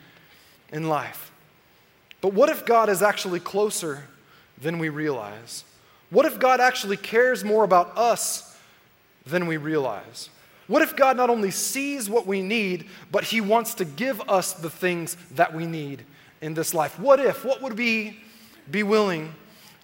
in 0.72 0.88
life. 0.88 1.30
But 2.20 2.32
what 2.32 2.48
if 2.48 2.66
God 2.66 2.88
is 2.88 3.00
actually 3.02 3.40
closer 3.40 4.04
than 4.60 4.78
we 4.78 4.88
realize? 4.88 5.64
What 6.10 6.26
if 6.26 6.38
God 6.38 6.60
actually 6.60 6.96
cares 6.96 7.44
more 7.44 7.64
about 7.64 7.96
us 7.96 8.56
than 9.24 9.46
we 9.46 9.56
realize? 9.56 10.30
What 10.66 10.82
if 10.82 10.96
God 10.96 11.16
not 11.16 11.30
only 11.30 11.50
sees 11.50 12.08
what 12.08 12.26
we 12.26 12.40
need, 12.42 12.86
but 13.10 13.24
He 13.24 13.40
wants 13.40 13.74
to 13.74 13.84
give 13.84 14.20
us 14.28 14.52
the 14.52 14.70
things 14.70 15.16
that 15.32 15.54
we 15.54 15.66
need 15.66 16.04
in 16.40 16.54
this 16.54 16.72
life? 16.72 16.98
What 16.98 17.20
if? 17.20 17.44
What 17.44 17.60
would 17.62 17.76
we 17.76 18.20
be 18.70 18.82
willing 18.82 19.34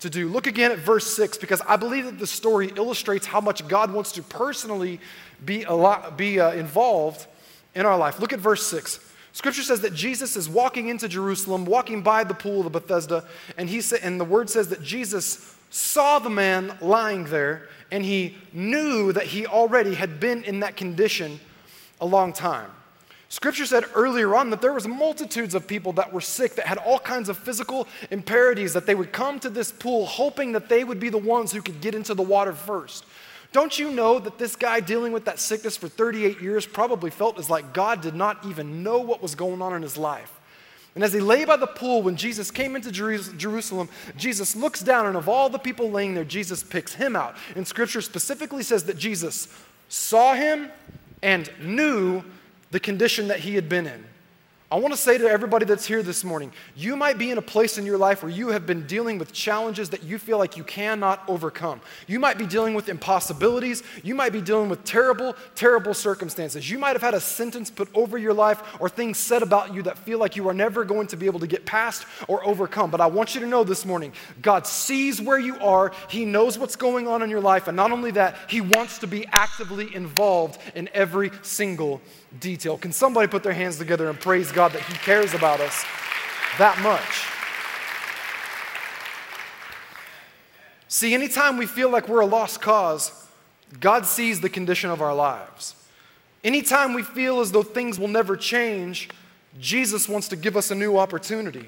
to 0.00 0.08
do? 0.08 0.28
Look 0.28 0.46
again 0.46 0.72
at 0.72 0.78
verse 0.78 1.06
6 1.14 1.38
because 1.38 1.60
I 1.68 1.76
believe 1.76 2.06
that 2.06 2.18
the 2.18 2.26
story 2.26 2.72
illustrates 2.76 3.26
how 3.26 3.40
much 3.40 3.66
God 3.68 3.92
wants 3.92 4.12
to 4.12 4.22
personally 4.22 5.00
be, 5.44 5.64
lot, 5.66 6.16
be 6.16 6.40
uh, 6.40 6.52
involved 6.52 7.26
in 7.74 7.84
our 7.84 7.98
life. 7.98 8.18
Look 8.20 8.32
at 8.32 8.40
verse 8.40 8.66
6. 8.66 9.00
Scripture 9.32 9.62
says 9.62 9.80
that 9.82 9.94
Jesus 9.94 10.36
is 10.36 10.48
walking 10.48 10.88
into 10.88 11.08
Jerusalem, 11.08 11.64
walking 11.64 12.02
by 12.02 12.24
the 12.24 12.34
pool 12.34 12.66
of 12.66 12.72
Bethesda, 12.72 13.24
and, 13.56 13.68
he 13.68 13.80
sa- 13.80 13.96
and 14.02 14.18
the 14.18 14.24
word 14.24 14.50
says 14.50 14.68
that 14.68 14.82
Jesus 14.82 15.54
saw 15.70 16.18
the 16.18 16.30
man 16.30 16.76
lying 16.80 17.24
there, 17.24 17.68
and 17.90 18.04
he 18.04 18.36
knew 18.52 19.12
that 19.12 19.26
he 19.26 19.46
already 19.46 19.94
had 19.94 20.20
been 20.20 20.42
in 20.44 20.60
that 20.60 20.76
condition 20.76 21.40
a 22.00 22.06
long 22.06 22.32
time. 22.32 22.70
Scripture 23.28 23.64
said 23.64 23.84
earlier 23.94 24.34
on 24.34 24.50
that 24.50 24.60
there 24.60 24.72
was 24.72 24.88
multitudes 24.88 25.54
of 25.54 25.66
people 25.66 25.92
that 25.92 26.12
were 26.12 26.20
sick 26.20 26.56
that 26.56 26.66
had 26.66 26.78
all 26.78 26.98
kinds 26.98 27.28
of 27.28 27.38
physical 27.38 27.86
impurities 28.10 28.72
that 28.72 28.86
they 28.86 28.94
would 28.96 29.12
come 29.12 29.38
to 29.38 29.48
this 29.48 29.70
pool 29.70 30.04
hoping 30.04 30.50
that 30.50 30.68
they 30.68 30.82
would 30.82 30.98
be 30.98 31.10
the 31.10 31.18
ones 31.18 31.52
who 31.52 31.62
could 31.62 31.80
get 31.80 31.94
into 31.94 32.12
the 32.12 32.22
water 32.22 32.52
first. 32.52 33.04
Don't 33.52 33.78
you 33.78 33.92
know 33.92 34.18
that 34.18 34.38
this 34.38 34.56
guy 34.56 34.80
dealing 34.80 35.12
with 35.12 35.26
that 35.26 35.38
sickness 35.38 35.76
for 35.76 35.88
38 35.88 36.40
years 36.40 36.66
probably 36.66 37.10
felt 37.10 37.38
as 37.38 37.48
like 37.48 37.72
God 37.72 38.00
did 38.00 38.14
not 38.16 38.44
even 38.46 38.82
know 38.82 38.98
what 38.98 39.22
was 39.22 39.36
going 39.36 39.62
on 39.62 39.74
in 39.74 39.82
his 39.82 39.96
life? 39.96 40.39
And 40.94 41.04
as 41.04 41.12
he 41.12 41.20
lay 41.20 41.44
by 41.44 41.56
the 41.56 41.66
pool, 41.66 42.02
when 42.02 42.16
Jesus 42.16 42.50
came 42.50 42.74
into 42.74 42.90
Jerusalem, 42.90 43.88
Jesus 44.16 44.56
looks 44.56 44.80
down, 44.80 45.06
and 45.06 45.16
of 45.16 45.28
all 45.28 45.48
the 45.48 45.58
people 45.58 45.90
laying 45.90 46.14
there, 46.14 46.24
Jesus 46.24 46.62
picks 46.64 46.94
him 46.94 47.14
out. 47.14 47.36
And 47.54 47.66
scripture 47.66 48.00
specifically 48.00 48.64
says 48.64 48.84
that 48.84 48.98
Jesus 48.98 49.48
saw 49.88 50.34
him 50.34 50.68
and 51.22 51.50
knew 51.60 52.24
the 52.70 52.80
condition 52.80 53.28
that 53.28 53.40
he 53.40 53.54
had 53.54 53.68
been 53.68 53.86
in. 53.86 54.04
I 54.72 54.78
want 54.78 54.94
to 54.94 54.96
say 54.96 55.18
to 55.18 55.28
everybody 55.28 55.66
that's 55.66 55.84
here 55.84 56.00
this 56.00 56.22
morning, 56.22 56.52
you 56.76 56.94
might 56.94 57.18
be 57.18 57.32
in 57.32 57.38
a 57.38 57.42
place 57.42 57.76
in 57.76 57.84
your 57.84 57.98
life 57.98 58.22
where 58.22 58.30
you 58.30 58.50
have 58.50 58.66
been 58.66 58.86
dealing 58.86 59.18
with 59.18 59.32
challenges 59.32 59.90
that 59.90 60.04
you 60.04 60.16
feel 60.16 60.38
like 60.38 60.56
you 60.56 60.62
cannot 60.62 61.24
overcome. 61.26 61.80
You 62.06 62.20
might 62.20 62.38
be 62.38 62.46
dealing 62.46 62.74
with 62.74 62.88
impossibilities. 62.88 63.82
You 64.04 64.14
might 64.14 64.32
be 64.32 64.40
dealing 64.40 64.68
with 64.68 64.84
terrible, 64.84 65.34
terrible 65.56 65.92
circumstances. 65.92 66.70
You 66.70 66.78
might 66.78 66.92
have 66.92 67.02
had 67.02 67.14
a 67.14 67.20
sentence 67.20 67.68
put 67.68 67.88
over 67.96 68.16
your 68.16 68.32
life 68.32 68.62
or 68.78 68.88
things 68.88 69.18
said 69.18 69.42
about 69.42 69.74
you 69.74 69.82
that 69.82 69.98
feel 69.98 70.20
like 70.20 70.36
you 70.36 70.48
are 70.48 70.54
never 70.54 70.84
going 70.84 71.08
to 71.08 71.16
be 71.16 71.26
able 71.26 71.40
to 71.40 71.48
get 71.48 71.66
past 71.66 72.06
or 72.28 72.46
overcome. 72.46 72.92
But 72.92 73.00
I 73.00 73.06
want 73.06 73.34
you 73.34 73.40
to 73.40 73.48
know 73.48 73.64
this 73.64 73.84
morning, 73.84 74.12
God 74.40 74.68
sees 74.68 75.20
where 75.20 75.40
you 75.40 75.58
are. 75.58 75.90
He 76.08 76.24
knows 76.24 76.60
what's 76.60 76.76
going 76.76 77.08
on 77.08 77.22
in 77.22 77.30
your 77.30 77.40
life. 77.40 77.66
And 77.66 77.76
not 77.76 77.90
only 77.90 78.12
that, 78.12 78.36
He 78.48 78.60
wants 78.60 78.98
to 78.98 79.08
be 79.08 79.26
actively 79.32 79.92
involved 79.92 80.60
in 80.76 80.88
every 80.94 81.32
single 81.42 82.00
detail. 82.38 82.78
Can 82.78 82.92
somebody 82.92 83.26
put 83.26 83.42
their 83.42 83.52
hands 83.52 83.76
together 83.76 84.08
and 84.08 84.20
praise 84.20 84.52
God 84.52 84.59
that 84.68 84.82
He 84.82 84.94
cares 84.94 85.34
about 85.34 85.60
us 85.60 85.84
that 86.58 86.78
much? 86.80 87.26
See, 90.88 91.14
anytime 91.14 91.56
we 91.56 91.66
feel 91.66 91.88
like 91.88 92.08
we're 92.08 92.20
a 92.20 92.26
lost 92.26 92.60
cause, 92.60 93.26
God 93.78 94.04
sees 94.04 94.40
the 94.40 94.48
condition 94.48 94.90
of 94.90 95.00
our 95.00 95.14
lives. 95.14 95.76
Anytime 96.42 96.94
we 96.94 97.02
feel 97.02 97.40
as 97.40 97.52
though 97.52 97.62
things 97.62 97.98
will 97.98 98.08
never 98.08 98.36
change, 98.36 99.08
Jesus 99.60 100.08
wants 100.08 100.28
to 100.28 100.36
give 100.36 100.56
us 100.56 100.70
a 100.70 100.74
new 100.74 100.98
opportunity. 100.98 101.66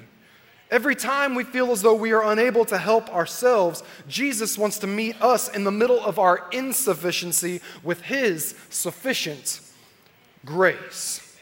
Every 0.71 0.95
time 0.95 1.35
we 1.35 1.43
feel 1.43 1.71
as 1.71 1.81
though 1.81 1.93
we 1.93 2.13
are 2.13 2.31
unable 2.31 2.65
to 2.65 2.77
help 2.77 3.13
ourselves, 3.13 3.83
Jesus 4.07 4.57
wants 4.57 4.79
to 4.79 4.87
meet 4.87 5.21
us 5.21 5.47
in 5.49 5.63
the 5.63 5.71
middle 5.71 6.03
of 6.03 6.17
our 6.17 6.47
insufficiency 6.51 7.61
with 7.83 8.01
His 8.01 8.55
sufficient 8.69 9.61
grace. 10.45 11.37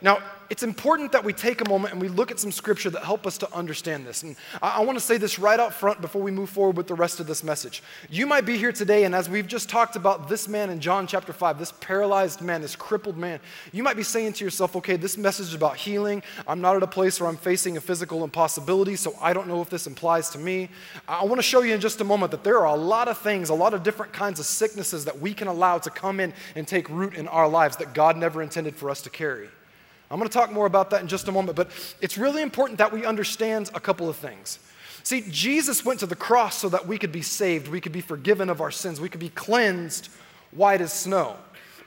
Now, 0.00 0.18
it's 0.52 0.62
important 0.62 1.12
that 1.12 1.24
we 1.24 1.32
take 1.32 1.62
a 1.62 1.68
moment 1.70 1.94
and 1.94 2.02
we 2.02 2.08
look 2.08 2.30
at 2.30 2.38
some 2.38 2.52
scripture 2.52 2.90
that 2.90 3.02
help 3.02 3.26
us 3.26 3.38
to 3.38 3.50
understand 3.54 4.04
this. 4.04 4.22
And 4.22 4.36
I, 4.60 4.68
I 4.68 4.80
want 4.80 4.98
to 4.98 5.02
say 5.02 5.16
this 5.16 5.38
right 5.38 5.58
out 5.58 5.72
front 5.72 6.02
before 6.02 6.20
we 6.20 6.30
move 6.30 6.50
forward 6.50 6.76
with 6.76 6.88
the 6.88 6.94
rest 6.94 7.20
of 7.20 7.26
this 7.26 7.42
message. 7.42 7.82
You 8.10 8.26
might 8.26 8.44
be 8.44 8.58
here 8.58 8.70
today, 8.70 9.04
and 9.04 9.14
as 9.14 9.30
we've 9.30 9.46
just 9.46 9.70
talked 9.70 9.96
about 9.96 10.28
this 10.28 10.48
man 10.48 10.68
in 10.68 10.78
John 10.78 11.06
chapter 11.06 11.32
5, 11.32 11.58
this 11.58 11.72
paralyzed 11.80 12.42
man, 12.42 12.60
this 12.60 12.76
crippled 12.76 13.16
man, 13.16 13.40
you 13.72 13.82
might 13.82 13.96
be 13.96 14.02
saying 14.02 14.34
to 14.34 14.44
yourself, 14.44 14.76
okay, 14.76 14.98
this 14.98 15.16
message 15.16 15.46
is 15.46 15.54
about 15.54 15.78
healing. 15.78 16.22
I'm 16.46 16.60
not 16.60 16.76
at 16.76 16.82
a 16.82 16.86
place 16.86 17.18
where 17.18 17.30
I'm 17.30 17.38
facing 17.38 17.78
a 17.78 17.80
physical 17.80 18.22
impossibility, 18.22 18.96
so 18.96 19.16
I 19.22 19.32
don't 19.32 19.48
know 19.48 19.62
if 19.62 19.70
this 19.70 19.86
applies 19.86 20.28
to 20.30 20.38
me. 20.38 20.68
I 21.08 21.24
want 21.24 21.38
to 21.38 21.42
show 21.42 21.62
you 21.62 21.72
in 21.72 21.80
just 21.80 22.02
a 22.02 22.04
moment 22.04 22.30
that 22.30 22.44
there 22.44 22.58
are 22.58 22.66
a 22.66 22.76
lot 22.76 23.08
of 23.08 23.16
things, 23.16 23.48
a 23.48 23.54
lot 23.54 23.72
of 23.72 23.82
different 23.82 24.12
kinds 24.12 24.38
of 24.38 24.44
sicknesses 24.44 25.06
that 25.06 25.18
we 25.18 25.32
can 25.32 25.48
allow 25.48 25.78
to 25.78 25.88
come 25.88 26.20
in 26.20 26.34
and 26.56 26.68
take 26.68 26.90
root 26.90 27.14
in 27.14 27.26
our 27.28 27.48
lives 27.48 27.78
that 27.78 27.94
God 27.94 28.18
never 28.18 28.42
intended 28.42 28.76
for 28.76 28.90
us 28.90 29.00
to 29.00 29.08
carry. 29.08 29.48
I'm 30.12 30.18
going 30.18 30.28
to 30.28 30.38
talk 30.38 30.52
more 30.52 30.66
about 30.66 30.90
that 30.90 31.00
in 31.00 31.08
just 31.08 31.26
a 31.28 31.32
moment, 31.32 31.56
but 31.56 31.70
it's 32.02 32.18
really 32.18 32.42
important 32.42 32.76
that 32.78 32.92
we 32.92 33.06
understand 33.06 33.70
a 33.74 33.80
couple 33.80 34.10
of 34.10 34.16
things. 34.16 34.58
See, 35.04 35.24
Jesus 35.30 35.86
went 35.86 36.00
to 36.00 36.06
the 36.06 36.14
cross 36.14 36.58
so 36.58 36.68
that 36.68 36.86
we 36.86 36.98
could 36.98 37.12
be 37.12 37.22
saved, 37.22 37.66
we 37.66 37.80
could 37.80 37.92
be 37.92 38.02
forgiven 38.02 38.50
of 38.50 38.60
our 38.60 38.70
sins, 38.70 39.00
we 39.00 39.08
could 39.08 39.20
be 39.20 39.30
cleansed 39.30 40.10
white 40.50 40.82
as 40.82 40.92
snow. 40.92 41.36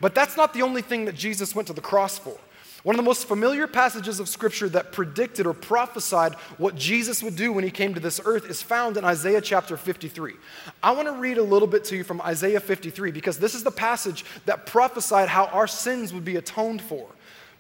But 0.02 0.16
that's 0.16 0.36
not 0.36 0.56
the 0.56 0.64
only 0.64 0.82
thing 0.82 1.06
that 1.06 1.14
Jesus 1.14 1.54
went 1.54 1.68
to 1.68 1.74
the 1.74 1.82
cross 1.82 2.18
for. 2.18 2.36
One 2.82 2.96
of 2.96 2.98
the 2.98 3.04
most 3.04 3.28
familiar 3.28 3.68
passages 3.68 4.20
of 4.20 4.28
Scripture 4.28 4.70
that 4.70 4.92
predicted 4.92 5.46
or 5.46 5.54
prophesied 5.54 6.34
what 6.58 6.76
Jesus 6.76 7.22
would 7.22 7.36
do 7.36 7.54
when 7.54 7.64
he 7.64 7.72
came 7.72 7.94
to 7.94 8.00
this 8.00 8.20
earth 8.26 8.50
is 8.50 8.62
found 8.62 8.98
in 8.98 9.06
Isaiah 9.06 9.42
chapter 9.42 9.78
53. 9.78 10.34
I 10.82 10.92
want 10.92 11.08
to 11.08 11.14
read 11.14 11.38
a 11.38 11.44
little 11.44 11.68
bit 11.68 11.84
to 11.86 11.96
you 11.96 12.04
from 12.04 12.22
Isaiah 12.22 12.60
53 12.60 13.12
because 13.12 13.38
this 13.38 13.54
is 13.54 13.64
the 13.64 13.72
passage 13.72 14.26
that 14.46 14.66
prophesied 14.66 15.30
how 15.30 15.46
our 15.46 15.68
sins 15.68 16.12
would 16.12 16.26
be 16.26 16.38
atoned 16.38 16.82
for. 16.82 17.08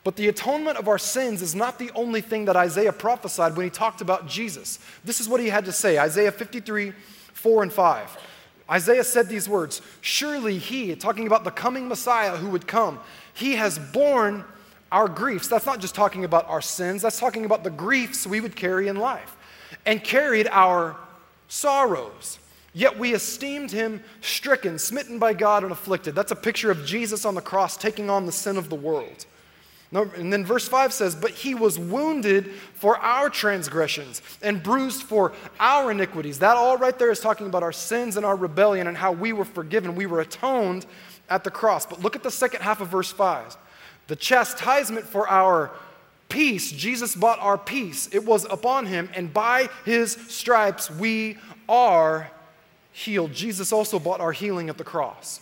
But 0.06 0.18
the 0.18 0.28
atonement 0.28 0.78
of 0.78 0.88
our 0.88 1.00
sins 1.00 1.41
is 1.41 1.56
not 1.56 1.80
the 1.80 1.89
only 1.96 2.22
thing 2.22 2.46
that 2.46 2.56
Isaiah 2.56 2.94
prophesied 2.94 3.58
when 3.58 3.63
he 3.63 3.72
talked 3.72 4.02
about 4.02 4.28
Jesus. 4.28 4.78
This 5.04 5.20
is 5.20 5.28
what 5.28 5.41
he 5.41 5.50
had 5.50 5.65
to 5.65 5.72
say 5.72 5.98
Isaiah 5.98 6.32
53, 6.32 6.94
4 7.34 7.63
and 7.63 7.74
5. 7.74 8.18
Isaiah 8.70 9.04
said 9.04 9.28
these 9.28 9.50
words 9.50 9.82
Surely 10.02 10.60
he, 10.60 10.96
talking 10.96 11.26
about 11.26 11.44
the 11.44 11.50
coming 11.50 11.88
Messiah 11.88 12.38
who 12.38 12.50
would 12.52 12.68
come, 12.68 13.00
he 13.34 13.56
has 13.56 13.80
borne 13.80 14.46
our 14.91 15.08
griefs. 15.08 15.48
That's 15.48 15.65
not 15.65 15.80
just 15.80 15.96
talking 15.96 16.24
about 16.24 16.48
our 16.48 16.62
sins, 16.62 17.02
that's 17.02 17.20
talking 17.20 17.44
about 17.44 17.63
the 17.63 17.72
griefs 17.72 18.28
we 18.28 18.41
would 18.41 18.56
carry 18.56 18.89
in 18.89 18.98
life, 18.98 19.36
and 19.88 20.04
carried 20.04 20.48
our 20.52 20.98
sorrows. 21.48 22.38
Yet 22.74 23.00
we 23.00 23.15
esteemed 23.15 23.72
him 23.72 24.04
stricken, 24.22 24.78
smitten 24.78 25.18
by 25.18 25.34
God, 25.34 25.63
and 25.63 25.72
afflicted. 25.72 26.13
That's 26.13 26.32
a 26.32 26.36
picture 26.36 26.70
of 26.70 26.86
Jesus 26.86 27.26
on 27.26 27.34
the 27.34 27.41
cross 27.41 27.76
taking 27.76 28.12
on 28.12 28.28
the 28.28 28.32
sin 28.32 28.56
of 28.56 28.70
the 28.70 28.76
world. 28.76 29.26
And 29.91 30.34
then 30.34 30.45
verse 30.45 30.67
5 30.67 30.91
says, 30.91 31.15
But 31.15 31.32
he 31.32 31.56
was 31.56 31.80
wounded 31.80 32.52
for 32.74 32.98
our 32.98 33.30
transgressions 33.30 34.21
and 34.41 34.62
bruised 34.62 35.04
for 35.04 35.34
our 35.60 35.91
iniquities. 35.91 36.39
That 36.39 36.58
all 36.58 36.78
right 36.78 36.98
there 36.98 37.12
is 37.12 37.19
talking 37.19 37.48
about 37.48 37.63
our 37.63 37.71
sins 37.71 38.17
and 38.17 38.26
our 38.26 38.36
rebellion 38.36 38.88
and 38.88 38.98
how 38.98 39.12
we 39.12 39.32
were 39.32 39.45
forgiven. 39.45 39.95
We 39.95 40.06
were 40.06 40.21
atoned 40.21 40.86
at 41.30 41.43
the 41.43 41.52
cross. 41.52 41.86
But 41.86 42.02
look 42.02 42.15
at 42.15 42.24
the 42.24 42.32
second 42.32 42.62
half 42.62 42.82
of 42.82 42.89
verse 42.89 43.12
5. 43.12 43.58
The 44.08 44.15
chastisement 44.15 45.06
for 45.06 45.28
our 45.28 45.71
peace, 46.30 46.71
Jesus 46.71 47.15
bought 47.15 47.39
our 47.39 47.58
peace. 47.58 48.10
It 48.12 48.26
was 48.26 48.45
upon 48.45 48.86
him, 48.86 49.10
and 49.15 49.34
by 49.34 49.69
his 49.86 50.12
stripes 50.12 50.91
we 50.91 51.38
are 51.69 52.30
healed. 52.91 53.34
Jesus 53.34 53.71
also 53.71 54.00
bought 54.00 54.19
our 54.19 54.32
healing 54.32 54.69
at 54.69 54.78
the 54.78 54.84
cross. 54.84 55.39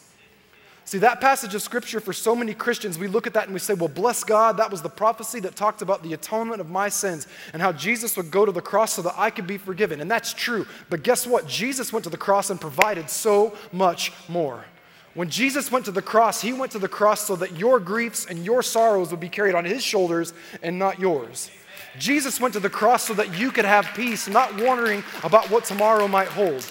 See, 0.85 0.97
that 0.97 1.21
passage 1.21 1.55
of 1.55 1.61
scripture 1.61 2.01
for 2.01 2.11
so 2.11 2.35
many 2.35 2.53
Christians, 2.53 2.99
we 2.99 3.07
look 3.07 3.25
at 3.25 3.33
that 3.35 3.45
and 3.45 3.53
we 3.53 3.59
say, 3.59 3.73
well, 3.73 3.87
bless 3.87 4.23
God, 4.23 4.57
that 4.57 4.69
was 4.69 4.81
the 4.81 4.89
prophecy 4.89 5.39
that 5.39 5.55
talked 5.55 5.81
about 5.81 6.03
the 6.03 6.13
atonement 6.13 6.59
of 6.59 6.69
my 6.69 6.89
sins 6.89 7.25
and 7.53 7.61
how 7.61 7.71
Jesus 7.71 8.17
would 8.17 8.29
go 8.29 8.45
to 8.45 8.51
the 8.51 8.61
cross 8.61 8.93
so 8.93 9.01
that 9.03 9.15
I 9.17 9.29
could 9.29 9.47
be 9.47 9.57
forgiven. 9.57 10.01
And 10.01 10.11
that's 10.11 10.33
true. 10.33 10.67
But 10.89 11.03
guess 11.03 11.25
what? 11.25 11.47
Jesus 11.47 11.93
went 11.93 12.03
to 12.03 12.09
the 12.09 12.17
cross 12.17 12.49
and 12.49 12.59
provided 12.59 13.09
so 13.09 13.55
much 13.71 14.11
more. 14.27 14.65
When 15.13 15.29
Jesus 15.29 15.71
went 15.71 15.85
to 15.85 15.91
the 15.91 16.01
cross, 16.01 16.41
he 16.41 16.51
went 16.51 16.71
to 16.73 16.79
the 16.79 16.87
cross 16.87 17.25
so 17.27 17.35
that 17.37 17.57
your 17.57 17.79
griefs 17.79 18.25
and 18.25 18.43
your 18.43 18.61
sorrows 18.61 19.11
would 19.11 19.19
be 19.19 19.29
carried 19.29 19.55
on 19.55 19.63
his 19.63 19.83
shoulders 19.83 20.33
and 20.61 20.77
not 20.77 20.99
yours. 20.99 21.49
Jesus 21.97 22.41
went 22.41 22.55
to 22.55 22.59
the 22.59 22.69
cross 22.69 23.03
so 23.03 23.13
that 23.13 23.37
you 23.37 23.51
could 23.51 23.65
have 23.65 23.87
peace, 23.95 24.27
not 24.27 24.59
wondering 24.59 25.03
about 25.23 25.49
what 25.49 25.63
tomorrow 25.63 26.07
might 26.07 26.27
hold. 26.27 26.67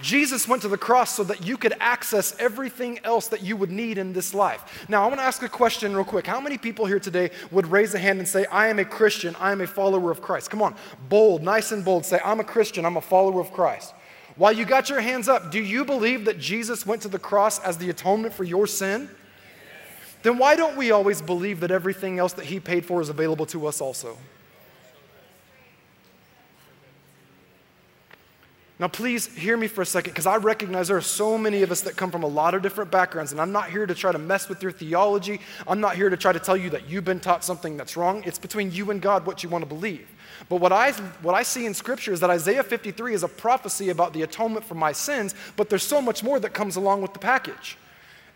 Jesus 0.00 0.46
went 0.46 0.62
to 0.62 0.68
the 0.68 0.76
cross 0.76 1.14
so 1.14 1.24
that 1.24 1.46
you 1.46 1.56
could 1.56 1.74
access 1.80 2.36
everything 2.38 2.98
else 3.04 3.28
that 3.28 3.42
you 3.42 3.56
would 3.56 3.70
need 3.70 3.98
in 3.98 4.12
this 4.12 4.34
life. 4.34 4.86
Now, 4.88 5.04
I 5.04 5.06
want 5.06 5.20
to 5.20 5.24
ask 5.24 5.42
a 5.42 5.48
question 5.48 5.94
real 5.94 6.04
quick. 6.04 6.26
How 6.26 6.40
many 6.40 6.58
people 6.58 6.86
here 6.86 7.00
today 7.00 7.30
would 7.50 7.66
raise 7.66 7.94
a 7.94 7.98
hand 7.98 8.18
and 8.18 8.28
say, 8.28 8.44
I 8.46 8.68
am 8.68 8.78
a 8.78 8.84
Christian, 8.84 9.34
I 9.40 9.52
am 9.52 9.60
a 9.60 9.66
follower 9.66 10.10
of 10.10 10.20
Christ? 10.20 10.50
Come 10.50 10.62
on, 10.62 10.74
bold, 11.08 11.42
nice 11.42 11.72
and 11.72 11.84
bold. 11.84 12.04
Say, 12.04 12.20
I'm 12.24 12.40
a 12.40 12.44
Christian, 12.44 12.84
I'm 12.84 12.96
a 12.96 13.02
follower 13.02 13.40
of 13.40 13.52
Christ. 13.52 13.94
While 14.36 14.52
you 14.52 14.66
got 14.66 14.90
your 14.90 15.00
hands 15.00 15.28
up, 15.28 15.50
do 15.50 15.58
you 15.58 15.84
believe 15.84 16.26
that 16.26 16.38
Jesus 16.38 16.84
went 16.84 17.02
to 17.02 17.08
the 17.08 17.18
cross 17.18 17.58
as 17.60 17.78
the 17.78 17.88
atonement 17.88 18.34
for 18.34 18.44
your 18.44 18.66
sin? 18.66 19.08
Then 20.22 20.36
why 20.36 20.56
don't 20.56 20.76
we 20.76 20.90
always 20.90 21.22
believe 21.22 21.60
that 21.60 21.70
everything 21.70 22.18
else 22.18 22.34
that 22.34 22.46
he 22.46 22.60
paid 22.60 22.84
for 22.84 23.00
is 23.00 23.08
available 23.08 23.46
to 23.46 23.66
us 23.66 23.80
also? 23.80 24.18
Now, 28.78 28.88
please 28.88 29.26
hear 29.26 29.56
me 29.56 29.68
for 29.68 29.80
a 29.80 29.86
second 29.86 30.12
because 30.12 30.26
I 30.26 30.36
recognize 30.36 30.88
there 30.88 30.98
are 30.98 31.00
so 31.00 31.38
many 31.38 31.62
of 31.62 31.70
us 31.70 31.80
that 31.82 31.96
come 31.96 32.10
from 32.10 32.24
a 32.24 32.26
lot 32.26 32.52
of 32.52 32.60
different 32.60 32.90
backgrounds, 32.90 33.32
and 33.32 33.40
I'm 33.40 33.50
not 33.50 33.70
here 33.70 33.86
to 33.86 33.94
try 33.94 34.12
to 34.12 34.18
mess 34.18 34.50
with 34.50 34.62
your 34.62 34.70
theology. 34.70 35.40
I'm 35.66 35.80
not 35.80 35.96
here 35.96 36.10
to 36.10 36.16
try 36.16 36.34
to 36.34 36.38
tell 36.38 36.58
you 36.58 36.68
that 36.70 36.86
you've 36.86 37.04
been 37.04 37.18
taught 37.18 37.42
something 37.42 37.78
that's 37.78 37.96
wrong. 37.96 38.22
It's 38.26 38.38
between 38.38 38.70
you 38.70 38.90
and 38.90 39.00
God 39.00 39.24
what 39.24 39.42
you 39.42 39.48
want 39.48 39.62
to 39.62 39.68
believe. 39.68 40.06
But 40.50 40.60
what 40.60 40.72
I, 40.72 40.92
what 41.22 41.34
I 41.34 41.42
see 41.42 41.64
in 41.64 41.72
Scripture 41.72 42.12
is 42.12 42.20
that 42.20 42.28
Isaiah 42.28 42.62
53 42.62 43.14
is 43.14 43.22
a 43.22 43.28
prophecy 43.28 43.88
about 43.88 44.12
the 44.12 44.22
atonement 44.22 44.66
for 44.66 44.74
my 44.74 44.92
sins, 44.92 45.34
but 45.56 45.70
there's 45.70 45.82
so 45.82 46.02
much 46.02 46.22
more 46.22 46.38
that 46.38 46.52
comes 46.52 46.76
along 46.76 47.00
with 47.00 47.14
the 47.14 47.18
package. 47.18 47.78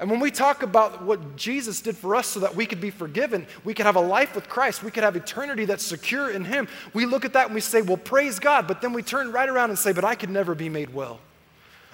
And 0.01 0.11
when 0.11 0.19
we 0.19 0.31
talk 0.31 0.63
about 0.63 1.03
what 1.03 1.37
Jesus 1.37 1.83
did 1.83 1.95
for 1.95 2.17
us 2.17 2.27
so 2.27 2.41
that 2.41 2.57
we 2.57 2.65
could 2.65 2.81
be 2.81 2.91
forgiven, 2.91 3.47
we 3.65 3.75
could 3.75 3.85
have 3.85 3.97
a 3.97 4.01
life 4.01 4.35
with 4.35 4.49
Christ, 4.49 4.83
we 4.83 4.91
could 4.91 5.05
have 5.05 5.15
eternity 5.15 5.67
that's 5.67 5.85
secure 5.85 6.31
in 6.31 6.43
Him, 6.43 6.69
we 6.95 7.05
look 7.05 7.27
at 7.27 7.35
that 7.35 7.47
and 7.47 7.55
we 7.55 7.61
say, 7.61 7.83
well, 7.83 7.99
praise 7.99 8.39
God. 8.39 8.67
But 8.67 8.81
then 8.81 8.95
we 8.95 9.03
turn 9.03 9.31
right 9.31 9.49
around 9.49 9.69
and 9.69 9.79
say, 9.79 9.93
but 9.93 10.05
I 10.05 10.15
could 10.15 10.31
never 10.31 10.55
be 10.55 10.71
made 10.71 10.95
well. 10.95 11.21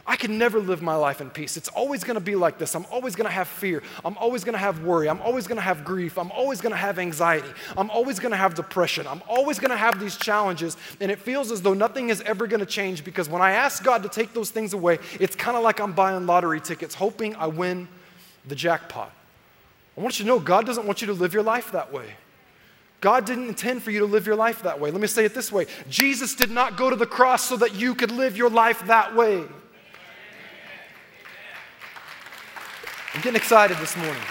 I 0.09 0.15
can 0.15 0.39
never 0.39 0.61
live 0.61 0.83
my 0.83 0.95
life 0.95 1.21
in 1.21 1.31
peace. 1.31 1.57
It's 1.57 1.69
always 1.69 2.05
going 2.05 2.15
to 2.15 2.21
be 2.21 2.37
like 2.37 2.59
this. 2.59 2.77
I'm 2.77 2.87
always 2.93 3.17
going 3.17 3.27
to 3.27 3.33
have 3.33 3.49
fear. 3.49 3.83
I'm 4.05 4.17
always 4.19 4.45
going 4.45 4.53
to 4.53 4.59
have 4.59 4.85
worry. 4.85 5.09
I'm 5.09 5.21
always 5.21 5.49
going 5.49 5.57
to 5.57 5.63
have 5.63 5.85
grief. 5.85 6.17
I'm 6.17 6.31
always 6.31 6.61
going 6.61 6.71
to 6.71 6.79
have 6.79 7.01
anxiety. 7.01 7.49
I'm 7.77 7.91
always 7.91 8.21
going 8.21 8.31
to 8.31 8.37
have 8.37 8.55
depression. 8.55 9.09
I'm 9.09 9.21
always 9.29 9.59
going 9.59 9.73
to 9.73 9.77
have 9.77 9.99
these 9.99 10.17
challenges. 10.17 10.77
And 11.01 11.11
it 11.11 11.19
feels 11.19 11.51
as 11.51 11.61
though 11.61 11.75
nothing 11.75 12.11
is 12.11 12.21
ever 12.21 12.47
going 12.47 12.61
to 12.61 12.67
change 12.67 13.03
because 13.03 13.29
when 13.29 13.43
I 13.43 13.53
ask 13.53 13.83
God 13.83 14.05
to 14.05 14.09
take 14.09 14.33
those 14.33 14.51
things 14.51 14.75
away, 14.75 15.01
it's 15.19 15.35
kind 15.35 15.57
of 15.57 15.65
like 15.65 15.81
I'm 15.81 15.93
buying 15.93 16.25
lottery 16.25 16.61
tickets, 16.61 16.95
hoping 16.95 17.35
I 17.35 17.49
win 17.49 17.89
the 18.47 18.55
jackpot. 18.55 19.13
I 19.97 20.01
want 20.01 20.19
you 20.19 20.25
to 20.25 20.29
know 20.29 20.39
God 20.39 20.67
doesn't 20.67 20.87
want 20.87 21.01
you 21.01 21.07
to 21.09 21.13
live 21.13 21.33
your 21.33 21.43
life 21.43 21.73
that 21.73 21.93
way. 21.93 22.07
God 23.01 23.25
didn't 23.25 23.49
intend 23.49 23.83
for 23.83 23.91
you 23.91 24.01
to 24.01 24.07
live 24.07 24.27
your 24.27 24.37
life 24.37 24.63
that 24.63 24.81
way. 24.81 24.91
Let 24.91 25.01
me 25.01 25.07
say 25.07 25.25
it 25.25 25.35
this 25.35 25.53
way 25.53 25.67
Jesus 25.89 26.35
did 26.35 26.51
not 26.51 26.77
go 26.77 26.91
to 26.91 26.97
the 26.97 27.07
cross 27.07 27.45
so 27.45 27.57
that 27.59 27.75
you 27.75 27.95
could 27.95 28.11
live 28.11 28.37
your 28.37 28.51
life 28.51 28.87
that 28.87 29.15
way. 29.15 29.45
I'm 33.15 33.23
getting 33.23 33.37
excited 33.37 33.79
this 33.79 33.97
morning. 33.97 34.23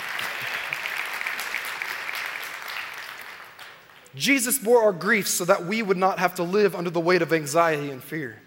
Jesus 4.15 4.58
bore 4.58 4.84
our 4.84 4.93
griefs 4.93 5.32
so 5.32 5.43
that 5.45 5.65
we 5.65 5.82
would 5.82 5.97
not 5.97 6.19
have 6.19 6.36
to 6.36 6.43
live 6.43 6.75
under 6.75 6.89
the 6.89 6.99
weight 6.99 7.21
of 7.21 7.34
anxiety 7.34 7.91
and 7.91 8.01
fear. 8.01 8.38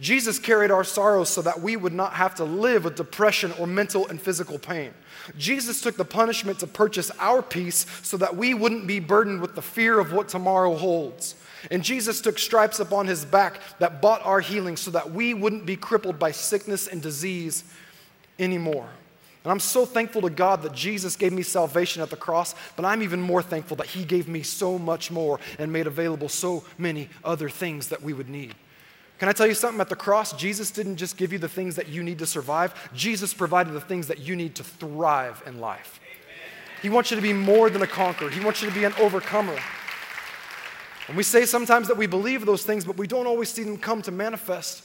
Jesus 0.00 0.38
carried 0.38 0.70
our 0.70 0.84
sorrows 0.84 1.28
so 1.28 1.42
that 1.42 1.60
we 1.60 1.76
would 1.76 1.92
not 1.92 2.14
have 2.14 2.36
to 2.36 2.44
live 2.44 2.84
with 2.84 2.94
depression 2.94 3.52
or 3.58 3.66
mental 3.66 4.06
and 4.06 4.20
physical 4.20 4.58
pain. 4.58 4.94
Jesus 5.36 5.80
took 5.80 5.96
the 5.96 6.04
punishment 6.04 6.60
to 6.60 6.66
purchase 6.66 7.10
our 7.18 7.42
peace 7.42 7.86
so 8.02 8.16
that 8.16 8.36
we 8.36 8.54
wouldn't 8.54 8.86
be 8.86 9.00
burdened 9.00 9.40
with 9.40 9.54
the 9.54 9.62
fear 9.62 9.98
of 9.98 10.12
what 10.12 10.28
tomorrow 10.28 10.74
holds. 10.76 11.34
And 11.70 11.82
Jesus 11.82 12.20
took 12.20 12.38
stripes 12.38 12.80
upon 12.80 13.06
his 13.06 13.24
back 13.24 13.60
that 13.78 14.00
bought 14.00 14.24
our 14.24 14.40
healing 14.40 14.76
so 14.76 14.90
that 14.92 15.10
we 15.10 15.34
wouldn't 15.34 15.66
be 15.66 15.76
crippled 15.76 16.18
by 16.18 16.30
sickness 16.30 16.86
and 16.86 17.02
disease 17.02 17.64
anymore. 18.38 18.88
And 19.44 19.52
I'm 19.52 19.60
so 19.60 19.86
thankful 19.86 20.22
to 20.22 20.30
God 20.30 20.62
that 20.62 20.72
Jesus 20.72 21.16
gave 21.16 21.32
me 21.32 21.42
salvation 21.42 22.02
at 22.02 22.10
the 22.10 22.16
cross, 22.16 22.54
but 22.76 22.84
I'm 22.84 23.02
even 23.02 23.20
more 23.20 23.42
thankful 23.42 23.76
that 23.78 23.86
He 23.86 24.04
gave 24.04 24.28
me 24.28 24.42
so 24.42 24.78
much 24.78 25.10
more 25.10 25.40
and 25.58 25.72
made 25.72 25.86
available 25.86 26.28
so 26.28 26.64
many 26.76 27.08
other 27.24 27.48
things 27.48 27.88
that 27.88 28.02
we 28.02 28.12
would 28.12 28.28
need. 28.28 28.54
Can 29.18 29.28
I 29.28 29.32
tell 29.32 29.46
you 29.46 29.54
something? 29.54 29.80
At 29.80 29.88
the 29.88 29.96
cross, 29.96 30.32
Jesus 30.32 30.70
didn't 30.70 30.96
just 30.96 31.16
give 31.16 31.32
you 31.32 31.38
the 31.38 31.48
things 31.48 31.76
that 31.76 31.88
you 31.88 32.02
need 32.02 32.18
to 32.20 32.26
survive, 32.26 32.90
Jesus 32.94 33.34
provided 33.34 33.72
the 33.72 33.80
things 33.80 34.06
that 34.08 34.20
you 34.20 34.36
need 34.36 34.54
to 34.56 34.64
thrive 34.64 35.42
in 35.46 35.60
life. 35.60 36.00
He 36.82 36.88
wants 36.88 37.10
you 37.10 37.16
to 37.16 37.22
be 37.22 37.32
more 37.32 37.70
than 37.70 37.82
a 37.82 37.86
conqueror, 37.86 38.30
He 38.30 38.44
wants 38.44 38.62
you 38.62 38.68
to 38.68 38.74
be 38.74 38.84
an 38.84 38.94
overcomer. 39.00 39.56
And 41.08 41.16
we 41.16 41.22
say 41.22 41.46
sometimes 41.46 41.88
that 41.88 41.96
we 41.96 42.06
believe 42.06 42.44
those 42.44 42.64
things, 42.64 42.84
but 42.84 42.98
we 42.98 43.06
don't 43.06 43.26
always 43.26 43.48
see 43.48 43.62
them 43.62 43.78
come 43.78 44.02
to 44.02 44.12
manifest 44.12 44.84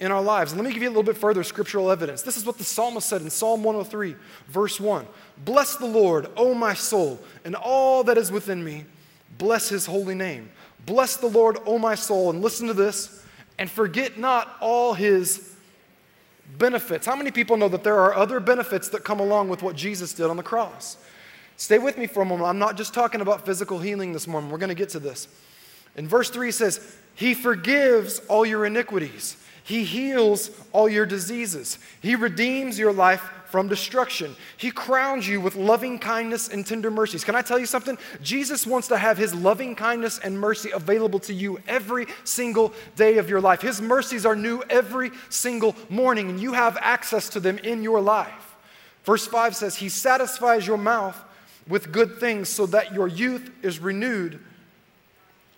in 0.00 0.10
our 0.10 0.20
lives. 0.20 0.52
And 0.52 0.60
let 0.60 0.66
me 0.66 0.74
give 0.74 0.82
you 0.82 0.88
a 0.88 0.90
little 0.90 1.04
bit 1.04 1.16
further 1.16 1.44
scriptural 1.44 1.92
evidence. 1.92 2.22
This 2.22 2.36
is 2.36 2.44
what 2.44 2.58
the 2.58 2.64
psalmist 2.64 3.08
said 3.08 3.22
in 3.22 3.30
Psalm 3.30 3.62
103, 3.62 4.16
verse 4.48 4.80
1 4.80 5.06
Bless 5.44 5.76
the 5.76 5.86
Lord, 5.86 6.28
O 6.36 6.54
my 6.54 6.74
soul, 6.74 7.20
and 7.44 7.54
all 7.54 8.02
that 8.04 8.18
is 8.18 8.32
within 8.32 8.64
me. 8.64 8.84
Bless 9.38 9.68
his 9.68 9.86
holy 9.86 10.14
name. 10.14 10.50
Bless 10.86 11.16
the 11.16 11.28
Lord, 11.28 11.58
O 11.66 11.78
my 11.78 11.94
soul, 11.94 12.30
and 12.30 12.42
listen 12.42 12.66
to 12.66 12.74
this, 12.74 13.13
and 13.58 13.70
forget 13.70 14.18
not 14.18 14.56
all 14.60 14.94
his 14.94 15.54
benefits. 16.58 17.06
How 17.06 17.16
many 17.16 17.30
people 17.30 17.56
know 17.56 17.68
that 17.68 17.84
there 17.84 17.98
are 17.98 18.14
other 18.14 18.40
benefits 18.40 18.88
that 18.90 19.04
come 19.04 19.20
along 19.20 19.48
with 19.48 19.62
what 19.62 19.76
Jesus 19.76 20.12
did 20.12 20.26
on 20.26 20.36
the 20.36 20.42
cross? 20.42 20.96
Stay 21.56 21.78
with 21.78 21.96
me 21.96 22.06
for 22.06 22.22
a 22.22 22.24
moment. 22.24 22.48
I'm 22.48 22.58
not 22.58 22.76
just 22.76 22.94
talking 22.94 23.20
about 23.20 23.46
physical 23.46 23.78
healing 23.78 24.12
this 24.12 24.26
morning. 24.26 24.50
We're 24.50 24.58
going 24.58 24.68
to 24.68 24.74
get 24.74 24.88
to 24.90 24.98
this. 24.98 25.28
In 25.96 26.08
verse 26.08 26.30
3 26.30 26.48
it 26.48 26.52
says, 26.52 26.96
He 27.14 27.34
forgives 27.34 28.20
all 28.28 28.44
your 28.44 28.66
iniquities. 28.66 29.36
He 29.64 29.82
heals 29.82 30.50
all 30.72 30.90
your 30.90 31.06
diseases. 31.06 31.78
He 32.02 32.14
redeems 32.14 32.78
your 32.78 32.92
life 32.92 33.22
from 33.46 33.66
destruction. 33.66 34.36
He 34.58 34.70
crowns 34.70 35.26
you 35.26 35.40
with 35.40 35.56
loving 35.56 35.98
kindness 35.98 36.48
and 36.48 36.66
tender 36.66 36.90
mercies. 36.90 37.24
Can 37.24 37.34
I 37.34 37.40
tell 37.40 37.58
you 37.58 37.64
something? 37.64 37.96
Jesus 38.22 38.66
wants 38.66 38.88
to 38.88 38.98
have 38.98 39.16
His 39.16 39.34
loving 39.34 39.74
kindness 39.74 40.18
and 40.18 40.38
mercy 40.38 40.70
available 40.70 41.18
to 41.20 41.32
you 41.32 41.60
every 41.66 42.06
single 42.24 42.74
day 42.96 43.16
of 43.16 43.30
your 43.30 43.40
life. 43.40 43.62
His 43.62 43.80
mercies 43.80 44.26
are 44.26 44.36
new 44.36 44.62
every 44.68 45.12
single 45.30 45.74
morning, 45.88 46.28
and 46.28 46.38
you 46.38 46.52
have 46.52 46.76
access 46.80 47.30
to 47.30 47.40
them 47.40 47.56
in 47.58 47.82
your 47.82 48.02
life. 48.02 48.56
Verse 49.04 49.26
5 49.26 49.56
says, 49.56 49.76
He 49.76 49.88
satisfies 49.88 50.66
your 50.66 50.78
mouth 50.78 51.18
with 51.66 51.90
good 51.90 52.18
things 52.18 52.50
so 52.50 52.66
that 52.66 52.92
your 52.92 53.08
youth 53.08 53.50
is 53.62 53.78
renewed 53.78 54.40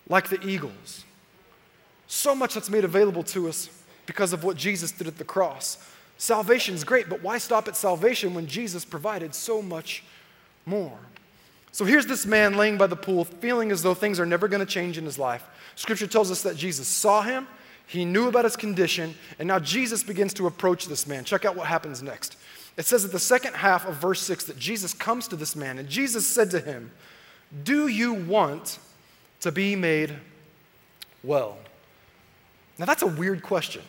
like 0.07 0.29
the 0.29 0.41
eagles. 0.47 1.03
So 2.07 2.33
much 2.33 2.53
that's 2.53 2.69
made 2.69 2.85
available 2.85 3.23
to 3.23 3.49
us 3.49 3.69
because 4.07 4.33
of 4.33 4.43
what 4.43 4.57
Jesus 4.57 4.91
did 4.91 5.05
at 5.05 5.19
the 5.19 5.23
cross. 5.23 5.77
Salvation 6.17 6.73
is 6.73 6.83
great, 6.83 7.07
but 7.07 7.21
why 7.21 7.37
stop 7.37 7.67
at 7.67 7.75
salvation 7.75 8.33
when 8.33 8.47
Jesus 8.47 8.83
provided 8.83 9.35
so 9.35 9.61
much 9.61 10.03
more? 10.65 10.97
So 11.71 11.85
here's 11.85 12.07
this 12.07 12.25
man 12.25 12.57
laying 12.57 12.77
by 12.77 12.87
the 12.87 12.95
pool, 12.95 13.23
feeling 13.23 13.71
as 13.71 13.83
though 13.83 13.93
things 13.93 14.19
are 14.19 14.25
never 14.25 14.47
going 14.47 14.61
to 14.61 14.65
change 14.65 14.97
in 14.97 15.05
his 15.05 15.19
life. 15.19 15.45
Scripture 15.75 16.07
tells 16.07 16.31
us 16.31 16.41
that 16.41 16.55
Jesus 16.55 16.87
saw 16.87 17.21
him, 17.21 17.47
he 17.85 18.03
knew 18.03 18.27
about 18.27 18.45
his 18.45 18.55
condition, 18.55 19.13
and 19.37 19.47
now 19.47 19.59
Jesus 19.59 20.01
begins 20.01 20.33
to 20.35 20.47
approach 20.47 20.87
this 20.87 21.05
man. 21.05 21.23
Check 21.23 21.45
out 21.45 21.55
what 21.55 21.67
happens 21.67 22.01
next. 22.01 22.35
It 22.77 22.85
says 22.85 23.05
at 23.05 23.11
the 23.11 23.19
second 23.19 23.53
half 23.53 23.87
of 23.87 23.95
verse 23.95 24.21
6 24.21 24.45
that 24.45 24.57
Jesus 24.57 24.93
comes 24.93 25.27
to 25.27 25.35
this 25.35 25.55
man, 25.55 25.77
and 25.77 25.87
Jesus 25.87 26.25
said 26.25 26.49
to 26.51 26.59
him, 26.59 26.91
Do 27.63 27.87
you 27.87 28.13
want 28.13 28.79
to 29.41 29.51
be 29.51 29.75
made 29.75 30.13
well? 31.23 31.57
Now 32.79 32.85
that's 32.85 33.03
a 33.03 33.07
weird 33.07 33.43
question. 33.43 33.83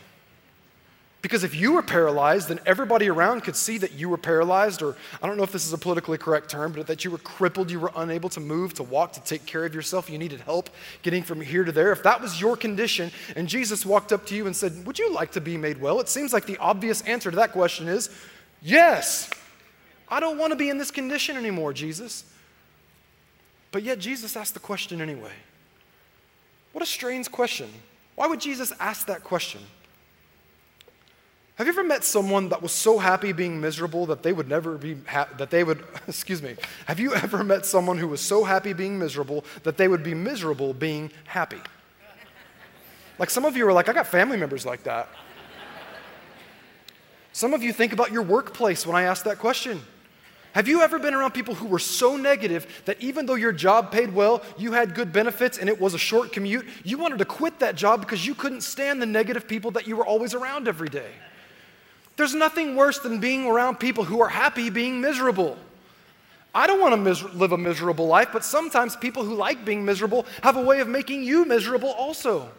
Because 1.20 1.42
if 1.42 1.54
you 1.54 1.72
were 1.72 1.83
paralyzed, 1.83 2.48
then 2.48 2.61
everybody 2.64 3.09
around 3.11 3.42
could 3.42 3.57
see 3.57 3.76
that 3.78 3.92
you 3.92 4.09
were 4.09 4.16
paralyzed, 4.16 4.83
or 4.83 4.96
I 5.20 5.26
don't 5.26 5.37
know 5.37 5.42
if 5.42 5.50
this 5.50 5.66
is 5.66 5.72
a 5.72 5.78
politically 5.78 6.16
correct 6.16 6.48
term, 6.48 6.72
but 6.72 6.87
that 6.87 7.04
you 7.04 7.11
were 7.11 7.18
crippled, 7.18 7.72
you 7.72 7.81
were 7.81 7.90
unable 7.96 8.28
to 8.31 8.40
move, 8.40 8.74
to 8.74 8.85
walk, 8.85 9.14
to 9.14 9.22
take 9.22 9.44
care 9.44 9.64
of 9.64 9.74
yourself, 9.74 10.09
you 10.09 10.16
needed 10.16 10.40
help 10.40 10.70
getting 11.02 11.24
from 11.24 11.40
here 11.40 11.64
to 11.64 11.72
there. 11.72 11.90
If 11.90 12.04
that 12.04 12.20
was 12.20 12.40
your 12.40 12.57
condition, 12.57 13.11
and 13.35 13.48
Jesus 13.48 13.85
walked 13.85 14.12
up 14.12 14.26
to 14.26 14.37
you 14.37 14.46
and 14.46 14.54
said, 14.54 14.87
Would 14.87 15.00
you 15.00 15.12
like 15.12 15.33
to 15.33 15.40
be 15.40 15.57
made 15.57 15.81
well? 15.81 15.98
It 15.98 16.09
seems 16.09 16.33
like 16.33 16.46
the 16.46 16.57
obvious 16.59 17.02
answer 17.02 17.31
to 17.31 17.37
that 17.37 17.50
question 17.50 17.88
is 17.88 18.11
yes. 18.62 19.28
I 20.09 20.20
don't 20.20 20.38
want 20.38 20.52
to 20.52 20.57
be 20.57 20.70
in 20.70 20.78
this 20.78 20.92
condition 20.92 21.37
anymore, 21.37 21.72
Jesus. 21.72 22.24
But 23.72 23.83
yet, 23.83 23.98
Jesus 23.98 24.37
asked 24.37 24.54
the 24.54 24.61
question 24.61 25.00
anyway. 25.00 25.33
What 26.72 26.83
a 26.83 26.87
strange 26.87 27.31
question. 27.31 27.68
Why 28.14 28.26
would 28.26 28.40
Jesus 28.40 28.72
ask 28.78 29.07
that 29.09 29.24
question? 29.24 29.61
Have 31.59 31.66
you 31.66 31.73
ever 31.73 31.83
met 31.83 32.05
someone 32.05 32.51
that 32.51 32.62
was 32.62 32.71
so 32.71 32.99
happy 32.99 33.33
being 33.33 33.61
miserable 33.61 34.07
that 34.07 34.23
they 34.23 34.33
would 34.33 34.49
never 34.49 34.79
be 34.79 34.97
ha- 35.09 35.27
that 35.38 35.51
they 35.51 35.64
would 35.64 35.83
excuse 36.07 36.40
me. 36.40 36.55
Have 36.87 37.01
you 37.01 37.12
ever 37.16 37.42
met 37.42 37.66
someone 37.66 37.99
who 37.99 38.07
was 38.07 38.21
so 38.21 38.44
happy 38.44 38.73
being 38.73 38.97
miserable 38.97 39.44
that 39.64 39.77
they 39.77 39.88
would 39.88 40.05
be 40.05 40.14
miserable 40.14 40.73
being 40.73 41.11
happy? 41.25 41.61
Like 43.18 43.29
some 43.29 43.44
of 43.44 43.57
you 43.57 43.66
are 43.66 43.73
like 43.73 43.88
I 43.88 43.92
got 43.92 44.07
family 44.07 44.37
members 44.37 44.64
like 44.64 44.85
that. 44.85 45.09
Some 47.33 47.53
of 47.53 47.61
you 47.64 47.73
think 47.73 47.92
about 47.92 48.12
your 48.12 48.23
workplace 48.23 48.87
when 48.87 48.94
I 48.94 49.03
ask 49.03 49.25
that 49.25 49.40
question. 49.40 49.81
Have 50.53 50.68
you 50.68 50.81
ever 50.83 51.01
been 51.01 51.12
around 51.12 51.33
people 51.33 51.55
who 51.55 51.66
were 51.66 51.81
so 51.81 52.16
negative 52.16 52.83
that 52.85 53.01
even 53.01 53.27
though 53.27 53.35
your 53.35 53.53
job 53.53 53.90
paid 53.90 54.14
well, 54.14 54.42
you 54.57 54.73
had 54.73 54.94
good 54.94 55.12
benefits, 55.12 55.59
and 55.59 55.68
it 55.68 55.81
was 55.81 55.92
a 55.92 55.99
short 55.99 56.33
commute, 56.33 56.66
you 56.85 56.99
wanted 56.99 57.18
to 57.18 57.25
quit 57.25 57.59
that 57.59 57.75
job 57.75 58.01
because 58.01 58.27
you 58.27 58.35
couldn't 58.35 58.62
stand 58.62 59.03
the 59.03 59.07
negative 59.07 59.47
people 59.47 59.73
that 59.73 59.87
you 59.87 59.97
were 59.97 60.07
always 60.07 60.35
around 60.35 60.66
every 60.66 60.88
day? 60.88 61.11
There's 62.18 62.35
nothing 62.35 62.74
worse 62.74 62.98
than 62.98 63.20
being 63.20 63.46
around 63.46 63.78
people 63.78 64.02
who 64.02 64.20
are 64.20 64.28
happy 64.28 64.70
being 64.70 65.00
miserable. 65.00 65.57
I 66.52 66.66
don't 66.66 66.81
want 66.81 66.92
to 66.92 66.96
mis- 66.96 67.22
live 67.22 67.52
a 67.52 67.57
miserable 67.57 68.09
life, 68.09 68.31
but 68.33 68.44
sometimes 68.44 68.96
people 68.96 69.22
who 69.22 69.37
like 69.37 69.64
being 69.64 69.85
miserable 69.85 70.26
have 70.42 70.57
a 70.57 70.61
way 70.61 70.81
of 70.81 70.88
making 70.88 71.22
you 71.22 71.44
miserable 71.44 71.90
also. 71.90 72.50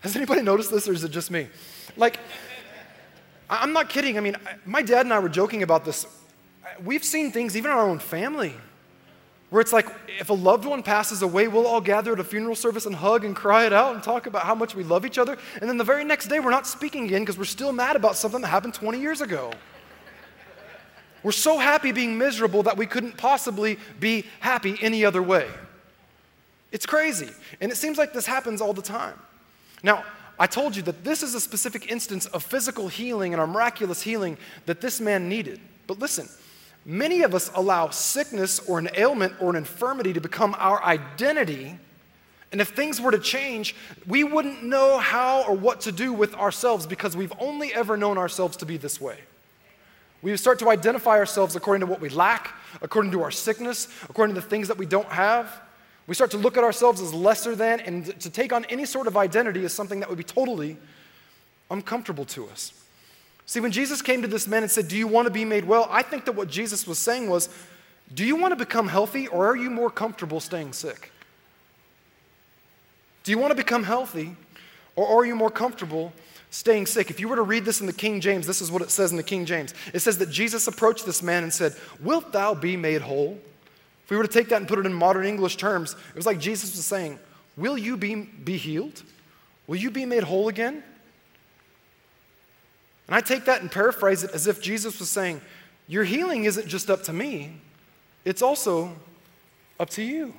Has 0.00 0.14
anybody 0.14 0.42
noticed 0.42 0.70
this, 0.70 0.86
or 0.86 0.92
is 0.92 1.02
it 1.02 1.08
just 1.08 1.30
me? 1.30 1.48
Like, 1.96 2.18
I'm 3.48 3.72
not 3.72 3.88
kidding. 3.88 4.18
I 4.18 4.20
mean, 4.20 4.36
my 4.66 4.82
dad 4.82 5.06
and 5.06 5.14
I 5.14 5.18
were 5.18 5.30
joking 5.30 5.62
about 5.62 5.86
this. 5.86 6.06
We've 6.84 7.02
seen 7.02 7.32
things, 7.32 7.56
even 7.56 7.70
in 7.70 7.76
our 7.78 7.88
own 7.88 8.00
family, 8.00 8.54
where 9.50 9.60
it's 9.60 9.72
like 9.72 9.86
if 10.20 10.28
a 10.28 10.34
loved 10.34 10.64
one 10.64 10.82
passes 10.82 11.22
away, 11.22 11.48
we'll 11.48 11.66
all 11.66 11.80
gather 11.80 12.12
at 12.12 12.20
a 12.20 12.24
funeral 12.24 12.54
service 12.54 12.84
and 12.84 12.94
hug 12.94 13.24
and 13.24 13.34
cry 13.34 13.64
it 13.64 13.72
out 13.72 13.94
and 13.94 14.02
talk 14.02 14.26
about 14.26 14.42
how 14.42 14.54
much 14.54 14.74
we 14.74 14.84
love 14.84 15.06
each 15.06 15.18
other. 15.18 15.38
And 15.60 15.68
then 15.68 15.78
the 15.78 15.84
very 15.84 16.04
next 16.04 16.28
day, 16.28 16.38
we're 16.38 16.50
not 16.50 16.66
speaking 16.66 17.04
again 17.04 17.22
because 17.22 17.38
we're 17.38 17.44
still 17.44 17.72
mad 17.72 17.96
about 17.96 18.16
something 18.16 18.42
that 18.42 18.48
happened 18.48 18.74
20 18.74 19.00
years 19.00 19.20
ago. 19.20 19.52
We're 21.22 21.32
so 21.32 21.58
happy 21.58 21.92
being 21.92 22.16
miserable 22.16 22.62
that 22.64 22.76
we 22.76 22.86
couldn't 22.86 23.16
possibly 23.16 23.78
be 23.98 24.24
happy 24.40 24.76
any 24.80 25.04
other 25.04 25.22
way. 25.22 25.48
It's 26.70 26.86
crazy. 26.86 27.30
And 27.60 27.72
it 27.72 27.76
seems 27.76 27.98
like 27.98 28.12
this 28.12 28.26
happens 28.26 28.60
all 28.60 28.74
the 28.74 28.82
time. 28.82 29.14
Now, 29.82 30.04
I 30.38 30.46
told 30.46 30.76
you 30.76 30.82
that 30.82 31.02
this 31.02 31.22
is 31.22 31.34
a 31.34 31.40
specific 31.40 31.90
instance 31.90 32.26
of 32.26 32.44
physical 32.44 32.88
healing 32.88 33.32
and 33.32 33.42
a 33.42 33.46
miraculous 33.46 34.02
healing 34.02 34.36
that 34.66 34.80
this 34.80 35.00
man 35.00 35.28
needed. 35.28 35.58
But 35.86 35.98
listen, 35.98 36.28
Many 36.90 37.20
of 37.20 37.34
us 37.34 37.50
allow 37.54 37.90
sickness 37.90 38.60
or 38.60 38.78
an 38.78 38.88
ailment 38.96 39.34
or 39.42 39.50
an 39.50 39.56
infirmity 39.56 40.14
to 40.14 40.22
become 40.22 40.56
our 40.58 40.82
identity. 40.82 41.78
And 42.50 42.62
if 42.62 42.70
things 42.70 42.98
were 42.98 43.10
to 43.10 43.18
change, 43.18 43.76
we 44.06 44.24
wouldn't 44.24 44.64
know 44.64 44.96
how 44.96 45.42
or 45.42 45.54
what 45.54 45.82
to 45.82 45.92
do 45.92 46.14
with 46.14 46.34
ourselves 46.34 46.86
because 46.86 47.14
we've 47.14 47.32
only 47.38 47.74
ever 47.74 47.98
known 47.98 48.16
ourselves 48.16 48.56
to 48.56 48.64
be 48.64 48.78
this 48.78 48.98
way. 48.98 49.18
We 50.22 50.34
start 50.38 50.58
to 50.60 50.70
identify 50.70 51.18
ourselves 51.18 51.56
according 51.56 51.80
to 51.80 51.86
what 51.86 52.00
we 52.00 52.08
lack, 52.08 52.54
according 52.80 53.12
to 53.12 53.22
our 53.22 53.30
sickness, 53.30 53.88
according 54.08 54.34
to 54.34 54.40
the 54.40 54.46
things 54.46 54.66
that 54.68 54.78
we 54.78 54.86
don't 54.86 55.08
have. 55.08 55.60
We 56.06 56.14
start 56.14 56.30
to 56.30 56.38
look 56.38 56.56
at 56.56 56.64
ourselves 56.64 57.02
as 57.02 57.12
lesser 57.12 57.54
than, 57.54 57.80
and 57.80 58.18
to 58.18 58.30
take 58.30 58.50
on 58.50 58.64
any 58.64 58.86
sort 58.86 59.08
of 59.08 59.18
identity 59.18 59.62
is 59.62 59.74
something 59.74 60.00
that 60.00 60.08
would 60.08 60.16
be 60.16 60.24
totally 60.24 60.78
uncomfortable 61.70 62.24
to 62.24 62.48
us. 62.48 62.72
See, 63.48 63.60
when 63.60 63.72
Jesus 63.72 64.02
came 64.02 64.20
to 64.20 64.28
this 64.28 64.46
man 64.46 64.62
and 64.62 64.70
said, 64.70 64.88
Do 64.88 64.96
you 64.96 65.06
want 65.08 65.24
to 65.24 65.32
be 65.32 65.46
made 65.46 65.64
well? 65.64 65.88
I 65.90 66.02
think 66.02 66.26
that 66.26 66.32
what 66.32 66.48
Jesus 66.48 66.86
was 66.86 66.98
saying 66.98 67.30
was, 67.30 67.48
Do 68.14 68.22
you 68.22 68.36
want 68.36 68.52
to 68.52 68.56
become 68.56 68.88
healthy 68.88 69.26
or 69.26 69.46
are 69.46 69.56
you 69.56 69.70
more 69.70 69.88
comfortable 69.88 70.38
staying 70.38 70.74
sick? 70.74 71.10
Do 73.24 73.32
you 73.32 73.38
want 73.38 73.50
to 73.50 73.56
become 73.56 73.84
healthy 73.84 74.36
or 74.96 75.06
are 75.06 75.24
you 75.24 75.34
more 75.34 75.48
comfortable 75.50 76.12
staying 76.50 76.84
sick? 76.84 77.08
If 77.08 77.20
you 77.20 77.26
were 77.26 77.36
to 77.36 77.42
read 77.42 77.64
this 77.64 77.80
in 77.80 77.86
the 77.86 77.92
King 77.92 78.20
James, 78.20 78.46
this 78.46 78.60
is 78.60 78.70
what 78.70 78.82
it 78.82 78.90
says 78.90 79.12
in 79.12 79.16
the 79.16 79.22
King 79.22 79.46
James. 79.46 79.72
It 79.94 80.00
says 80.00 80.18
that 80.18 80.28
Jesus 80.28 80.66
approached 80.66 81.06
this 81.06 81.22
man 81.22 81.42
and 81.42 81.52
said, 81.52 81.74
Wilt 82.00 82.32
thou 82.32 82.52
be 82.52 82.76
made 82.76 83.00
whole? 83.00 83.38
If 84.04 84.10
we 84.10 84.18
were 84.18 84.24
to 84.24 84.28
take 84.28 84.50
that 84.50 84.56
and 84.56 84.68
put 84.68 84.78
it 84.78 84.84
in 84.84 84.92
modern 84.92 85.24
English 85.24 85.56
terms, 85.56 85.96
it 86.10 86.16
was 86.16 86.26
like 86.26 86.38
Jesus 86.38 86.76
was 86.76 86.84
saying, 86.84 87.18
Will 87.56 87.78
you 87.78 87.96
be, 87.96 88.14
be 88.14 88.58
healed? 88.58 89.02
Will 89.66 89.76
you 89.76 89.90
be 89.90 90.04
made 90.04 90.24
whole 90.24 90.48
again? 90.48 90.82
And 93.08 93.16
I 93.16 93.20
take 93.20 93.46
that 93.46 93.62
and 93.62 93.72
paraphrase 93.72 94.22
it 94.22 94.30
as 94.32 94.46
if 94.46 94.60
Jesus 94.60 95.00
was 95.00 95.08
saying, 95.08 95.40
Your 95.88 96.04
healing 96.04 96.44
isn't 96.44 96.68
just 96.68 96.90
up 96.90 97.02
to 97.04 97.12
me, 97.12 97.54
it's 98.24 98.42
also 98.42 98.94
up 99.80 99.90
to 99.90 100.02
you. 100.02 100.34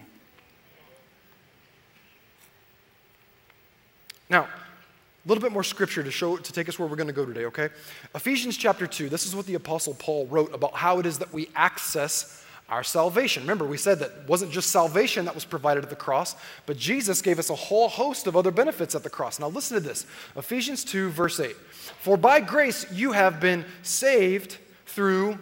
Now, 4.30 4.44
a 4.44 5.28
little 5.28 5.42
bit 5.42 5.52
more 5.52 5.64
scripture 5.64 6.04
to 6.04 6.12
show 6.12 6.38
to 6.38 6.54
take 6.54 6.70
us 6.70 6.78
where 6.78 6.88
we're 6.88 6.96
going 6.96 7.08
to 7.08 7.14
go 7.14 7.26
today, 7.26 7.46
okay? 7.46 7.70
Ephesians 8.14 8.56
chapter 8.56 8.86
2. 8.86 9.10
This 9.10 9.26
is 9.26 9.36
what 9.36 9.48
the 9.48 9.56
apostle 9.56 9.96
Paul 9.96 10.28
wrote 10.28 10.54
about 10.54 10.76
how 10.76 11.00
it 11.00 11.06
is 11.06 11.18
that 11.20 11.34
we 11.34 11.50
access 11.56 12.46
our 12.70 12.84
salvation. 12.84 13.44
Remember, 13.44 13.66
we 13.66 13.78
said 13.78 14.00
that 14.00 14.12
it 14.12 14.28
wasn't 14.28 14.52
just 14.52 14.70
salvation 14.72 15.26
that 15.26 15.36
was 15.36 15.44
provided 15.44 15.84
at 15.84 15.90
the 15.90 15.96
cross, 15.96 16.36
but 16.66 16.78
Jesus 16.78 17.22
gave 17.22 17.40
us 17.40 17.50
a 17.50 17.56
whole 17.56 17.90
host 17.90 18.28
of 18.28 18.38
other 18.38 18.52
benefits 18.52 18.96
at 18.96 19.04
the 19.04 19.10
cross. 19.10 19.40
Now, 19.40 19.48
listen 19.50 19.76
to 19.76 19.82
this 19.82 20.06
Ephesians 20.36 20.84
2, 20.84 21.10
verse 21.10 21.40
8. 21.40 21.56
For 22.02 22.16
by 22.16 22.40
grace 22.40 22.86
you 22.92 23.12
have 23.12 23.40
been 23.40 23.66
saved 23.82 24.58
through, 24.86 25.40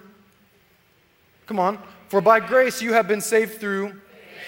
come 1.46 1.60
on, 1.60 1.80
for 2.08 2.22
by 2.22 2.40
grace 2.40 2.82
you 2.82 2.94
have 2.94 3.08
been 3.08 3.22
saved 3.22 3.60
through. 3.60 3.94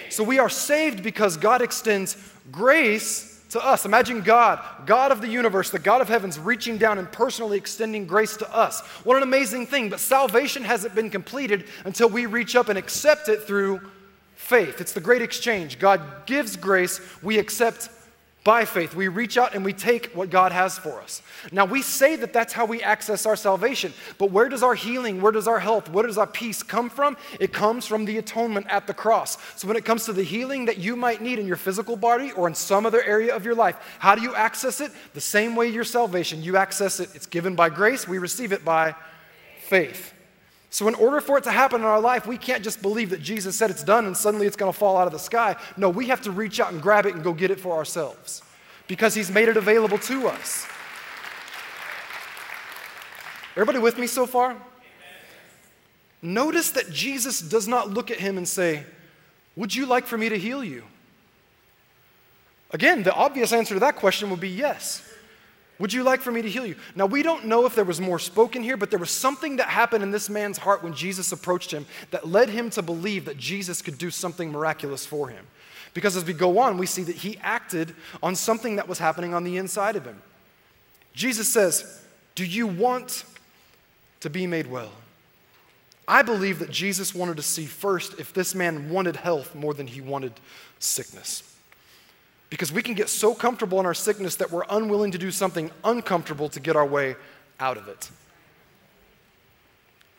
So 0.10 0.24
we 0.24 0.40
are 0.40 0.50
saved 0.50 1.04
because 1.04 1.38
God 1.38 1.62
extends 1.62 2.18
grace 2.52 3.29
to 3.50 3.66
us. 3.66 3.86
Imagine 3.86 4.22
God, 4.22 4.64
God 4.86 5.12
of 5.12 5.22
the 5.22 5.28
universe, 5.28 5.70
the 5.70 5.80
God 5.80 6.02
of 6.02 6.08
heavens, 6.08 6.38
reaching 6.40 6.78
down 6.78 6.98
and 6.98 7.12
personally 7.12 7.58
extending 7.58 8.06
grace 8.06 8.38
to 8.38 8.56
us. 8.56 8.82
What 9.04 9.18
an 9.18 9.24
amazing 9.24 9.68
thing. 9.68 9.90
But 9.90 10.00
salvation 10.00 10.64
hasn't 10.64 10.96
been 10.96 11.10
completed 11.10 11.66
until 11.86 12.10
we 12.10 12.26
reach 12.26 12.56
up 12.56 12.70
and 12.70 12.78
accept 12.78 13.28
it 13.28 13.44
through 13.44 13.82
faith. 14.36 14.80
It's 14.82 14.94
the 14.94 15.02
great 15.02 15.22
exchange. 15.22 15.80
God 15.80 16.26
gives 16.26 16.56
grace, 16.56 17.02
we 17.22 17.38
accept 17.38 17.90
by 18.44 18.64
faith. 18.66 18.96
We 18.96 19.10
reach 19.10 19.38
out 19.38 19.54
and 19.54 19.66
we 19.66 19.74
take 19.74 20.08
what 20.14 20.30
God 20.30 20.52
has 20.52 20.78
for 20.78 21.02
us. 21.02 21.22
Now, 21.52 21.66
we 21.66 21.82
say 21.82 22.16
that 22.16 22.32
that's 22.32 22.54
how 22.54 22.66
we 22.66 22.82
access 22.82 23.26
our 23.26 23.36
salvation, 23.36 23.94
but 24.18 24.32
where 24.32 24.48
does 24.48 24.64
our 24.64 24.76
healing, 24.76 25.22
where 25.22 25.32
does 25.32 25.48
our 25.48 25.60
health, 25.60 25.90
where 25.90 26.06
does 26.06 26.18
our 26.18 26.28
peace 26.28 26.64
come 26.64 26.90
from? 26.90 27.18
It 27.40 27.52
comes 27.52 27.86
from 27.86 28.06
the 28.06 28.18
atonement 28.18 28.68
at 28.70 28.88
the 28.88 28.94
cross. 28.94 29.38
So, 29.58 29.68
when 29.68 29.78
it 29.78 29.86
comes 29.86 30.06
to 30.06 30.14
the 30.14 30.24
healing 30.24 30.66
that 30.66 30.78
you 30.78 30.96
might 30.96 31.22
need 31.22 31.40
in 31.40 31.48
your 31.48 31.58
physical 31.58 31.98
body 31.98 32.32
or 32.32 32.48
in 32.48 32.56
some 32.56 32.86
other 32.86 33.04
area 33.04 33.36
of 33.36 33.46
your 33.46 33.56
life, 33.56 33.76
how 34.00 34.16
do 34.16 34.22
you 34.22 34.36
access 34.36 34.80
it? 34.80 34.92
The 35.14 35.22
same 35.22 35.56
way 35.56 35.68
your 35.68 35.84
salvation, 35.84 36.42
you 36.42 36.56
access 36.56 37.00
it. 37.00 37.10
It's 37.16 37.26
given 37.26 37.56
by 37.56 37.70
grace, 37.70 38.08
we 38.08 38.20
receive 38.20 38.52
it 38.54 38.64
by 38.64 38.96
faith. 39.64 40.14
So, 40.72 40.88
in 40.88 40.94
order 40.96 41.20
for 41.20 41.38
it 41.38 41.44
to 41.46 41.52
happen 41.52 41.82
in 41.82 41.88
our 41.88 42.00
life, 42.00 42.28
we 42.28 42.38
can't 42.38 42.64
just 42.64 42.82
believe 42.82 43.10
that 43.10 43.22
Jesus 43.22 43.56
said 43.56 43.72
it's 43.72 43.84
done 43.84 44.06
and 44.06 44.16
suddenly 44.16 44.46
it's 44.46 44.56
going 44.56 44.72
to 44.72 44.78
fall 44.78 44.98
out 44.98 45.08
of 45.08 45.14
the 45.14 45.20
sky. 45.20 45.56
No, 45.78 45.90
we 45.90 46.08
have 46.08 46.22
to 46.22 46.32
reach 46.32 46.60
out 46.60 46.72
and 46.72 46.82
grab 46.82 47.06
it 47.06 47.16
and 47.16 47.24
go 47.24 47.34
get 47.34 47.50
it 47.50 47.60
for 47.60 47.76
ourselves 47.76 48.44
because 48.88 49.16
He's 49.16 49.32
made 49.32 49.50
it 49.50 49.58
available 49.58 49.98
to 49.98 50.28
us. 50.28 50.68
Everybody 53.56 53.80
with 53.80 53.98
me 53.98 54.08
so 54.08 54.26
far? 54.26 54.56
Notice 56.22 56.72
that 56.72 56.92
Jesus 56.92 57.40
does 57.40 57.68
not 57.68 57.90
look 57.90 58.12
at 58.12 58.20
him 58.20 58.38
and 58.38 58.48
say, 58.48 58.84
Would 59.56 59.74
you 59.74 59.86
like 59.86 60.06
for 60.06 60.18
me 60.18 60.30
to 60.30 60.38
heal 60.38 60.64
you? 60.64 60.84
Again, 62.72 63.04
the 63.04 63.14
obvious 63.14 63.52
answer 63.52 63.74
to 63.74 63.80
that 63.80 63.96
question 63.96 64.30
would 64.30 64.40
be 64.40 64.50
yes. 64.50 65.09
Would 65.80 65.94
you 65.94 66.04
like 66.04 66.20
for 66.20 66.32
me 66.32 66.42
to 66.42 66.50
heal 66.50 66.66
you? 66.66 66.76
Now, 66.94 67.06
we 67.06 67.24
don't 67.24 67.46
know 67.46 67.66
if 67.66 67.74
there 67.74 67.86
was 67.86 68.02
more 68.02 68.20
spoken 68.20 68.62
here, 68.62 68.76
but 68.76 68.90
there 68.90 69.00
was 69.00 69.12
something 69.12 69.56
that 69.58 69.70
happened 69.70 70.04
in 70.04 70.12
this 70.12 70.30
man's 70.30 70.58
heart 70.58 70.84
when 70.84 70.94
Jesus 70.94 71.32
approached 71.32 71.72
him 71.72 71.86
that 72.12 72.28
led 72.28 72.50
him 72.50 72.70
to 72.72 72.82
believe 72.82 73.26
that 73.26 73.38
Jesus 73.38 73.82
could 73.82 73.98
do 73.98 74.12
something 74.12 74.52
miraculous 74.52 75.06
for 75.06 75.30
him. 75.30 75.48
Because 75.94 76.18
as 76.18 76.26
we 76.26 76.34
go 76.34 76.60
on, 76.60 76.78
we 76.78 76.86
see 76.86 77.04
that 77.04 77.16
he 77.16 77.38
acted 77.42 77.96
on 78.22 78.36
something 78.36 78.76
that 78.76 78.90
was 78.90 79.00
happening 79.00 79.34
on 79.34 79.46
the 79.46 79.58
inside 79.58 79.96
of 79.96 80.06
him. 80.06 80.22
Jesus 81.14 81.48
says, 81.48 82.04
Do 82.36 82.46
you 82.46 82.68
want 82.68 83.24
to 84.20 84.30
be 84.30 84.46
made 84.46 84.68
well? 84.68 84.92
I 86.08 86.24
believe 86.24 86.60
that 86.60 86.72
Jesus 86.72 87.16
wanted 87.16 87.38
to 87.38 87.44
see 87.44 87.66
first 87.66 88.20
if 88.20 88.34
this 88.34 88.54
man 88.54 88.90
wanted 88.90 89.16
health 89.16 89.56
more 89.56 89.74
than 89.74 89.88
he 89.88 90.02
wanted 90.02 90.34
sickness. 90.80 91.49
Because 92.50 92.72
we 92.72 92.82
can 92.82 92.96
get 92.96 93.10
so 93.10 93.34
comfortable 93.34 93.80
in 93.80 93.86
our 93.86 93.94
sickness 93.94 94.36
that 94.38 94.52
we're 94.52 94.64
unwilling 94.70 95.12
to 95.12 95.18
do 95.18 95.32
something 95.32 95.70
uncomfortable 95.84 96.50
to 96.50 96.60
get 96.60 96.76
our 96.76 96.86
way 96.86 97.16
out 97.60 97.78
of 97.78 97.88
it. 97.88 98.10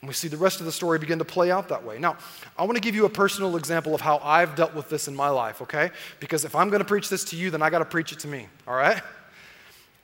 And 0.01 0.09
we 0.09 0.15
see 0.15 0.29
the 0.29 0.37
rest 0.37 0.61
of 0.61 0.67
the 0.67 0.73
story 0.73 0.99
begin 0.99 1.19
to 1.19 1.25
play 1.25 1.51
out 1.51 1.69
that 1.69 1.85
way. 1.85 1.99
Now, 1.99 2.17
I 2.57 2.65
want 2.65 2.77
to 2.77 2.81
give 2.81 2.95
you 2.95 3.05
a 3.05 3.11
personal 3.11 3.57
example 3.57 3.95
of 3.95 4.01
how 4.01 4.19
I've 4.19 4.55
dealt 4.55 4.75
with 4.75 4.89
this 4.89 5.09
in 5.09 5.15
my 5.15 5.29
life, 5.29 5.61
okay? 5.61 5.91
Because 6.21 6.45
if 6.45 6.55
I'm 6.55 6.71
going 6.71 6.81
to 6.81 6.87
preach 6.87 7.09
this 7.09 7.25
to 7.25 7.37
you, 7.37 7.51
then 7.51 7.61
I 7.61 7.69
got 7.69 7.81
to 7.81 7.85
preach 7.85 8.13
it 8.13 8.21
to 8.21 8.29
me, 8.29 8.47
all 8.67 8.75
right? 8.75 9.03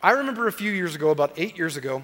I 0.03 0.11
remember 0.11 0.49
a 0.49 0.53
few 0.53 0.71
years 0.71 0.95
ago, 0.95 1.11
about 1.11 1.33
eight 1.39 1.57
years 1.57 1.79
ago, 1.79 2.03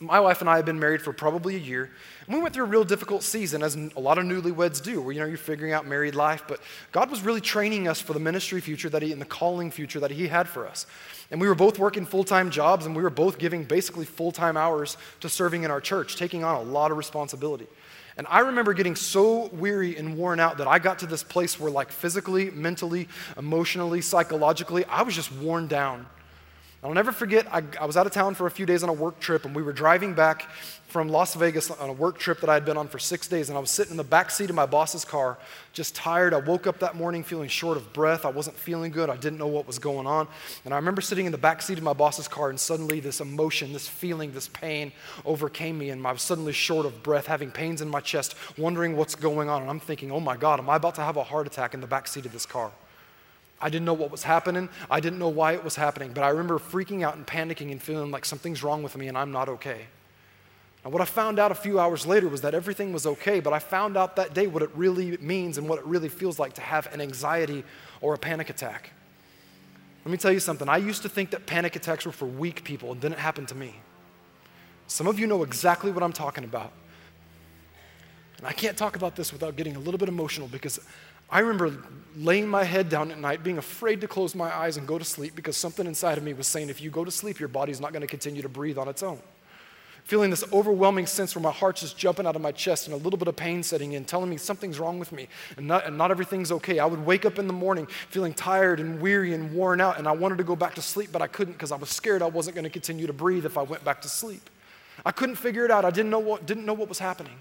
my 0.00 0.20
wife 0.20 0.40
and 0.42 0.50
I 0.50 0.56
had 0.56 0.64
been 0.64 0.78
married 0.78 1.00
for 1.00 1.12
probably 1.12 1.56
a 1.56 1.58
year, 1.58 1.90
we 2.28 2.40
went 2.40 2.54
through 2.54 2.64
a 2.64 2.68
real 2.68 2.84
difficult 2.84 3.22
season, 3.22 3.62
as 3.62 3.74
a 3.74 4.00
lot 4.00 4.18
of 4.18 4.24
newlyweds 4.24 4.82
do, 4.82 5.00
where 5.00 5.12
you 5.12 5.20
know 5.20 5.26
you're 5.26 5.38
figuring 5.38 5.72
out 5.72 5.86
married 5.86 6.14
life. 6.14 6.44
But 6.46 6.60
God 6.92 7.10
was 7.10 7.22
really 7.22 7.40
training 7.40 7.88
us 7.88 8.00
for 8.00 8.12
the 8.12 8.20
ministry 8.20 8.60
future 8.60 8.90
that 8.90 9.02
He 9.02 9.12
and 9.12 9.20
the 9.20 9.26
calling 9.26 9.70
future 9.70 10.00
that 10.00 10.10
He 10.10 10.28
had 10.28 10.46
for 10.48 10.68
us. 10.68 10.86
And 11.30 11.40
we 11.40 11.48
were 11.48 11.54
both 11.54 11.78
working 11.78 12.04
full 12.04 12.24
time 12.24 12.50
jobs, 12.50 12.86
and 12.86 12.94
we 12.94 13.02
were 13.02 13.10
both 13.10 13.38
giving 13.38 13.64
basically 13.64 14.04
full 14.04 14.32
time 14.32 14.56
hours 14.56 14.96
to 15.20 15.28
serving 15.28 15.62
in 15.62 15.70
our 15.70 15.80
church, 15.80 16.16
taking 16.16 16.44
on 16.44 16.56
a 16.56 16.62
lot 16.62 16.90
of 16.90 16.98
responsibility. 16.98 17.66
And 18.18 18.26
I 18.28 18.40
remember 18.40 18.74
getting 18.74 18.96
so 18.96 19.46
weary 19.48 19.96
and 19.96 20.16
worn 20.16 20.40
out 20.40 20.58
that 20.58 20.66
I 20.66 20.80
got 20.80 20.98
to 20.98 21.06
this 21.06 21.22
place 21.22 21.58
where, 21.58 21.70
like, 21.70 21.92
physically, 21.92 22.50
mentally, 22.50 23.08
emotionally, 23.36 24.00
psychologically, 24.00 24.84
I 24.86 25.02
was 25.02 25.14
just 25.14 25.30
worn 25.32 25.68
down. 25.68 26.04
I'll 26.82 26.94
never 26.94 27.10
forget, 27.10 27.44
I, 27.52 27.64
I, 27.80 27.86
was 27.86 27.96
out 27.96 28.06
of 28.06 28.12
town 28.12 28.36
for 28.36 28.46
a 28.46 28.50
few 28.52 28.64
days 28.64 28.84
on 28.84 28.88
a 28.88 28.92
work 28.92 29.18
trip, 29.18 29.44
and 29.44 29.52
we 29.52 29.62
were 29.62 29.72
driving 29.72 30.14
back 30.14 30.48
from 30.86 31.08
Las 31.08 31.34
Vegas 31.34 31.72
on 31.72 31.90
a 31.90 31.92
work 31.92 32.18
trip 32.18 32.40
that 32.40 32.48
I 32.48 32.54
had 32.54 32.64
been 32.64 32.76
on 32.76 32.86
for 32.86 33.00
six 33.00 33.26
days. 33.26 33.48
And 33.48 33.58
I 33.58 33.60
was 33.60 33.68
sitting 33.68 33.90
in 33.90 33.96
the 33.96 34.04
back 34.04 34.30
seat 34.30 34.48
of 34.48 34.54
my 34.54 34.64
boss's 34.64 35.04
car, 35.04 35.38
just 35.72 35.96
tired. 35.96 36.32
I 36.32 36.38
woke 36.38 36.68
up 36.68 36.78
that 36.78 36.94
morning 36.94 37.24
feeling 37.24 37.48
short 37.48 37.76
of 37.76 37.92
breath. 37.92 38.24
I 38.24 38.30
wasn't 38.30 38.56
feeling 38.56 38.92
good. 38.92 39.10
I 39.10 39.16
didn't 39.16 39.40
know 39.40 39.48
what 39.48 39.66
was 39.66 39.80
going 39.80 40.06
on. 40.06 40.28
And 40.64 40.72
I 40.72 40.76
remember 40.76 41.00
sitting 41.00 41.26
in 41.26 41.32
the 41.32 41.38
back 41.38 41.62
seat 41.62 41.78
of 41.78 41.84
my 41.84 41.94
boss's 41.94 42.28
car, 42.28 42.48
and 42.48 42.60
suddenly 42.60 43.00
this 43.00 43.20
emotion, 43.20 43.72
this 43.72 43.88
feeling, 43.88 44.32
this 44.32 44.46
pain 44.46 44.92
overcame 45.26 45.78
me. 45.78 45.90
And 45.90 46.06
I 46.06 46.12
was 46.12 46.22
suddenly 46.22 46.52
short 46.52 46.86
of 46.86 47.02
breath, 47.02 47.26
having 47.26 47.50
pains 47.50 47.82
in 47.82 47.88
my 47.88 48.00
chest, 48.00 48.36
wondering 48.56 48.96
what's 48.96 49.16
going 49.16 49.48
on. 49.48 49.62
And 49.62 49.70
I'm 49.70 49.80
thinking, 49.80 50.12
oh 50.12 50.20
my 50.20 50.36
God, 50.36 50.60
am 50.60 50.70
I 50.70 50.76
about 50.76 50.94
to 50.94 51.02
have 51.02 51.16
a 51.16 51.24
heart 51.24 51.48
attack 51.48 51.74
in 51.74 51.80
the 51.80 51.88
back 51.88 52.06
seat 52.06 52.24
of 52.24 52.32
this 52.32 52.46
car? 52.46 52.70
I 53.60 53.70
didn't 53.70 53.84
know 53.84 53.94
what 53.94 54.10
was 54.10 54.22
happening. 54.22 54.68
I 54.90 55.00
didn't 55.00 55.18
know 55.18 55.28
why 55.28 55.52
it 55.52 55.64
was 55.64 55.76
happening, 55.76 56.12
but 56.12 56.22
I 56.22 56.28
remember 56.28 56.58
freaking 56.58 57.02
out 57.02 57.16
and 57.16 57.26
panicking 57.26 57.72
and 57.72 57.82
feeling 57.82 58.10
like 58.10 58.24
something's 58.24 58.62
wrong 58.62 58.82
with 58.82 58.96
me 58.96 59.08
and 59.08 59.18
I'm 59.18 59.32
not 59.32 59.48
okay. 59.48 59.86
And 60.84 60.92
what 60.92 61.02
I 61.02 61.06
found 61.06 61.38
out 61.38 61.50
a 61.50 61.56
few 61.56 61.80
hours 61.80 62.06
later 62.06 62.28
was 62.28 62.40
that 62.42 62.54
everything 62.54 62.92
was 62.92 63.04
okay, 63.04 63.40
but 63.40 63.52
I 63.52 63.58
found 63.58 63.96
out 63.96 64.16
that 64.16 64.32
day 64.32 64.46
what 64.46 64.62
it 64.62 64.70
really 64.74 65.16
means 65.16 65.58
and 65.58 65.68
what 65.68 65.80
it 65.80 65.84
really 65.84 66.08
feels 66.08 66.38
like 66.38 66.54
to 66.54 66.60
have 66.60 66.92
an 66.94 67.00
anxiety 67.00 67.64
or 68.00 68.14
a 68.14 68.18
panic 68.18 68.48
attack. 68.48 68.92
Let 70.04 70.12
me 70.12 70.18
tell 70.18 70.32
you 70.32 70.40
something. 70.40 70.68
I 70.68 70.76
used 70.76 71.02
to 71.02 71.08
think 71.08 71.30
that 71.30 71.46
panic 71.46 71.74
attacks 71.74 72.06
were 72.06 72.12
for 72.12 72.26
weak 72.26 72.62
people, 72.64 72.92
and 72.92 73.00
then 73.00 73.12
it 73.12 73.18
happened 73.18 73.48
to 73.48 73.54
me. 73.54 73.74
Some 74.86 75.06
of 75.06 75.18
you 75.18 75.26
know 75.26 75.42
exactly 75.42 75.90
what 75.90 76.02
I'm 76.02 76.12
talking 76.12 76.44
about. 76.44 76.72
And 78.38 78.46
I 78.46 78.52
can't 78.52 78.76
talk 78.76 78.94
about 78.94 79.16
this 79.16 79.32
without 79.32 79.56
getting 79.56 79.76
a 79.76 79.80
little 79.80 79.98
bit 79.98 80.08
emotional 80.08 80.46
because 80.46 80.80
I 81.30 81.40
remember 81.40 81.76
laying 82.16 82.48
my 82.48 82.64
head 82.64 82.88
down 82.88 83.10
at 83.10 83.18
night, 83.18 83.44
being 83.44 83.58
afraid 83.58 84.00
to 84.00 84.08
close 84.08 84.34
my 84.34 84.54
eyes 84.54 84.76
and 84.76 84.86
go 84.86 84.98
to 84.98 85.04
sleep 85.04 85.36
because 85.36 85.56
something 85.56 85.86
inside 85.86 86.18
of 86.18 86.24
me 86.24 86.32
was 86.32 86.46
saying, 86.46 86.68
if 86.68 86.80
you 86.80 86.90
go 86.90 87.04
to 87.04 87.10
sleep, 87.10 87.38
your 87.38 87.48
body's 87.48 87.80
not 87.80 87.92
going 87.92 88.00
to 88.00 88.08
continue 88.08 88.42
to 88.42 88.48
breathe 88.48 88.78
on 88.78 88.88
its 88.88 89.02
own. 89.02 89.20
Feeling 90.04 90.30
this 90.30 90.42
overwhelming 90.54 91.04
sense 91.06 91.34
where 91.34 91.42
my 91.42 91.52
heart's 91.52 91.82
just 91.82 91.98
jumping 91.98 92.26
out 92.26 92.34
of 92.34 92.40
my 92.40 92.50
chest 92.50 92.86
and 92.86 92.94
a 92.94 92.96
little 92.96 93.18
bit 93.18 93.28
of 93.28 93.36
pain 93.36 93.62
setting 93.62 93.92
in, 93.92 94.06
telling 94.06 94.30
me 94.30 94.38
something's 94.38 94.80
wrong 94.80 94.98
with 94.98 95.12
me 95.12 95.28
and 95.58 95.66
not, 95.66 95.86
and 95.86 95.98
not 95.98 96.10
everything's 96.10 96.50
okay. 96.50 96.78
I 96.78 96.86
would 96.86 97.04
wake 97.04 97.26
up 97.26 97.38
in 97.38 97.46
the 97.46 97.52
morning 97.52 97.86
feeling 98.08 98.32
tired 98.32 98.80
and 98.80 99.02
weary 99.02 99.34
and 99.34 99.52
worn 99.52 99.82
out, 99.82 99.98
and 99.98 100.08
I 100.08 100.12
wanted 100.12 100.38
to 100.38 100.44
go 100.44 100.56
back 100.56 100.74
to 100.76 100.82
sleep, 100.82 101.10
but 101.12 101.20
I 101.20 101.26
couldn't 101.26 101.52
because 101.52 101.72
I 101.72 101.76
was 101.76 101.90
scared 101.90 102.22
I 102.22 102.26
wasn't 102.26 102.54
going 102.54 102.64
to 102.64 102.70
continue 102.70 103.06
to 103.06 103.12
breathe 103.12 103.44
if 103.44 103.58
I 103.58 103.62
went 103.62 103.84
back 103.84 104.00
to 104.02 104.08
sleep. 104.08 104.48
I 105.04 105.12
couldn't 105.12 105.36
figure 105.36 105.66
it 105.66 105.70
out. 105.70 105.84
I 105.84 105.90
didn't 105.90 106.10
know 106.10 106.18
what, 106.18 106.46
didn't 106.46 106.64
know 106.64 106.74
what 106.74 106.88
was 106.88 106.98
happening. 106.98 107.36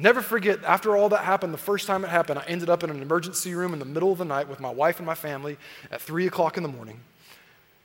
Never 0.00 0.22
forget, 0.22 0.64
after 0.64 0.96
all 0.96 1.10
that 1.10 1.24
happened, 1.24 1.52
the 1.52 1.58
first 1.58 1.86
time 1.86 2.04
it 2.04 2.08
happened, 2.08 2.38
I 2.38 2.44
ended 2.44 2.70
up 2.70 2.82
in 2.82 2.88
an 2.88 3.02
emergency 3.02 3.54
room 3.54 3.74
in 3.74 3.78
the 3.78 3.84
middle 3.84 4.10
of 4.10 4.16
the 4.16 4.24
night 4.24 4.48
with 4.48 4.58
my 4.58 4.70
wife 4.70 4.98
and 4.98 5.04
my 5.04 5.14
family 5.14 5.58
at 5.92 6.00
3 6.00 6.26
o'clock 6.26 6.56
in 6.56 6.62
the 6.62 6.70
morning. 6.70 7.00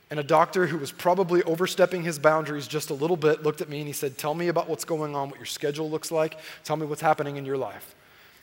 And 0.09 0.17
a 0.17 0.23
doctor 0.23 0.65
who 0.67 0.77
was 0.77 0.93
probably 0.93 1.43
overstepping 1.43 2.03
his 2.03 2.17
boundaries 2.17 2.67
just 2.67 2.89
a 2.89 2.93
little 2.93 3.17
bit 3.17 3.43
looked 3.43 3.59
at 3.59 3.67
me 3.67 3.79
and 3.79 3.87
he 3.87 3.91
said, 3.91 4.17
Tell 4.17 4.33
me 4.33 4.47
about 4.47 4.69
what's 4.69 4.85
going 4.85 5.13
on, 5.13 5.29
what 5.29 5.39
your 5.39 5.45
schedule 5.45 5.89
looks 5.89 6.09
like. 6.09 6.37
Tell 6.63 6.77
me 6.77 6.85
what's 6.85 7.01
happening 7.01 7.35
in 7.35 7.45
your 7.45 7.57
life. 7.57 7.93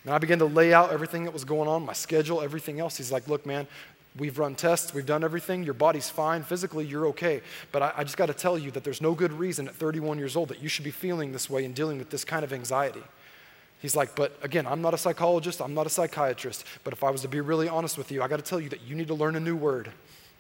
And 0.05 0.13
I 0.13 0.19
began 0.19 0.39
to 0.41 0.45
lay 0.45 0.75
out 0.75 0.93
everything 0.93 1.25
that 1.25 1.33
was 1.33 1.47
going 1.47 1.69
on, 1.69 1.87
my 1.87 1.95
schedule, 1.95 2.43
everything 2.43 2.79
else. 2.79 2.99
He's 2.99 3.13
like, 3.13 3.27
Look, 3.27 3.47
man, 3.47 3.67
we've 4.19 4.39
run 4.39 4.55
tests, 4.55 4.93
we've 4.93 5.07
done 5.07 5.25
everything. 5.25 5.65
Your 5.65 5.73
body's 5.73 6.11
fine. 6.11 6.43
Physically, 6.43 6.85
you're 6.85 7.07
okay. 7.07 7.41
But 7.71 7.83
I, 7.83 7.93
I 7.99 8.05
just 8.05 8.19
got 8.19 8.27
to 8.27 8.35
tell 8.35 8.59
you 8.59 8.71
that 8.73 8.85
there's 8.85 9.01
no 9.01 9.15
good 9.15 9.33
reason 9.33 9.67
at 9.67 9.75
31 9.75 10.19
years 10.19 10.37
old 10.37 10.51
that 10.51 10.61
you 10.61 10.69
should 10.69 10.85
be 10.85 10.91
feeling 10.91 11.33
this 11.33 11.49
way 11.49 11.65
and 11.65 11.75
dealing 11.75 11.97
with 11.97 12.11
this 12.11 12.25
kind 12.25 12.45
of 12.45 12.53
anxiety. 12.53 13.05
He's 13.83 13.97
like, 13.97 14.15
but 14.15 14.39
again, 14.43 14.65
I'm 14.65 14.81
not 14.81 14.95
a 14.95 14.99
psychologist, 14.99 15.61
I'm 15.61 15.75
not 15.75 15.87
a 15.87 15.91
psychiatrist, 15.91 16.65
but 16.85 16.93
if 16.93 17.03
I 17.03 17.11
was 17.11 17.23
to 17.23 17.29
be 17.29 17.41
really 17.41 17.69
honest 17.69 17.99
with 17.99 18.13
you, 18.13 18.23
I 18.23 18.29
got 18.29 18.37
to 18.37 18.43
tell 18.43 18.61
you 18.61 18.69
that 18.69 18.83
you 18.83 18.95
need 18.95 19.09
to 19.09 19.15
learn 19.15 19.35
a 19.35 19.41
new 19.41 19.57
word. 19.57 19.91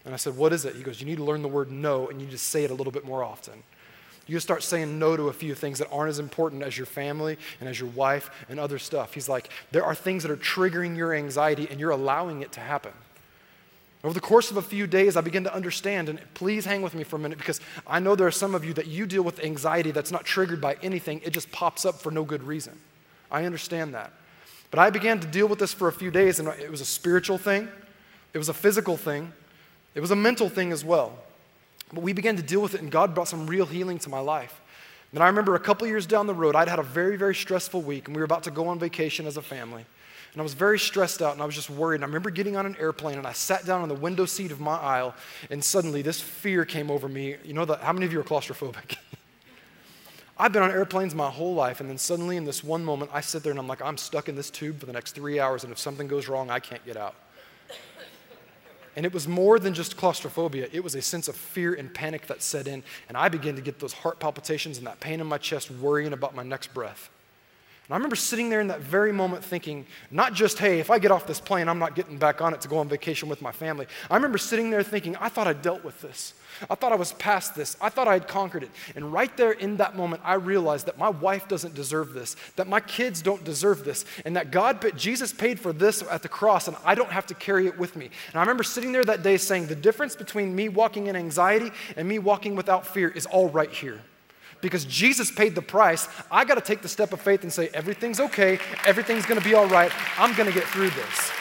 And 0.05 0.14
I 0.14 0.16
said, 0.16 0.37
What 0.37 0.52
is 0.52 0.64
it? 0.64 0.76
He 0.76 0.85
goes, 0.85 1.00
You 1.00 1.07
need 1.07 1.16
to 1.16 1.24
learn 1.24 1.42
the 1.42 1.48
word 1.48 1.68
no, 1.70 2.07
and 2.07 2.20
you 2.20 2.28
just 2.28 2.46
say 2.46 2.62
it 2.62 2.70
a 2.70 2.74
little 2.74 2.92
bit 2.92 3.05
more 3.05 3.24
often. 3.24 3.64
You 4.28 4.37
just 4.37 4.46
start 4.46 4.62
saying 4.62 4.96
no 4.96 5.16
to 5.16 5.28
a 5.28 5.33
few 5.33 5.57
things 5.57 5.81
that 5.81 5.88
aren't 5.90 6.11
as 6.11 6.20
important 6.20 6.62
as 6.62 6.76
your 6.76 6.87
family 6.87 7.37
and 7.59 7.68
as 7.68 7.81
your 7.81 7.88
wife 7.90 8.31
and 8.48 8.61
other 8.61 8.78
stuff. 8.78 9.14
He's 9.14 9.28
like, 9.28 9.50
There 9.72 9.85
are 9.85 9.94
things 9.94 10.22
that 10.22 10.31
are 10.31 10.37
triggering 10.37 10.96
your 10.96 11.12
anxiety, 11.12 11.66
and 11.68 11.81
you're 11.81 11.90
allowing 11.90 12.42
it 12.42 12.52
to 12.52 12.61
happen. 12.61 12.92
Over 14.05 14.14
the 14.14 14.20
course 14.20 14.52
of 14.52 14.57
a 14.57 14.62
few 14.62 14.87
days, 14.87 15.16
I 15.16 15.20
begin 15.20 15.42
to 15.44 15.55
understand, 15.55 16.09
and 16.09 16.20
please 16.35 16.64
hang 16.64 16.83
with 16.83 16.94
me 16.94 17.02
for 17.02 17.16
a 17.16 17.18
minute 17.18 17.38
because 17.38 17.61
I 17.87 17.98
know 17.98 18.14
there 18.14 18.26
are 18.26 18.33
some 18.33 18.55
of 18.55 18.64
you 18.64 18.72
that 18.74 18.87
you 18.87 19.07
deal 19.07 19.22
with 19.22 19.42
anxiety 19.42 19.90
that's 19.90 20.12
not 20.12 20.24
triggered 20.24 20.61
by 20.61 20.76
anything, 20.81 21.20
it 21.24 21.31
just 21.31 21.50
pops 21.50 21.85
up 21.85 22.00
for 22.00 22.12
no 22.12 22.24
good 22.24 22.44
reason. 22.44 22.78
I 23.33 23.45
understand 23.47 23.95
that. 23.95 24.12
But 24.71 24.79
I 24.79 24.90
began 24.90 25.18
to 25.21 25.27
deal 25.27 25.49
with 25.49 25.59
this 25.59 25.73
for 25.73 25.88
a 25.88 25.92
few 25.92 26.11
days, 26.11 26.38
and 26.38 26.49
it 26.49 26.71
was 26.71 26.81
a 26.81 26.87
spiritual 26.87 27.38
thing, 27.38 27.68
it 28.33 28.38
was 28.38 28.49
a 28.49 28.55
physical 28.55 28.97
thing, 28.97 29.33
it 29.95 30.01
was 30.01 30.11
a 30.11 30.16
mental 30.16 30.49
thing 30.49 30.71
as 30.71 30.85
well. 30.85 31.18
But 31.92 32.03
we 32.03 32.12
began 32.12 32.37
to 32.37 32.42
deal 32.42 32.62
with 32.62 32.75
it, 32.75 32.81
and 32.81 32.90
God 32.90 33.14
brought 33.14 33.29
some 33.29 33.47
real 33.47 33.66
healing 33.66 33.99
to 34.01 34.09
my 34.09 34.21
life. 34.21 34.61
And 35.12 35.23
I 35.23 35.27
remember 35.27 35.55
a 35.55 35.61
couple 35.61 35.87
years 35.87 36.07
down 36.07 36.27
the 36.27 36.35
road, 36.35 36.57
I'd 36.57 36.68
had 36.68 36.79
a 36.79 36.85
very, 36.85 37.16
very 37.16 37.35
stressful 37.35 37.83
week, 37.83 38.07
and 38.07 38.16
we 38.16 38.21
were 38.21 38.25
about 38.25 38.45
to 38.45 38.51
go 38.51 38.68
on 38.68 38.79
vacation 38.79 39.27
as 39.27 39.37
a 39.37 39.42
family. 39.42 39.85
And 40.33 40.40
I 40.40 40.42
was 40.42 40.55
very 40.55 40.79
stressed 40.79 41.21
out, 41.21 41.35
and 41.35 41.42
I 41.42 41.45
was 41.45 41.55
just 41.55 41.68
worried. 41.68 41.97
And 41.97 42.05
I 42.05 42.07
remember 42.07 42.31
getting 42.31 42.57
on 42.57 42.64
an 42.64 42.77
airplane, 42.81 43.18
and 43.18 43.27
I 43.27 43.33
sat 43.33 43.66
down 43.66 43.83
on 43.83 43.90
the 43.90 43.95
window 43.95 44.25
seat 44.25 44.51
of 44.51 44.61
my 44.61 44.77
aisle, 44.77 45.14
and 45.51 45.62
suddenly 45.62 46.01
this 46.01 46.21
fear 46.21 46.64
came 46.64 46.90
over 46.90 47.09
me. 47.09 47.37
You 47.45 47.53
know, 47.53 47.66
the, 47.66 47.77
how 47.77 47.92
many 47.92 48.07
of 48.07 48.12
you 48.12 48.21
are 48.21 48.25
claustrophobic? 48.25 48.97
I've 50.42 50.52
been 50.52 50.64
on 50.64 50.72
airplanes 50.72 51.14
my 51.14 51.31
whole 51.31 51.55
life, 51.55 51.81
and 51.81 51.88
then 51.88 51.98
suddenly 51.98 52.37
in 52.37 52.44
this 52.44 52.64
one 52.64 52.85
moment, 52.85 53.12
I 53.14 53.20
sit 53.20 53.44
there 53.44 53.52
and 53.52 53.61
I'm 53.61 53.68
like, 53.68 53.81
I'm 53.81 53.96
stuck 53.96 54.28
in 54.28 54.35
this 54.35 54.50
tube 54.50 54.81
for 54.81 54.87
the 54.87 54.92
next 54.92 55.12
three 55.12 55.38
hours, 55.38 55.62
and 55.62 55.72
if 55.72 55.78
something 55.78 56.09
goes 56.09 56.26
wrong, 56.26 56.50
I 56.50 56.59
can't 56.59 56.85
get 56.85 56.96
out. 56.96 57.14
And 58.96 59.07
it 59.07 59.14
was 59.14 59.28
more 59.28 59.61
than 59.61 59.72
just 59.72 59.96
claustrophobia, 59.96 60.68
it 60.72 60.83
was 60.83 60.96
a 60.96 61.00
sense 61.00 61.28
of 61.28 61.37
fear 61.37 61.74
and 61.74 61.94
panic 61.94 62.26
that 62.26 62.42
set 62.42 62.66
in, 62.66 62.83
and 63.07 63.16
I 63.16 63.28
began 63.28 63.55
to 63.55 63.62
get 63.62 63.78
those 63.78 63.92
heart 63.92 64.18
palpitations 64.18 64.78
and 64.78 64.87
that 64.88 64.98
pain 64.98 65.20
in 65.20 65.28
my 65.28 65.38
chest, 65.38 65.70
worrying 65.70 66.12
about 66.12 66.35
my 66.35 66.42
next 66.42 66.74
breath. 66.74 67.09
And 67.87 67.94
I 67.94 67.96
remember 67.96 68.16
sitting 68.16 68.50
there 68.50 68.61
in 68.61 68.66
that 68.66 68.81
very 68.81 69.12
moment 69.12 69.44
thinking, 69.44 69.87
not 70.11 70.35
just, 70.35 70.59
hey, 70.59 70.81
if 70.81 70.90
I 70.90 70.98
get 70.98 71.12
off 71.12 71.24
this 71.24 71.38
plane, 71.40 71.68
I'm 71.68 71.78
not 71.78 71.94
getting 71.94 72.18
back 72.18 72.40
on 72.40 72.52
it 72.52 72.61
to 72.62 72.68
go 72.68 72.78
on 72.78 72.88
vacation 72.88 73.28
with 73.28 73.42
my 73.42 73.52
family. 73.52 73.87
I 74.11 74.16
remember 74.16 74.38
sitting 74.38 74.70
there 74.70 74.83
thinking, 74.83 75.14
I 75.18 75.28
thought 75.28 75.46
I 75.46 75.52
dealt 75.52 75.85
with 75.85 76.00
this. 76.00 76.35
I 76.70 76.75
thought 76.75 76.92
I 76.92 76.96
was 76.96 77.12
past 77.14 77.55
this. 77.55 77.77
I 77.81 77.88
thought 77.88 78.09
I 78.09 78.14
had 78.14 78.29
conquered 78.29 78.62
it. 78.62 78.70
And 78.94 79.12
right 79.12 79.35
there 79.37 79.53
in 79.53 79.77
that 79.79 79.96
moment, 79.96 80.22
I 80.25 80.35
realized 80.35 80.87
that 80.87 80.98
my 80.98 81.09
wife 81.09 81.48
doesn't 81.48 81.75
deserve 81.75 82.12
this, 82.12 82.37
that 82.57 82.68
my 82.68 82.81
kids 82.81 83.22
don't 83.22 83.44
deserve 83.44 83.85
this, 83.85 84.05
and 84.25 84.37
that 84.37 84.51
God, 84.51 84.81
but 84.81 84.96
Jesus 84.96 85.33
paid 85.33 85.59
for 85.59 85.72
this 85.72 86.03
at 86.03 86.22
the 86.22 86.29
cross, 86.29 86.68
and 86.68 86.77
I 86.85 86.94
don't 86.94 87.11
have 87.11 87.27
to 87.27 87.35
carry 87.35 87.66
it 87.66 87.79
with 87.79 87.96
me. 87.96 88.11
And 88.29 88.37
I 88.37 88.40
remember 88.40 88.62
sitting 88.62 88.92
there 88.92 89.05
that 89.05 89.22
day 89.22 89.37
saying, 89.37 89.66
the 89.66 89.77
difference 89.77 90.16
between 90.16 90.55
me 90.55 90.68
walking 90.68 91.07
in 91.07 91.16
anxiety 91.16 91.70
and 91.96 92.09
me 92.09 92.18
walking 92.18 92.57
without 92.57 92.87
fear 92.87 93.09
is 93.09 93.27
all 93.27 93.48
right 93.48 93.70
here 93.70 94.01
because 94.61 94.85
Jesus 94.85 95.31
paid 95.31 95.55
the 95.55 95.62
price, 95.62 96.09
I 96.31 96.44
got 96.44 96.55
to 96.55 96.61
take 96.61 96.81
the 96.81 96.88
step 96.88 97.12
of 97.12 97.20
faith 97.20 97.42
and 97.42 97.53
say, 97.53 97.68
everything's 97.75 98.20
okay, 98.20 98.59
everything's 98.87 99.27
going 99.27 99.40
to 99.40 99.44
be 99.44 99.55
all 99.55 99.66
right, 99.66 99.92
I'm 100.16 100.35
going 100.37 100.48
to 100.48 100.55
get 100.55 100.64
through 100.68 100.90
this. 100.90 101.33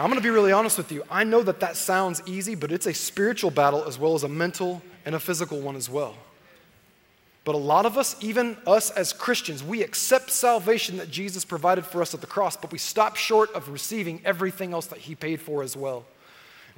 Now, 0.00 0.04
I'm 0.04 0.10
going 0.12 0.18
to 0.18 0.26
be 0.26 0.30
really 0.30 0.50
honest 0.50 0.78
with 0.78 0.90
you. 0.92 1.04
I 1.10 1.24
know 1.24 1.42
that 1.42 1.60
that 1.60 1.76
sounds 1.76 2.22
easy, 2.24 2.54
but 2.54 2.72
it's 2.72 2.86
a 2.86 2.94
spiritual 2.94 3.50
battle 3.50 3.84
as 3.84 3.98
well 3.98 4.14
as 4.14 4.22
a 4.22 4.30
mental 4.30 4.80
and 5.04 5.14
a 5.14 5.20
physical 5.20 5.60
one 5.60 5.76
as 5.76 5.90
well. 5.90 6.16
But 7.44 7.54
a 7.54 7.58
lot 7.58 7.84
of 7.84 7.98
us, 7.98 8.16
even 8.22 8.56
us 8.66 8.90
as 8.92 9.12
Christians, 9.12 9.62
we 9.62 9.82
accept 9.82 10.30
salvation 10.30 10.96
that 10.96 11.10
Jesus 11.10 11.44
provided 11.44 11.84
for 11.84 12.00
us 12.00 12.14
at 12.14 12.22
the 12.22 12.26
cross, 12.26 12.56
but 12.56 12.72
we 12.72 12.78
stop 12.78 13.16
short 13.16 13.52
of 13.52 13.68
receiving 13.68 14.22
everything 14.24 14.72
else 14.72 14.86
that 14.86 15.00
He 15.00 15.14
paid 15.14 15.38
for 15.38 15.62
as 15.62 15.76
well. 15.76 16.06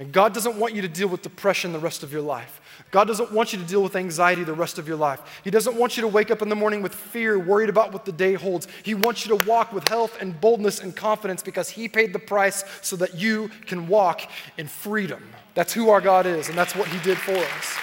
And 0.02 0.12
God 0.12 0.34
doesn't 0.34 0.56
want 0.56 0.74
you 0.74 0.82
to 0.82 0.88
deal 0.88 1.06
with 1.06 1.22
depression 1.22 1.72
the 1.72 1.78
rest 1.78 2.02
of 2.02 2.12
your 2.12 2.22
life. 2.22 2.60
God 2.90 3.04
doesn't 3.04 3.30
want 3.30 3.52
you 3.52 3.60
to 3.60 3.64
deal 3.64 3.84
with 3.84 3.94
anxiety 3.94 4.42
the 4.42 4.52
rest 4.52 4.80
of 4.80 4.88
your 4.88 4.96
life. 4.96 5.20
He 5.44 5.50
doesn't 5.50 5.76
want 5.76 5.96
you 5.96 6.00
to 6.00 6.08
wake 6.08 6.32
up 6.32 6.42
in 6.42 6.48
the 6.48 6.56
morning 6.56 6.82
with 6.82 6.92
fear, 6.92 7.38
worried 7.38 7.68
about 7.68 7.92
what 7.92 8.04
the 8.04 8.10
day 8.10 8.34
holds. 8.34 8.66
He 8.82 8.96
wants 8.96 9.24
you 9.24 9.38
to 9.38 9.44
walk 9.48 9.72
with 9.72 9.86
health 9.86 10.20
and 10.20 10.40
boldness 10.40 10.80
and 10.80 10.96
confidence 10.96 11.40
because 11.40 11.70
He 11.70 11.88
paid 11.88 12.12
the 12.12 12.18
price 12.18 12.64
so 12.80 12.96
that 12.96 13.14
you 13.14 13.48
can 13.66 13.86
walk 13.86 14.22
in 14.58 14.66
freedom. 14.66 15.22
That's 15.54 15.72
who 15.72 15.88
our 15.90 16.00
God 16.00 16.26
is, 16.26 16.48
and 16.48 16.58
that's 16.58 16.74
what 16.74 16.88
He 16.88 16.98
did 17.04 17.16
for 17.16 17.36
us. 17.36 17.76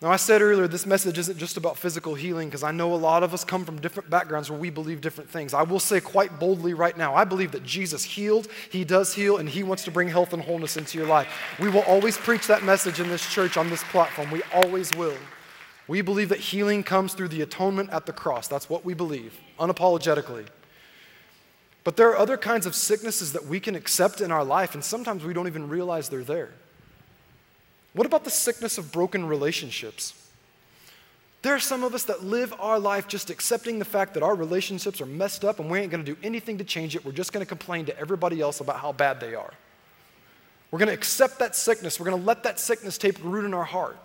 Now, 0.00 0.12
I 0.12 0.16
said 0.16 0.42
earlier, 0.42 0.68
this 0.68 0.86
message 0.86 1.18
isn't 1.18 1.38
just 1.38 1.56
about 1.56 1.76
physical 1.76 2.14
healing 2.14 2.46
because 2.48 2.62
I 2.62 2.70
know 2.70 2.94
a 2.94 2.96
lot 2.96 3.24
of 3.24 3.34
us 3.34 3.42
come 3.42 3.64
from 3.64 3.80
different 3.80 4.08
backgrounds 4.08 4.48
where 4.48 4.58
we 4.58 4.70
believe 4.70 5.00
different 5.00 5.28
things. 5.28 5.52
I 5.52 5.62
will 5.62 5.80
say 5.80 6.00
quite 6.00 6.38
boldly 6.38 6.72
right 6.72 6.96
now 6.96 7.16
I 7.16 7.24
believe 7.24 7.50
that 7.50 7.64
Jesus 7.64 8.04
healed, 8.04 8.46
He 8.70 8.84
does 8.84 9.12
heal, 9.12 9.38
and 9.38 9.48
He 9.48 9.64
wants 9.64 9.82
to 9.84 9.90
bring 9.90 10.06
health 10.06 10.32
and 10.32 10.40
wholeness 10.40 10.76
into 10.76 10.98
your 10.98 11.08
life. 11.08 11.28
We 11.58 11.68
will 11.68 11.82
always 11.82 12.16
preach 12.16 12.46
that 12.46 12.62
message 12.62 13.00
in 13.00 13.08
this 13.08 13.28
church 13.28 13.56
on 13.56 13.70
this 13.70 13.82
platform. 13.84 14.30
We 14.30 14.42
always 14.54 14.94
will. 14.96 15.16
We 15.88 16.00
believe 16.00 16.28
that 16.28 16.38
healing 16.38 16.84
comes 16.84 17.14
through 17.14 17.28
the 17.28 17.42
atonement 17.42 17.90
at 17.90 18.06
the 18.06 18.12
cross. 18.12 18.46
That's 18.46 18.70
what 18.70 18.84
we 18.84 18.94
believe, 18.94 19.36
unapologetically. 19.58 20.46
But 21.82 21.96
there 21.96 22.10
are 22.10 22.18
other 22.18 22.36
kinds 22.36 22.66
of 22.66 22.76
sicknesses 22.76 23.32
that 23.32 23.46
we 23.46 23.58
can 23.58 23.74
accept 23.74 24.20
in 24.20 24.30
our 24.30 24.44
life, 24.44 24.74
and 24.74 24.84
sometimes 24.84 25.24
we 25.24 25.32
don't 25.32 25.48
even 25.48 25.68
realize 25.68 26.08
they're 26.08 26.22
there. 26.22 26.50
What 27.92 28.06
about 28.06 28.24
the 28.24 28.30
sickness 28.30 28.78
of 28.78 28.92
broken 28.92 29.26
relationships? 29.26 30.14
There 31.42 31.54
are 31.54 31.60
some 31.60 31.84
of 31.84 31.94
us 31.94 32.04
that 32.04 32.24
live 32.24 32.52
our 32.58 32.78
life 32.78 33.06
just 33.06 33.30
accepting 33.30 33.78
the 33.78 33.84
fact 33.84 34.14
that 34.14 34.22
our 34.22 34.34
relationships 34.34 35.00
are 35.00 35.06
messed 35.06 35.44
up 35.44 35.60
and 35.60 35.70
we 35.70 35.78
ain't 35.78 35.90
gonna 35.90 36.02
do 36.02 36.16
anything 36.22 36.58
to 36.58 36.64
change 36.64 36.96
it. 36.96 37.04
We're 37.04 37.12
just 37.12 37.32
gonna 37.32 37.46
complain 37.46 37.86
to 37.86 37.98
everybody 37.98 38.40
else 38.40 38.60
about 38.60 38.80
how 38.80 38.92
bad 38.92 39.20
they 39.20 39.34
are. 39.34 39.52
We're 40.70 40.80
gonna 40.80 40.92
accept 40.92 41.38
that 41.38 41.54
sickness. 41.54 41.98
We're 41.98 42.10
gonna 42.10 42.22
let 42.22 42.42
that 42.42 42.58
sickness 42.58 42.98
take 42.98 43.22
root 43.22 43.44
in 43.44 43.54
our 43.54 43.64
heart. 43.64 43.96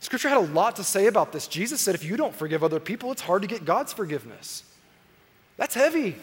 Scripture 0.00 0.28
had 0.28 0.38
a 0.38 0.40
lot 0.40 0.74
to 0.76 0.84
say 0.84 1.06
about 1.06 1.32
this. 1.32 1.46
Jesus 1.46 1.80
said, 1.80 1.94
if 1.94 2.04
you 2.04 2.16
don't 2.16 2.34
forgive 2.34 2.64
other 2.64 2.80
people, 2.80 3.12
it's 3.12 3.22
hard 3.22 3.42
to 3.42 3.48
get 3.48 3.64
God's 3.64 3.92
forgiveness. 3.92 4.64
That's 5.56 5.74
heavy. 5.74 6.16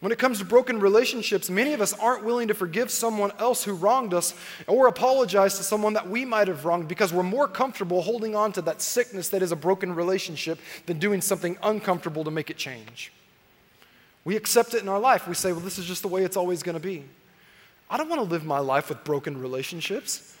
When 0.00 0.12
it 0.12 0.18
comes 0.18 0.38
to 0.40 0.44
broken 0.44 0.78
relationships, 0.78 1.48
many 1.48 1.72
of 1.72 1.80
us 1.80 1.94
aren't 1.94 2.22
willing 2.22 2.48
to 2.48 2.54
forgive 2.54 2.90
someone 2.90 3.32
else 3.38 3.64
who 3.64 3.72
wronged 3.72 4.12
us 4.12 4.34
or 4.66 4.88
apologize 4.88 5.56
to 5.56 5.62
someone 5.62 5.94
that 5.94 6.08
we 6.08 6.24
might 6.24 6.48
have 6.48 6.66
wronged 6.66 6.86
because 6.86 7.14
we're 7.14 7.22
more 7.22 7.48
comfortable 7.48 8.02
holding 8.02 8.36
on 8.36 8.52
to 8.52 8.62
that 8.62 8.82
sickness 8.82 9.30
that 9.30 9.42
is 9.42 9.52
a 9.52 9.56
broken 9.56 9.94
relationship 9.94 10.58
than 10.84 10.98
doing 10.98 11.22
something 11.22 11.56
uncomfortable 11.62 12.24
to 12.24 12.30
make 12.30 12.50
it 12.50 12.58
change. 12.58 13.10
We 14.24 14.36
accept 14.36 14.74
it 14.74 14.82
in 14.82 14.88
our 14.88 15.00
life. 15.00 15.26
We 15.26 15.34
say, 15.34 15.52
well, 15.52 15.60
this 15.60 15.78
is 15.78 15.86
just 15.86 16.02
the 16.02 16.08
way 16.08 16.24
it's 16.24 16.36
always 16.36 16.62
going 16.62 16.74
to 16.76 16.80
be. 16.80 17.04
I 17.88 17.96
don't 17.96 18.08
want 18.10 18.20
to 18.20 18.28
live 18.28 18.44
my 18.44 18.58
life 18.58 18.90
with 18.90 19.02
broken 19.02 19.40
relationships. 19.40 20.36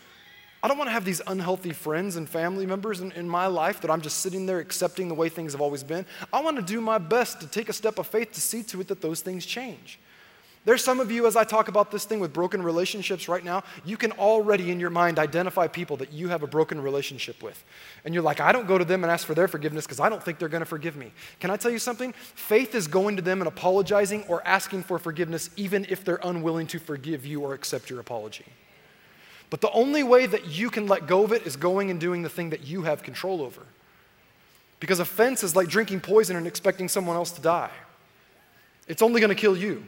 I 0.66 0.68
don't 0.68 0.78
want 0.78 0.88
to 0.88 0.94
have 0.94 1.04
these 1.04 1.22
unhealthy 1.28 1.72
friends 1.72 2.16
and 2.16 2.28
family 2.28 2.66
members 2.66 3.00
in, 3.00 3.12
in, 3.12 3.28
my 3.28 3.46
life 3.46 3.80
that 3.82 3.88
I'm 3.88 4.00
just 4.00 4.18
sitting 4.18 4.46
there 4.46 4.58
accepting 4.58 5.06
the 5.06 5.14
way 5.14 5.28
things 5.28 5.52
have 5.52 5.60
always 5.60 5.84
been. 5.84 6.04
I 6.32 6.42
want 6.42 6.56
to 6.56 6.62
do 6.62 6.80
my 6.80 6.98
best 6.98 7.40
to 7.40 7.46
take 7.46 7.68
a 7.68 7.72
step 7.72 8.00
of 8.00 8.08
faith 8.08 8.32
to 8.32 8.40
see 8.40 8.64
to 8.64 8.80
it 8.80 8.88
that 8.88 9.00
those 9.00 9.20
things 9.20 9.46
change. 9.46 10.00
There's 10.64 10.82
some 10.82 10.98
of 10.98 11.12
you, 11.12 11.28
as 11.28 11.36
I 11.36 11.44
talk 11.44 11.68
about 11.68 11.92
this 11.92 12.04
thing 12.04 12.18
with 12.18 12.32
broken 12.32 12.64
relationships 12.64 13.28
right 13.28 13.44
now, 13.44 13.62
you 13.84 13.96
can 13.96 14.10
already 14.10 14.72
in 14.72 14.80
your 14.80 14.90
mind 14.90 15.20
identify 15.20 15.68
people 15.68 15.98
that 15.98 16.12
you 16.12 16.26
have 16.30 16.42
a 16.42 16.48
broken 16.48 16.80
relationship 16.80 17.44
with. 17.44 17.62
And 18.04 18.12
you're 18.12 18.24
like, 18.24 18.40
I 18.40 18.50
don't 18.50 18.66
go 18.66 18.76
to 18.76 18.84
them 18.84 19.04
and 19.04 19.12
ask 19.12 19.24
for 19.24 19.36
their 19.36 19.46
forgiveness 19.46 19.86
because 19.86 20.00
I 20.00 20.08
don't 20.08 20.20
think 20.20 20.40
they're 20.40 20.48
going 20.48 20.62
to 20.62 20.66
forgive 20.66 20.96
me. 20.96 21.12
Can 21.38 21.52
I 21.52 21.56
tell 21.56 21.70
you 21.70 21.78
something? 21.78 22.12
Faith 22.12 22.74
is 22.74 22.88
going 22.88 23.14
to 23.14 23.22
them 23.22 23.40
and 23.40 23.46
apologizing 23.46 24.24
or 24.24 24.44
asking 24.44 24.82
for 24.82 24.98
forgiveness, 24.98 25.48
even 25.54 25.86
if 25.88 26.04
they're 26.04 26.18
unwilling 26.24 26.66
to 26.66 26.80
forgive 26.80 27.24
you 27.24 27.42
or 27.42 27.54
accept 27.54 27.88
your 27.88 28.00
apology. 28.00 28.46
But 29.50 29.60
the 29.60 29.70
only 29.70 30.02
way 30.02 30.26
that 30.26 30.46
you 30.46 30.70
can 30.70 30.86
let 30.86 31.06
go 31.06 31.24
of 31.24 31.32
it 31.32 31.46
is 31.46 31.56
going 31.56 31.90
and 31.90 32.00
doing 32.00 32.22
the 32.22 32.28
thing 32.28 32.50
that 32.50 32.66
you 32.66 32.82
have 32.82 33.02
control 33.02 33.42
over. 33.42 33.62
Because 34.80 34.98
offense 34.98 35.42
is 35.42 35.56
like 35.56 35.68
drinking 35.68 36.00
poison 36.00 36.36
and 36.36 36.46
expecting 36.46 36.88
someone 36.88 37.16
else 37.16 37.30
to 37.32 37.40
die, 37.40 37.70
it's 38.88 39.02
only 39.02 39.20
going 39.20 39.34
to 39.34 39.40
kill 39.40 39.56
you. 39.56 39.84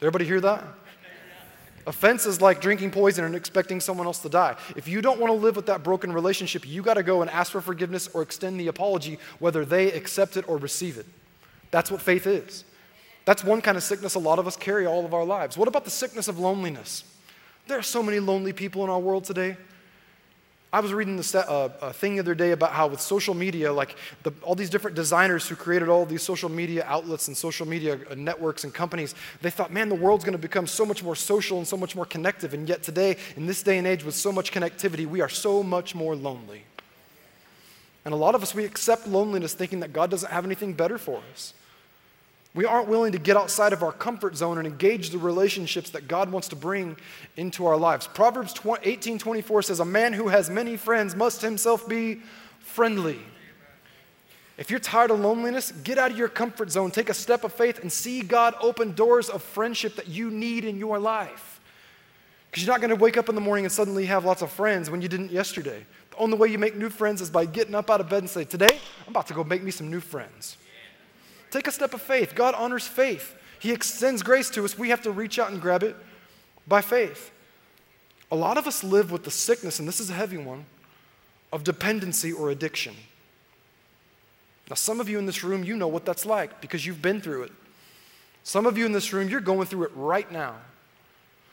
Everybody 0.00 0.24
hear 0.24 0.40
that? 0.40 0.64
Offense 1.86 2.26
is 2.26 2.40
like 2.40 2.60
drinking 2.60 2.92
poison 2.92 3.24
and 3.24 3.34
expecting 3.34 3.80
someone 3.80 4.06
else 4.06 4.20
to 4.20 4.28
die. 4.28 4.56
If 4.76 4.86
you 4.86 5.00
don't 5.00 5.18
want 5.18 5.32
to 5.32 5.36
live 5.36 5.56
with 5.56 5.66
that 5.66 5.82
broken 5.82 6.12
relationship, 6.12 6.66
you 6.66 6.82
got 6.82 6.94
to 6.94 7.02
go 7.02 7.22
and 7.22 7.30
ask 7.30 7.50
for 7.50 7.60
forgiveness 7.60 8.08
or 8.14 8.22
extend 8.22 8.60
the 8.60 8.68
apology, 8.68 9.18
whether 9.40 9.64
they 9.64 9.90
accept 9.90 10.36
it 10.36 10.48
or 10.48 10.58
receive 10.58 10.96
it. 10.96 11.06
That's 11.72 11.90
what 11.90 12.00
faith 12.00 12.26
is. 12.26 12.64
That's 13.24 13.42
one 13.42 13.60
kind 13.60 13.76
of 13.76 13.82
sickness 13.82 14.14
a 14.14 14.20
lot 14.20 14.38
of 14.38 14.46
us 14.46 14.56
carry 14.56 14.86
all 14.86 15.04
of 15.04 15.14
our 15.14 15.24
lives. 15.24 15.56
What 15.56 15.68
about 15.68 15.84
the 15.84 15.90
sickness 15.90 16.28
of 16.28 16.38
loneliness? 16.38 17.04
There 17.66 17.78
are 17.78 17.82
so 17.82 18.02
many 18.02 18.18
lonely 18.18 18.52
people 18.52 18.84
in 18.84 18.90
our 18.90 18.98
world 18.98 19.24
today. 19.24 19.56
I 20.74 20.80
was 20.80 20.94
reading 20.94 21.18
this, 21.18 21.34
uh, 21.34 21.68
a 21.82 21.92
thing 21.92 22.14
the 22.14 22.20
other 22.20 22.34
day 22.34 22.52
about 22.52 22.72
how 22.72 22.86
with 22.86 23.00
social 23.00 23.34
media, 23.34 23.70
like 23.70 23.94
the, 24.22 24.32
all 24.42 24.54
these 24.54 24.70
different 24.70 24.96
designers 24.96 25.46
who 25.46 25.54
created 25.54 25.90
all 25.90 26.06
these 26.06 26.22
social 26.22 26.48
media 26.48 26.82
outlets 26.88 27.28
and 27.28 27.36
social 27.36 27.68
media 27.68 27.98
uh, 28.10 28.14
networks 28.14 28.64
and 28.64 28.72
companies, 28.72 29.14
they 29.42 29.50
thought, 29.50 29.70
man, 29.70 29.90
the 29.90 29.94
world's 29.94 30.24
going 30.24 30.32
to 30.32 30.38
become 30.38 30.66
so 30.66 30.86
much 30.86 31.04
more 31.04 31.14
social 31.14 31.58
and 31.58 31.68
so 31.68 31.76
much 31.76 31.94
more 31.94 32.06
connective. 32.06 32.54
And 32.54 32.66
yet 32.66 32.82
today, 32.82 33.18
in 33.36 33.46
this 33.46 33.62
day 33.62 33.76
and 33.76 33.86
age 33.86 34.02
with 34.02 34.14
so 34.14 34.32
much 34.32 34.50
connectivity, 34.50 35.06
we 35.06 35.20
are 35.20 35.28
so 35.28 35.62
much 35.62 35.94
more 35.94 36.16
lonely. 36.16 36.62
And 38.06 38.14
a 38.14 38.16
lot 38.16 38.34
of 38.34 38.42
us, 38.42 38.54
we 38.54 38.64
accept 38.64 39.06
loneliness 39.06 39.52
thinking 39.52 39.80
that 39.80 39.92
God 39.92 40.10
doesn't 40.10 40.32
have 40.32 40.46
anything 40.46 40.72
better 40.72 40.96
for 40.96 41.20
us. 41.34 41.52
We 42.54 42.66
aren't 42.66 42.88
willing 42.88 43.12
to 43.12 43.18
get 43.18 43.36
outside 43.36 43.72
of 43.72 43.82
our 43.82 43.92
comfort 43.92 44.36
zone 44.36 44.58
and 44.58 44.66
engage 44.66 45.08
the 45.10 45.18
relationships 45.18 45.90
that 45.90 46.06
God 46.06 46.30
wants 46.30 46.48
to 46.48 46.56
bring 46.56 46.96
into 47.36 47.64
our 47.64 47.76
lives. 47.78 48.06
Proverbs 48.06 48.54
18 48.82 49.18
24 49.18 49.62
says, 49.62 49.80
A 49.80 49.84
man 49.84 50.12
who 50.12 50.28
has 50.28 50.50
many 50.50 50.76
friends 50.76 51.16
must 51.16 51.40
himself 51.40 51.88
be 51.88 52.20
friendly. 52.60 53.18
If 54.58 54.70
you're 54.70 54.80
tired 54.80 55.10
of 55.10 55.20
loneliness, 55.20 55.72
get 55.82 55.96
out 55.96 56.10
of 56.10 56.18
your 56.18 56.28
comfort 56.28 56.70
zone, 56.70 56.90
take 56.90 57.08
a 57.08 57.14
step 57.14 57.42
of 57.42 57.54
faith, 57.54 57.78
and 57.80 57.90
see 57.90 58.20
God 58.20 58.54
open 58.60 58.92
doors 58.92 59.30
of 59.30 59.42
friendship 59.42 59.96
that 59.96 60.08
you 60.08 60.30
need 60.30 60.66
in 60.66 60.78
your 60.78 60.98
life. 60.98 61.60
Because 62.50 62.64
you're 62.66 62.74
not 62.74 62.82
going 62.82 62.90
to 62.90 63.02
wake 63.02 63.16
up 63.16 63.30
in 63.30 63.34
the 63.34 63.40
morning 63.40 63.64
and 63.64 63.72
suddenly 63.72 64.04
have 64.06 64.26
lots 64.26 64.42
of 64.42 64.52
friends 64.52 64.90
when 64.90 65.00
you 65.00 65.08
didn't 65.08 65.32
yesterday. 65.32 65.86
The 66.10 66.16
only 66.18 66.36
way 66.36 66.48
you 66.48 66.58
make 66.58 66.76
new 66.76 66.90
friends 66.90 67.22
is 67.22 67.30
by 67.30 67.46
getting 67.46 67.74
up 67.74 67.88
out 67.88 68.02
of 68.02 68.10
bed 68.10 68.18
and 68.18 68.28
say, 68.28 68.44
Today, 68.44 68.78
I'm 69.06 69.12
about 69.12 69.26
to 69.28 69.34
go 69.34 69.42
make 69.42 69.62
me 69.62 69.70
some 69.70 69.90
new 69.90 70.00
friends. 70.00 70.58
Take 71.52 71.68
a 71.68 71.70
step 71.70 71.92
of 71.92 72.00
faith. 72.00 72.34
God 72.34 72.54
honors 72.54 72.86
faith. 72.86 73.36
He 73.60 73.70
extends 73.72 74.22
grace 74.22 74.50
to 74.50 74.64
us. 74.64 74.76
We 74.76 74.88
have 74.88 75.02
to 75.02 75.12
reach 75.12 75.38
out 75.38 75.52
and 75.52 75.60
grab 75.60 75.82
it 75.84 75.94
by 76.66 76.80
faith. 76.80 77.30
A 78.30 78.36
lot 78.36 78.56
of 78.56 78.66
us 78.66 78.82
live 78.82 79.12
with 79.12 79.24
the 79.24 79.30
sickness, 79.30 79.78
and 79.78 79.86
this 79.86 80.00
is 80.00 80.08
a 80.08 80.14
heavy 80.14 80.38
one, 80.38 80.64
of 81.52 81.62
dependency 81.62 82.32
or 82.32 82.50
addiction. 82.50 82.94
Now, 84.70 84.76
some 84.76 84.98
of 84.98 85.10
you 85.10 85.18
in 85.18 85.26
this 85.26 85.44
room, 85.44 85.62
you 85.62 85.76
know 85.76 85.88
what 85.88 86.06
that's 86.06 86.24
like 86.24 86.62
because 86.62 86.86
you've 86.86 87.02
been 87.02 87.20
through 87.20 87.42
it. 87.42 87.52
Some 88.44 88.64
of 88.64 88.78
you 88.78 88.86
in 88.86 88.92
this 88.92 89.12
room, 89.12 89.28
you're 89.28 89.40
going 89.40 89.66
through 89.66 89.84
it 89.84 89.92
right 89.94 90.30
now. 90.32 90.56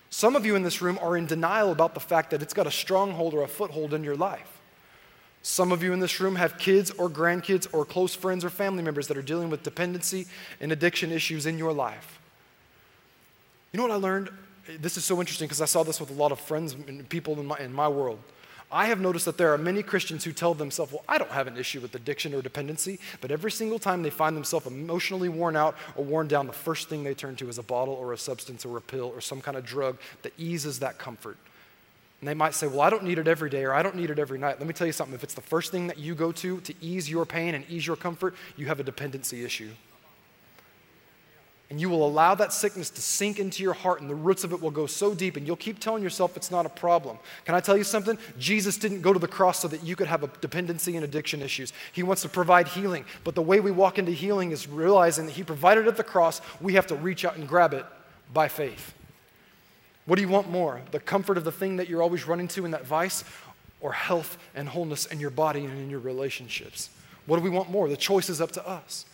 Some 0.09 0.37
of 0.37 0.45
you 0.45 0.55
in 0.55 0.63
this 0.63 0.81
room 0.81 0.97
are 1.01 1.17
in 1.17 1.25
denial 1.25 1.73
about 1.73 1.93
the 1.93 1.99
fact 1.99 2.31
that 2.31 2.41
it's 2.41 2.53
got 2.53 2.65
a 2.65 2.71
stronghold 2.71 3.33
or 3.33 3.43
a 3.43 3.47
foothold 3.47 3.93
in 3.93 4.03
your 4.03 4.15
life. 4.15 4.58
Some 5.41 5.71
of 5.71 5.81
you 5.81 5.93
in 5.93 5.99
this 5.99 6.19
room 6.19 6.35
have 6.35 6.57
kids 6.57 6.91
or 6.91 7.09
grandkids 7.09 7.67
or 7.73 7.85
close 7.85 8.13
friends 8.13 8.43
or 8.43 8.49
family 8.49 8.83
members 8.83 9.07
that 9.07 9.17
are 9.17 9.21
dealing 9.21 9.49
with 9.49 9.63
dependency 9.63 10.27
and 10.59 10.71
addiction 10.71 11.11
issues 11.11 11.45
in 11.45 11.57
your 11.57 11.71
life. 11.71 12.19
You 13.71 13.77
know 13.77 13.83
what 13.83 13.91
I 13.91 13.95
learned? 13.95 14.29
This 14.79 14.97
is 14.97 15.05
so 15.05 15.19
interesting 15.19 15.47
because 15.47 15.61
I 15.61 15.65
saw 15.65 15.83
this 15.83 15.99
with 15.99 16.09
a 16.09 16.13
lot 16.13 16.31
of 16.31 16.39
friends 16.39 16.73
and 16.73 17.07
people 17.07 17.39
in 17.39 17.45
my, 17.45 17.57
in 17.57 17.73
my 17.73 17.87
world. 17.87 18.19
I 18.71 18.85
have 18.85 18.99
noticed 19.01 19.25
that 19.25 19.37
there 19.37 19.51
are 19.51 19.57
many 19.57 19.81
Christians 19.81 20.23
who 20.23 20.31
tell 20.31 20.53
themselves, 20.53 20.91
Well, 20.91 21.03
I 21.07 21.17
don't 21.17 21.31
have 21.31 21.47
an 21.47 21.57
issue 21.57 21.79
with 21.79 21.95
addiction 21.95 22.35
or 22.35 22.41
dependency, 22.41 22.99
but 23.19 23.31
every 23.31 23.51
single 23.51 23.79
time 23.79 24.03
they 24.03 24.11
find 24.11 24.37
themselves 24.37 24.67
emotionally 24.67 25.29
worn 25.29 25.55
out 25.55 25.75
or 25.95 26.05
worn 26.05 26.27
down, 26.27 26.45
the 26.45 26.53
first 26.53 26.87
thing 26.87 27.03
they 27.03 27.15
turn 27.15 27.35
to 27.37 27.49
is 27.49 27.57
a 27.57 27.63
bottle 27.63 27.95
or 27.95 28.13
a 28.13 28.17
substance 28.17 28.65
or 28.65 28.77
a 28.77 28.81
pill 28.81 29.11
or 29.15 29.21
some 29.21 29.41
kind 29.41 29.57
of 29.57 29.65
drug 29.65 29.97
that 30.21 30.33
eases 30.37 30.79
that 30.79 30.99
comfort. 30.99 31.37
And 32.21 32.27
they 32.27 32.33
might 32.33 32.53
say, 32.53 32.67
Well, 32.67 32.81
I 32.81 32.89
don't 32.89 33.03
need 33.03 33.17
it 33.17 33.27
every 33.27 33.49
day 33.49 33.63
or 33.63 33.73
I 33.73 33.81
don't 33.81 33.95
need 33.95 34.09
it 34.09 34.19
every 34.19 34.39
night. 34.39 34.59
Let 34.59 34.67
me 34.67 34.73
tell 34.73 34.87
you 34.87 34.93
something. 34.93 35.15
If 35.15 35.23
it's 35.23 35.33
the 35.33 35.41
first 35.41 35.71
thing 35.71 35.87
that 35.87 35.97
you 35.97 36.15
go 36.15 36.31
to 36.33 36.59
to 36.61 36.73
ease 36.81 37.09
your 37.09 37.25
pain 37.25 37.55
and 37.55 37.63
ease 37.69 37.87
your 37.87 37.95
comfort, 37.95 38.35
you 38.57 38.67
have 38.67 38.79
a 38.79 38.83
dependency 38.83 39.45
issue. 39.45 39.69
And 41.69 41.79
you 41.79 41.87
will 41.87 42.05
allow 42.05 42.33
that 42.33 42.51
sickness 42.51 42.89
to 42.89 43.01
sink 43.01 43.37
into 43.37 43.61
your 43.61 43.73
heart, 43.73 44.01
and 44.01 44.09
the 44.09 44.15
roots 44.15 44.43
of 44.43 44.53
it 44.53 44.61
will 44.61 44.71
go 44.71 44.87
so 44.87 45.13
deep, 45.13 45.37
and 45.37 45.45
you'll 45.45 45.55
keep 45.55 45.77
telling 45.77 46.01
yourself 46.01 46.35
it's 46.35 46.49
not 46.49 46.65
a 46.65 46.69
problem. 46.69 47.19
Can 47.45 47.53
I 47.53 47.59
tell 47.59 47.77
you 47.77 47.83
something? 47.83 48.17
Jesus 48.39 48.75
didn't 48.75 49.01
go 49.01 49.13
to 49.13 49.19
the 49.19 49.27
cross 49.27 49.59
so 49.59 49.67
that 49.67 49.83
you 49.83 49.95
could 49.95 50.07
have 50.07 50.23
a 50.23 50.31
dependency 50.41 50.95
and 50.95 51.05
addiction 51.05 51.43
issues. 51.43 51.71
He 51.93 52.01
wants 52.01 52.23
to 52.23 52.29
provide 52.29 52.69
healing. 52.69 53.05
But 53.23 53.35
the 53.35 53.43
way 53.43 53.59
we 53.59 53.69
walk 53.69 53.99
into 53.99 54.11
healing 54.11 54.49
is 54.49 54.67
realizing 54.67 55.27
that 55.27 55.33
He 55.33 55.43
provided 55.43 55.85
it 55.85 55.89
at 55.89 55.97
the 55.97 56.03
cross, 56.03 56.41
we 56.59 56.73
have 56.73 56.87
to 56.87 56.95
reach 56.95 57.23
out 57.23 57.37
and 57.37 57.47
grab 57.47 57.75
it 57.75 57.85
by 58.33 58.47
faith. 58.47 58.95
What 60.09 60.15
do 60.15 60.23
you 60.23 60.27
want 60.27 60.49
more? 60.49 60.81
The 60.89 60.99
comfort 60.99 61.37
of 61.37 61.43
the 61.43 61.51
thing 61.51 61.75
that 61.75 61.87
you're 61.87 62.01
always 62.01 62.25
running 62.25 62.47
to 62.47 62.65
in 62.65 62.71
that 62.71 62.83
vice, 62.83 63.23
or 63.79 63.91
health 63.93 64.39
and 64.55 64.67
wholeness 64.67 65.05
in 65.05 65.19
your 65.19 65.29
body 65.29 65.63
and 65.63 65.77
in 65.77 65.87
your 65.87 65.99
relationships? 65.99 66.89
What 67.27 67.37
do 67.37 67.43
we 67.43 67.51
want 67.51 67.69
more? 67.69 67.87
The 67.87 67.95
choice 67.95 68.27
is 68.27 68.41
up 68.41 68.51
to 68.53 68.67
us. 68.67 69.05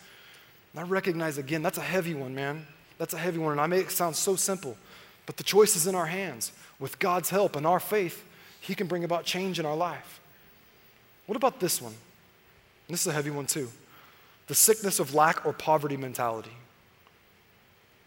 And 0.72 0.80
I 0.80 0.88
recognize 0.88 1.36
again, 1.36 1.62
that's 1.62 1.76
a 1.76 1.82
heavy 1.82 2.14
one, 2.14 2.34
man. 2.34 2.66
That's 2.96 3.12
a 3.12 3.18
heavy 3.18 3.36
one. 3.36 3.52
And 3.52 3.60
I 3.60 3.66
make 3.66 3.88
it 3.88 3.90
sound 3.90 4.16
so 4.16 4.36
simple, 4.36 4.74
but 5.26 5.36
the 5.36 5.42
choice 5.42 5.76
is 5.76 5.86
in 5.86 5.94
our 5.94 6.06
hands. 6.06 6.50
With 6.80 6.98
God's 6.98 7.28
help 7.28 7.56
and 7.56 7.66
our 7.66 7.78
faith, 7.78 8.24
He 8.62 8.74
can 8.74 8.86
bring 8.86 9.04
about 9.04 9.26
change 9.26 9.60
in 9.60 9.66
our 9.66 9.76
life. 9.76 10.18
What 11.26 11.36
about 11.36 11.60
this 11.60 11.82
one? 11.82 11.94
This 12.88 13.02
is 13.02 13.08
a 13.08 13.12
heavy 13.12 13.30
one 13.30 13.46
too. 13.46 13.68
The 14.46 14.54
sickness 14.54 14.98
of 14.98 15.14
lack 15.14 15.44
or 15.44 15.52
poverty 15.52 15.98
mentality. 15.98 16.56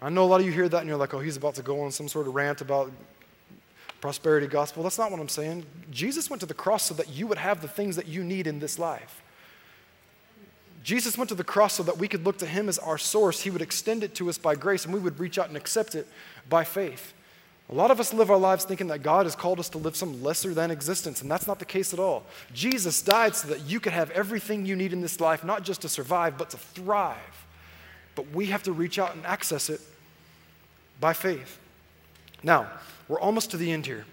I 0.01 0.09
know 0.09 0.23
a 0.23 0.27
lot 0.27 0.39
of 0.39 0.45
you 0.45 0.51
hear 0.51 0.69
that 0.69 0.79
and 0.79 0.87
you're 0.87 0.97
like, 0.97 1.13
oh, 1.13 1.19
he's 1.19 1.37
about 1.37 1.55
to 1.55 1.61
go 1.61 1.81
on 1.81 1.91
some 1.91 2.07
sort 2.07 2.27
of 2.27 2.35
rant 2.35 2.61
about 2.61 2.91
prosperity 3.99 4.47
gospel. 4.47 4.81
That's 4.81 4.97
not 4.97 5.11
what 5.11 5.19
I'm 5.19 5.29
saying. 5.29 5.65
Jesus 5.91 6.29
went 6.29 6.39
to 6.39 6.45
the 6.45 6.53
cross 6.53 6.83
so 6.83 6.93
that 6.93 7.09
you 7.09 7.27
would 7.27 7.37
have 7.37 7.61
the 7.61 7.67
things 7.67 7.97
that 7.97 8.07
you 8.07 8.23
need 8.23 8.47
in 8.47 8.59
this 8.59 8.79
life. 8.79 9.21
Jesus 10.83 11.17
went 11.17 11.27
to 11.29 11.35
the 11.35 11.43
cross 11.43 11.73
so 11.73 11.83
that 11.83 11.97
we 11.97 12.07
could 12.07 12.25
look 12.25 12.37
to 12.37 12.45
him 12.45 12.69
as 12.69 12.79
our 12.79 12.97
source. 12.97 13.41
He 13.41 13.49
would 13.49 13.61
extend 13.61 14.03
it 14.03 14.15
to 14.15 14.29
us 14.29 14.37
by 14.37 14.55
grace 14.55 14.85
and 14.85 14.93
we 14.93 14.99
would 15.01 15.19
reach 15.19 15.37
out 15.37 15.49
and 15.49 15.57
accept 15.57 15.95
it 15.95 16.07
by 16.47 16.63
faith. 16.63 17.13
A 17.69 17.75
lot 17.75 17.91
of 17.91 17.99
us 17.99 18.13
live 18.13 18.31
our 18.31 18.37
lives 18.37 18.65
thinking 18.65 18.87
that 18.87 19.03
God 19.03 19.27
has 19.27 19.35
called 19.35 19.59
us 19.59 19.69
to 19.69 19.77
live 19.77 19.95
some 19.95 20.23
lesser 20.23 20.55
than 20.55 20.71
existence, 20.71 21.21
and 21.21 21.29
that's 21.29 21.45
not 21.45 21.59
the 21.59 21.65
case 21.65 21.93
at 21.93 21.99
all. 21.99 22.23
Jesus 22.51 22.99
died 22.99 23.35
so 23.35 23.47
that 23.49 23.61
you 23.61 23.79
could 23.79 23.93
have 23.93 24.09
everything 24.11 24.65
you 24.65 24.75
need 24.75 24.91
in 24.91 25.01
this 25.01 25.19
life, 25.19 25.43
not 25.43 25.63
just 25.63 25.81
to 25.81 25.89
survive, 25.89 26.35
but 26.35 26.49
to 26.49 26.57
thrive. 26.57 27.45
But 28.19 28.35
we 28.35 28.47
have 28.47 28.63
to 28.63 28.73
reach 28.73 28.99
out 28.99 29.15
and 29.15 29.25
access 29.25 29.69
it 29.69 29.79
by 30.99 31.13
faith. 31.13 31.57
Now, 32.43 32.67
we're 33.07 33.21
almost 33.21 33.51
to 33.51 33.57
the 33.57 33.71
end 33.71 33.85
here. 33.85 34.03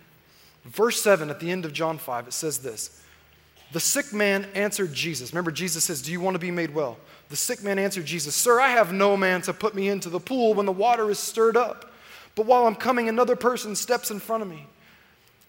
Verse 0.65 1.03
7 1.03 1.29
at 1.29 1.41
the 1.41 1.51
end 1.51 1.65
of 1.65 1.73
John 1.73 1.99
5, 1.99 2.29
it 2.29 2.33
says 2.33 2.59
this 2.59 3.03
The 3.73 3.81
sick 3.81 4.13
man 4.13 4.47
answered 4.55 4.93
Jesus. 4.93 5.33
Remember, 5.33 5.51
Jesus 5.51 5.83
says, 5.83 6.03
Do 6.03 6.13
you 6.13 6.21
want 6.21 6.37
to 6.37 6.39
be 6.39 6.53
made 6.53 6.73
well? 6.73 6.99
The 7.31 7.35
sick 7.37 7.65
man 7.65 7.81
answered 7.81 8.05
Jesus, 8.05 8.37
Sir, 8.37 8.61
I 8.61 8.69
have 8.69 8.93
no 8.93 9.17
man 9.17 9.43
to 9.43 9.53
put 9.53 9.75
me 9.75 9.89
into 9.89 10.09
the 10.09 10.21
pool 10.21 10.55
when 10.55 10.67
the 10.67 10.71
water 10.71 11.11
is 11.11 11.19
stirred 11.19 11.57
up. 11.57 11.93
But 12.37 12.47
while 12.47 12.69
I'm 12.69 12.77
coming, 12.77 13.09
another 13.09 13.35
person 13.35 13.75
steps 13.75 14.13
in 14.13 14.21
front 14.21 14.45
of 14.45 14.49
me. 14.49 14.69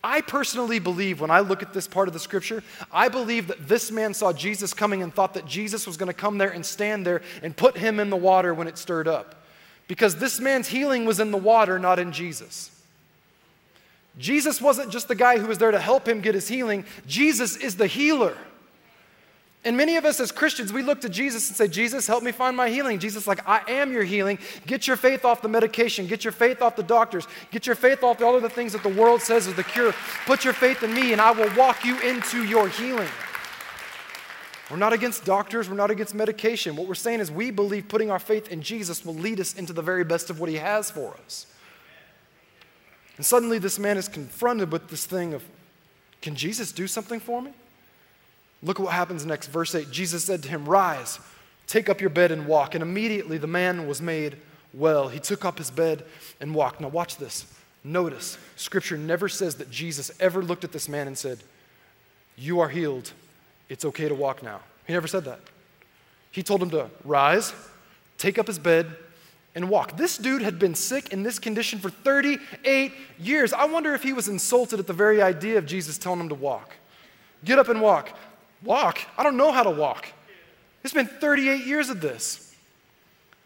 I 0.04 0.22
personally 0.22 0.80
believe, 0.80 1.20
when 1.20 1.32
I 1.32 1.40
look 1.40 1.64
at 1.64 1.74
this 1.74 1.88
part 1.88 2.08
of 2.08 2.14
the 2.14 2.20
scripture, 2.20 2.64
I 2.92 3.10
believe 3.10 3.48
that 3.48 3.68
this 3.68 3.92
man 3.92 4.14
saw 4.14 4.32
Jesus 4.32 4.74
coming 4.74 5.02
and 5.02 5.14
thought 5.14 5.34
that 5.34 5.46
Jesus 5.46 5.88
was 5.88 5.98
going 5.98 6.08
to 6.08 6.14
come 6.14 6.38
there 6.38 6.52
and 6.52 6.66
stand 6.66 7.06
there 7.06 7.22
and 7.42 7.56
put 7.56 7.78
him 7.78 8.00
in 8.00 8.10
the 8.10 8.16
water 8.16 8.54
when 8.54 8.68
it 8.68 8.78
stirred 8.78 9.08
up. 9.08 9.44
Because 9.88 10.18
this 10.18 10.40
man's 10.40 10.68
healing 10.68 11.06
was 11.06 11.20
in 11.20 11.32
the 11.32 11.38
water, 11.38 11.80
not 11.80 11.98
in 11.98 12.12
Jesus. 12.12 12.72
Jesus 14.20 14.62
wasn't 14.62 14.92
just 14.92 15.08
the 15.08 15.16
guy 15.16 15.40
who 15.40 15.48
was 15.48 15.58
there 15.58 15.72
to 15.72 15.80
help 15.80 16.08
him 16.08 16.22
get 16.22 16.36
his 16.36 16.48
healing, 16.48 16.86
Jesus 17.08 17.56
is 17.56 17.76
the 17.76 17.88
healer. 17.88 18.38
And 19.68 19.76
many 19.76 19.98
of 19.98 20.06
us 20.06 20.22
as 20.22 20.32
Christians, 20.32 20.72
we 20.72 20.82
look 20.82 21.02
to 21.02 21.10
Jesus 21.10 21.50
and 21.50 21.58
say, 21.58 21.68
Jesus, 21.68 22.08
help 22.08 22.24
me 22.24 22.32
find 22.32 22.56
my 22.56 22.70
healing. 22.70 23.00
Jesus, 23.00 23.28
like, 23.28 23.46
I 23.46 23.60
am 23.68 23.92
your 23.92 24.06
healing. 24.06 24.40
Get 24.66 24.88
your 24.88 24.96
faith 24.96 25.26
off 25.26 25.42
the 25.42 25.50
medication. 25.50 26.08
Get 26.08 26.24
your 26.24 26.32
faith 26.32 26.62
off 26.62 26.78
the 26.78 26.84
doctors. 26.84 27.28
Get 27.52 27.68
your 27.68 27.76
faith 27.76 28.02
off 28.02 28.22
all 28.22 28.34
of 28.34 28.44
the 28.44 28.50
things 28.50 28.72
that 28.72 28.82
the 28.82 28.88
world 28.88 29.22
says 29.22 29.46
is 29.46 29.56
the 29.56 29.66
cure. 29.66 29.94
Put 30.26 30.46
your 30.46 30.54
faith 30.54 30.84
in 30.84 30.94
me, 30.94 31.12
and 31.12 31.20
I 31.20 31.32
will 31.32 31.54
walk 31.58 31.84
you 31.84 32.00
into 32.00 32.46
your 32.46 32.70
healing. 32.70 33.10
We're 34.72 34.78
not 34.78 34.94
against 34.94 35.26
doctors, 35.26 35.70
we're 35.70 35.76
not 35.76 35.92
against 35.92 36.16
medication. 36.16 36.78
What 36.78 36.88
we're 36.88 36.96
saying 36.96 37.20
is 37.20 37.30
we 37.30 37.52
believe 37.52 37.90
putting 37.90 38.10
our 38.10 38.20
faith 38.20 38.48
in 38.48 38.62
Jesus 38.62 39.04
will 39.04 39.16
lead 39.16 39.42
us 39.42 39.54
into 39.54 39.74
the 39.74 39.82
very 39.82 40.06
best 40.06 40.30
of 40.30 40.40
what 40.40 40.50
he 40.50 40.56
has 40.56 40.90
for 40.90 41.14
us. 41.26 41.46
And 43.18 43.26
suddenly 43.26 43.60
this 43.60 43.78
man 43.78 43.98
is 43.98 44.08
confronted 44.08 44.72
with 44.72 44.88
this 44.88 45.06
thing 45.06 45.34
of, 45.34 45.44
can 46.22 46.36
Jesus 46.36 46.72
do 46.72 46.88
something 46.88 47.20
for 47.20 47.42
me? 47.42 47.52
Look 48.64 48.80
at 48.80 48.84
what 48.84 48.94
happens 48.94 49.26
next. 49.26 49.48
Verse 49.48 49.74
8 49.76 49.92
Jesus 49.92 50.24
said 50.24 50.44
to 50.44 50.50
him, 50.50 50.68
Rise, 50.68 51.20
take 51.68 51.90
up 51.90 52.02
your 52.02 52.10
bed 52.10 52.32
and 52.32 52.48
walk. 52.48 52.74
And 52.76 52.82
immediately 52.82 53.38
the 53.38 53.48
man 53.48 53.88
was 53.88 54.02
made 54.02 54.38
well. 54.74 55.10
He 55.10 55.20
took 55.20 55.46
up 55.46 55.58
his 55.58 55.72
bed 55.72 56.04
and 56.40 56.54
walked. 56.54 56.82
Now, 56.82 56.90
watch 56.90 57.18
this. 57.18 57.54
Notice, 57.84 58.38
scripture 58.56 58.98
never 58.98 59.30
says 59.30 59.56
that 59.56 59.72
Jesus 59.72 60.12
ever 60.20 60.44
looked 60.44 60.64
at 60.64 60.72
this 60.72 60.90
man 60.90 61.08
and 61.08 61.18
said, 61.18 61.40
You 62.36 62.60
are 62.60 62.70
healed. 62.70 63.14
It's 63.70 63.86
okay 63.86 64.10
to 64.10 64.16
walk 64.16 64.44
now. 64.44 64.62
He 64.86 64.94
never 64.94 65.08
said 65.08 65.26
that. 65.26 65.40
He 66.32 66.44
told 66.44 66.62
him 66.62 66.70
to 66.72 66.90
rise, 67.04 67.54
take 68.18 68.38
up 68.38 68.48
his 68.48 68.60
bed, 68.60 68.96
and 69.56 69.70
walk. 69.70 69.98
This 69.98 70.18
dude 70.18 70.42
had 70.42 70.60
been 70.60 70.76
sick 70.76 71.12
in 71.12 71.24
this 71.24 71.40
condition 71.40 71.80
for 71.80 71.90
38 71.90 72.94
years. 73.20 73.54
I 73.54 73.66
wonder 73.66 73.94
if 73.94 74.04
he 74.04 74.14
was 74.14 74.28
insulted 74.28 74.80
at 74.80 74.88
the 74.88 74.94
very 74.94 75.22
idea 75.22 75.58
of 75.58 75.66
Jesus 75.66 75.98
telling 75.98 76.20
him 76.20 76.30
to 76.30 76.36
walk. 76.36 76.74
Get 77.44 77.58
up 77.58 77.68
and 77.68 77.82
walk. 77.82 78.10
Walk? 78.64 79.00
I 79.18 79.24
don't 79.24 79.38
know 79.38 79.52
how 79.52 79.64
to 79.64 79.70
walk. 79.70 80.08
It's 80.84 80.94
been 80.94 81.08
38 81.08 81.66
years 81.66 81.90
of 81.90 82.02
this. 82.02 82.56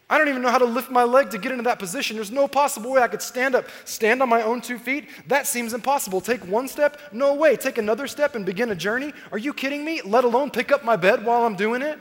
I 0.09 0.17
don't 0.17 0.27
even 0.27 0.41
know 0.41 0.51
how 0.51 0.57
to 0.57 0.65
lift 0.65 0.91
my 0.91 1.05
leg 1.05 1.29
to 1.29 1.37
get 1.37 1.53
into 1.53 1.63
that 1.63 1.79
position. 1.79 2.17
There's 2.17 2.31
no 2.31 2.45
possible 2.45 2.91
way 2.91 3.01
I 3.01 3.07
could 3.07 3.21
stand 3.21 3.55
up, 3.55 3.65
stand 3.85 4.21
on 4.21 4.27
my 4.27 4.41
own 4.41 4.59
two 4.59 4.77
feet. 4.77 5.07
That 5.27 5.47
seems 5.47 5.73
impossible. 5.73 6.19
Take 6.19 6.41
one 6.41 6.67
step? 6.67 6.99
No 7.13 7.33
way. 7.33 7.55
Take 7.55 7.77
another 7.77 8.07
step 8.07 8.35
and 8.35 8.45
begin 8.45 8.71
a 8.71 8.75
journey? 8.75 9.13
Are 9.31 9.37
you 9.37 9.53
kidding 9.53 9.85
me? 9.85 10.01
Let 10.03 10.25
alone 10.25 10.51
pick 10.51 10.73
up 10.73 10.83
my 10.83 10.97
bed 10.97 11.23
while 11.23 11.45
I'm 11.45 11.55
doing 11.55 11.81
it? 11.81 11.97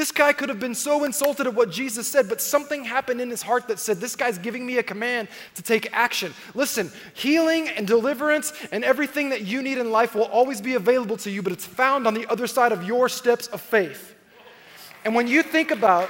This 0.00 0.12
guy 0.12 0.32
could 0.32 0.48
have 0.48 0.58
been 0.58 0.74
so 0.74 1.04
insulted 1.04 1.46
at 1.46 1.52
what 1.52 1.70
Jesus 1.70 2.08
said, 2.08 2.26
but 2.26 2.40
something 2.40 2.84
happened 2.84 3.20
in 3.20 3.28
his 3.28 3.42
heart 3.42 3.68
that 3.68 3.78
said, 3.78 3.98
This 3.98 4.16
guy's 4.16 4.38
giving 4.38 4.64
me 4.64 4.78
a 4.78 4.82
command 4.82 5.28
to 5.56 5.62
take 5.62 5.90
action. 5.92 6.32
Listen, 6.54 6.90
healing 7.12 7.68
and 7.68 7.86
deliverance 7.86 8.54
and 8.72 8.82
everything 8.82 9.28
that 9.28 9.42
you 9.42 9.60
need 9.60 9.76
in 9.76 9.90
life 9.90 10.14
will 10.14 10.24
always 10.24 10.62
be 10.62 10.72
available 10.72 11.18
to 11.18 11.30
you, 11.30 11.42
but 11.42 11.52
it's 11.52 11.66
found 11.66 12.06
on 12.06 12.14
the 12.14 12.26
other 12.30 12.46
side 12.46 12.72
of 12.72 12.82
your 12.84 13.10
steps 13.10 13.48
of 13.48 13.60
faith. 13.60 14.14
And 15.04 15.14
when 15.14 15.28
you 15.28 15.42
think 15.42 15.70
about 15.70 16.08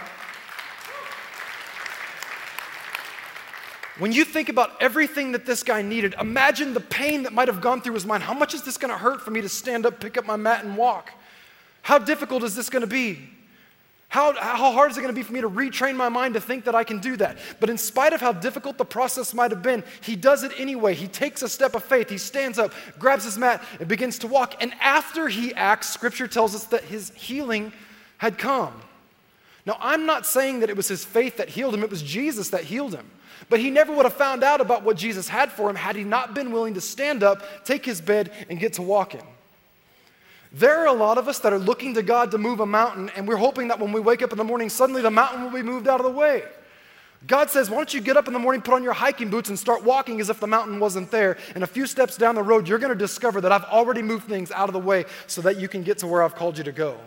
When 3.99 4.13
you 4.13 4.25
think 4.25 4.49
about 4.49 4.81
everything 4.81 5.33
that 5.33 5.47
this 5.47 5.65
guy 5.65 5.83
needed, 5.83 6.15
imagine 6.21 6.75
the 6.75 6.81
pain 6.81 7.25
that 7.25 7.33
might 7.33 7.49
have 7.49 7.61
gone 7.61 7.81
through 7.81 7.95
his 7.95 8.07
mind. 8.07 8.23
How 8.23 8.35
much 8.35 8.55
is 8.55 8.63
this 8.63 8.79
going 8.79 8.93
to 8.93 8.97
hurt 8.97 9.21
for 9.21 9.33
me 9.33 9.41
to 9.41 9.49
stand 9.49 9.85
up, 9.85 9.99
pick 9.99 10.17
up 10.17 10.25
my 10.25 10.37
mat, 10.37 10.65
and 10.65 10.77
walk? 10.77 11.11
How 11.83 11.99
difficult 11.99 12.45
is 12.45 12.55
this 12.55 12.71
going 12.71 12.83
to 12.83 12.87
be? 12.87 13.29
How, 14.11 14.35
how 14.35 14.73
hard 14.73 14.91
is 14.91 14.99
it 14.99 15.03
going 15.03 15.15
to 15.15 15.19
be 15.19 15.23
for 15.23 15.33
me 15.33 15.41
to 15.41 15.49
retrain 15.49 15.95
my 15.95 16.09
mind 16.09 16.35
to 16.35 16.41
think 16.41 16.65
that 16.65 16.75
I 16.75 16.83
can 16.83 16.99
do 16.99 17.17
that? 17.19 17.39
But 17.61 17.71
in 17.71 17.79
spite 17.79 18.13
of 18.13 18.21
how 18.21 18.33
difficult 18.33 18.77
the 18.77 18.85
process 18.85 19.33
might 19.33 19.53
have 19.53 19.63
been, 19.63 19.85
he 20.01 20.17
does 20.17 20.43
it 20.43 20.51
anyway. 20.59 20.95
He 20.95 21.07
takes 21.07 21.43
a 21.43 21.49
step 21.49 21.77
of 21.77 21.85
faith. 21.85 22.11
He 22.11 22.19
stands 22.19 22.59
up, 22.59 22.73
grabs 22.99 23.23
his 23.23 23.39
mat, 23.39 23.63
and 23.79 23.89
begins 23.89 24.19
to 24.19 24.27
walk. 24.27 24.61
And 24.61 24.75
after 24.81 25.29
he 25.29 25.55
acts, 25.55 25.91
scripture 25.91 26.27
tells 26.27 26.57
us 26.57 26.65
that 26.65 26.83
his 26.83 27.11
healing 27.11 27.73
had 28.19 28.37
come. 28.37 28.75
Now, 29.65 29.77
I'm 29.79 30.07
not 30.07 30.27
saying 30.27 30.59
that 30.61 30.71
it 30.71 30.77
was 30.77 30.89
his 30.89 31.05
faith 31.05 31.37
that 31.37 31.49
healed 31.49 31.73
him, 31.73 31.85
it 31.85 31.91
was 31.91 32.03
Jesus 32.03 32.49
that 32.49 32.65
healed 32.65 32.93
him. 32.93 33.09
But 33.49 33.61
he 33.61 33.71
never 33.71 33.95
would 33.95 34.07
have 34.07 34.15
found 34.15 34.43
out 34.43 34.61
about 34.61 34.83
what 34.83 34.97
Jesus 34.97 35.29
had 35.29 35.53
for 35.53 35.71
him 35.71 35.77
had 35.77 35.95
he 35.95 36.03
not 36.03 36.35
been 36.35 36.51
willing 36.51 36.75
to 36.75 36.81
stand 36.81 37.23
up, 37.23 37.65
take 37.65 37.87
his 37.87 38.01
bed, 38.01 38.33
and 38.51 38.59
get 38.59 38.73
to 38.73 38.83
walking. 38.83 39.23
There 40.53 40.79
are 40.79 40.87
a 40.87 40.93
lot 40.93 41.17
of 41.17 41.29
us 41.29 41.39
that 41.41 41.53
are 41.53 41.59
looking 41.59 41.95
to 41.95 42.03
God 42.03 42.33
to 42.33 42.39
move 42.39 42.59
a 42.59 42.67
mountain, 42.67 43.11
and 43.15 43.27
we're 43.27 43.37
hoping 43.37 43.69
that 43.69 43.79
when 43.79 43.93
we 43.93 44.01
wake 44.01 44.21
up 44.21 44.33
in 44.33 44.39
the 44.39 44.45
morning, 44.45 44.69
suddenly 44.69 45.01
the 45.01 45.11
mountain 45.11 45.45
will 45.45 45.51
be 45.51 45.63
moved 45.63 45.87
out 45.87 46.01
of 46.01 46.07
the 46.07 46.13
way. 46.13 46.43
God 47.27 47.51
says, 47.51 47.71
Why 47.71 47.77
don't 47.77 47.95
you 47.95 48.01
get 48.01 48.17
up 48.17 48.27
in 48.27 48.33
the 48.33 48.39
morning, 48.39 48.61
put 48.63 48.75
on 48.75 48.83
your 48.83 48.95
hiking 48.95 49.31
boots, 49.31 49.49
and 49.49 49.59
start 49.59 49.85
walking 49.85 50.21
as 50.21 50.29
if 50.29 50.41
the 50.41 50.47
mountain 50.47 50.81
wasn't 50.81 51.11
there? 51.11 51.37
And 51.55 51.63
a 51.63 51.67
few 51.67 51.87
steps 51.87 52.17
down 52.17 52.35
the 52.35 52.43
road, 52.43 52.67
you're 52.67 52.79
going 52.79 52.93
to 52.93 52.99
discover 52.99 53.41
that 53.43 53.53
I've 53.53 53.65
already 53.65 54.03
moved 54.03 54.27
things 54.27 54.51
out 54.51 54.69
of 54.69 54.73
the 54.73 54.81
way 54.81 55.05
so 55.27 55.41
that 55.43 55.59
you 55.59 55.69
can 55.69 55.83
get 55.83 55.99
to 55.99 56.09
where 56.09 56.23
I've 56.23 56.35
called 56.35 56.59
you 56.59 56.65
to 56.65 56.73
go. 56.73 56.99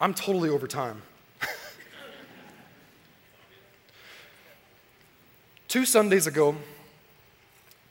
I'm 0.00 0.12
totally 0.12 0.50
over 0.50 0.66
time. 0.66 1.00
Two 5.74 5.84
Sundays 5.84 6.28
ago, 6.28 6.54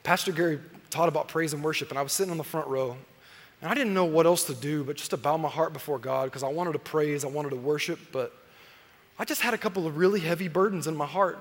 Pastor 0.04 0.32
Gary 0.32 0.58
taught 0.88 1.10
about 1.10 1.28
praise 1.28 1.52
and 1.52 1.62
worship, 1.62 1.90
and 1.90 1.98
I 1.98 2.02
was 2.02 2.12
sitting 2.12 2.30
on 2.30 2.38
the 2.38 2.42
front 2.42 2.66
row, 2.66 2.96
and 3.60 3.70
I 3.70 3.74
didn't 3.74 3.92
know 3.92 4.06
what 4.06 4.24
else 4.24 4.44
to 4.44 4.54
do 4.54 4.84
but 4.84 4.96
just 4.96 5.10
to 5.10 5.18
bow 5.18 5.36
my 5.36 5.50
heart 5.50 5.74
before 5.74 5.98
God 5.98 6.24
because 6.24 6.42
I 6.42 6.48
wanted 6.48 6.72
to 6.72 6.78
praise, 6.78 7.26
I 7.26 7.28
wanted 7.28 7.50
to 7.50 7.56
worship, 7.56 7.98
but 8.10 8.32
I 9.18 9.26
just 9.26 9.42
had 9.42 9.52
a 9.52 9.58
couple 9.58 9.86
of 9.86 9.98
really 9.98 10.20
heavy 10.20 10.48
burdens 10.48 10.86
in 10.86 10.96
my 10.96 11.04
heart. 11.04 11.38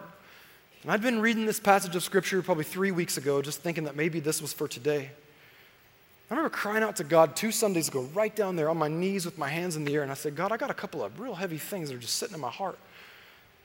And 0.81 0.91
I'd 0.91 1.01
been 1.01 1.21
reading 1.21 1.45
this 1.45 1.61
passage 1.61 1.95
of 1.95 2.03
Scripture 2.03 2.41
probably 2.41 2.65
three 2.65 2.91
weeks 2.91 3.15
ago, 3.15 3.41
just 3.41 3.61
thinking 3.61 3.85
that 3.85 3.95
maybe 3.95 4.19
this 4.19 4.41
was 4.41 4.51
for 4.51 4.67
today. 4.67 5.11
I 6.29 6.33
remember 6.33 6.49
crying 6.49 6.83
out 6.83 6.97
to 6.97 7.05
God 7.05 7.37
two 7.37 7.53
Sundays 7.53 7.87
ago, 7.87 8.01
right 8.13 8.35
down 8.35 8.57
there 8.57 8.69
on 8.69 8.77
my 8.77 8.89
knees 8.89 9.23
with 9.23 9.37
my 9.37 9.47
hands 9.47 9.77
in 9.77 9.85
the 9.85 9.95
air, 9.95 10.03
and 10.03 10.11
I 10.11 10.15
said, 10.15 10.35
God, 10.35 10.51
I 10.51 10.57
got 10.57 10.69
a 10.69 10.73
couple 10.73 11.05
of 11.05 11.21
real 11.21 11.35
heavy 11.35 11.57
things 11.57 11.87
that 11.87 11.95
are 11.95 11.99
just 11.99 12.17
sitting 12.17 12.35
in 12.35 12.41
my 12.41 12.51
heart. 12.51 12.77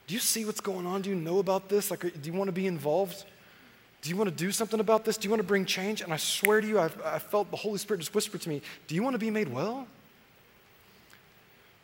Do 0.08 0.14
you 0.14 0.20
see 0.20 0.44
what's 0.46 0.60
going 0.60 0.86
on? 0.86 1.02
Do 1.02 1.10
you 1.10 1.14
know 1.14 1.38
about 1.38 1.68
this? 1.68 1.90
Like, 1.90 2.00
do 2.00 2.30
you 2.30 2.32
want 2.32 2.48
to 2.48 2.52
be 2.52 2.66
involved? 2.66 3.24
Do 4.00 4.08
you 4.08 4.16
want 4.16 4.30
to 4.30 4.34
do 4.34 4.50
something 4.50 4.80
about 4.80 5.04
this? 5.04 5.18
Do 5.18 5.26
you 5.26 5.30
want 5.30 5.40
to 5.40 5.46
bring 5.46 5.66
change? 5.66 6.00
And 6.00 6.12
I 6.12 6.16
swear 6.16 6.60
to 6.60 6.66
you, 6.66 6.80
I 6.80 7.18
felt 7.18 7.50
the 7.50 7.58
Holy 7.58 7.78
Spirit 7.78 8.00
just 8.00 8.14
whisper 8.14 8.38
to 8.38 8.48
me, 8.48 8.62
Do 8.86 8.94
you 8.94 9.02
want 9.02 9.14
to 9.14 9.18
be 9.18 9.30
made 9.30 9.52
well? 9.52 9.86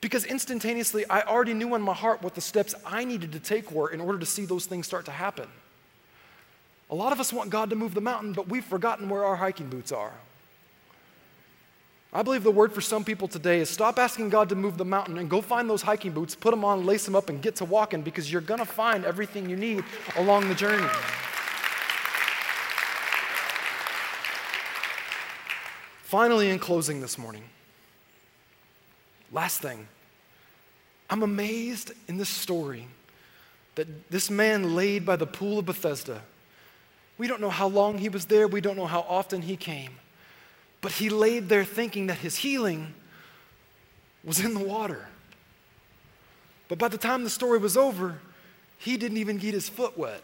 Because 0.01 0.25
instantaneously, 0.25 1.05
I 1.09 1.23
already 1.23 1.55
knew 1.55 1.75
in 1.75 1.83
my 1.83 1.95
heart 1.95 2.23
what 2.23 2.35
the 2.35 2.41
steps 2.41 2.75
I 2.85 3.05
needed 3.05 3.33
to 3.33 3.41
take 3.41 3.71
were 3.71 3.91
in 3.91 4.01
order 4.01 4.19
to 4.19 4.27
see 4.27 4.47
those 4.47 4.67
things 4.67 4.87
start 4.87 5.05
to 5.07 5.11
happen. 5.11 5.49
A 6.91 6.95
lot 6.95 7.13
of 7.13 7.21
us 7.21 7.33
want 7.33 7.51
God 7.51 7.71
to 7.71 7.77
move 7.77 7.95
the 7.95 8.01
mountain, 8.01 8.33
but 8.33 8.49
we've 8.49 8.65
forgotten 8.65 9.09
where 9.09 9.25
our 9.25 9.37
hiking 9.37 9.69
boots 9.69 9.93
are. 9.93 10.13
I 12.17 12.23
believe 12.23 12.45
the 12.45 12.51
word 12.53 12.73
for 12.73 12.81
some 12.81 13.03
people 13.05 13.27
today 13.27 13.59
is 13.59 13.69
stop 13.69 13.99
asking 13.99 14.29
God 14.29 14.49
to 14.51 14.55
move 14.55 14.79
the 14.79 14.85
mountain 14.85 15.19
and 15.19 15.29
go 15.29 15.41
find 15.41 15.69
those 15.69 15.83
hiking 15.83 16.13
boots, 16.13 16.37
put 16.37 16.53
them 16.53 16.65
on, 16.65 16.87
lace 16.87 17.05
them 17.05 17.17
up, 17.17 17.29
and 17.29 17.43
get 17.43 17.57
to 17.57 17.65
walking 17.65 18.03
because 18.03 18.31
you're 18.31 18.41
going 18.41 18.61
to 18.61 18.65
find 18.65 19.05
everything 19.05 19.51
you 19.51 19.57
need 19.57 19.83
along 20.17 20.49
the 20.49 20.55
journey. 20.55 20.87
Finally, 26.05 26.51
in 26.51 26.61
closing 26.61 27.01
this 27.01 27.19
morning, 27.19 27.43
last 29.33 29.61
thing, 29.61 29.89
I'm 31.11 31.25
amazed 31.25 31.91
in 32.07 32.17
this 32.17 32.29
story 32.29 32.87
that 33.75 34.09
this 34.09 34.31
man 34.31 34.77
laid 34.77 35.05
by 35.05 35.17
the 35.17 35.27
pool 35.27 35.59
of 35.59 35.67
Bethesda. 35.67 36.23
We 37.19 37.27
don't 37.27 37.41
know 37.41 37.51
how 37.51 37.67
long 37.67 37.99
he 37.99 38.09
was 38.09 38.27
there, 38.27 38.47
we 38.47 38.61
don't 38.61 38.77
know 38.77 38.87
how 38.87 39.05
often 39.09 39.43
he 39.43 39.57
came. 39.57 39.91
But 40.85 40.93
he 40.93 41.09
laid 41.09 41.49
there 41.49 41.65
thinking 41.65 42.09
that 42.09 42.19
his 42.19 42.37
healing 42.37 42.93
was 44.23 44.45
in 44.45 44.53
the 44.53 44.63
water. 44.63 45.07
But 46.69 46.77
by 46.77 46.89
the 46.89 46.99
time 46.99 47.25
the 47.25 47.31
story 47.31 47.59
was 47.59 47.75
over, 47.75 48.19
he 48.77 48.99
didn't 48.99 49.17
even 49.17 49.39
get 49.39 49.55
his 49.55 49.67
foot 49.67 49.97
wet 49.97 50.21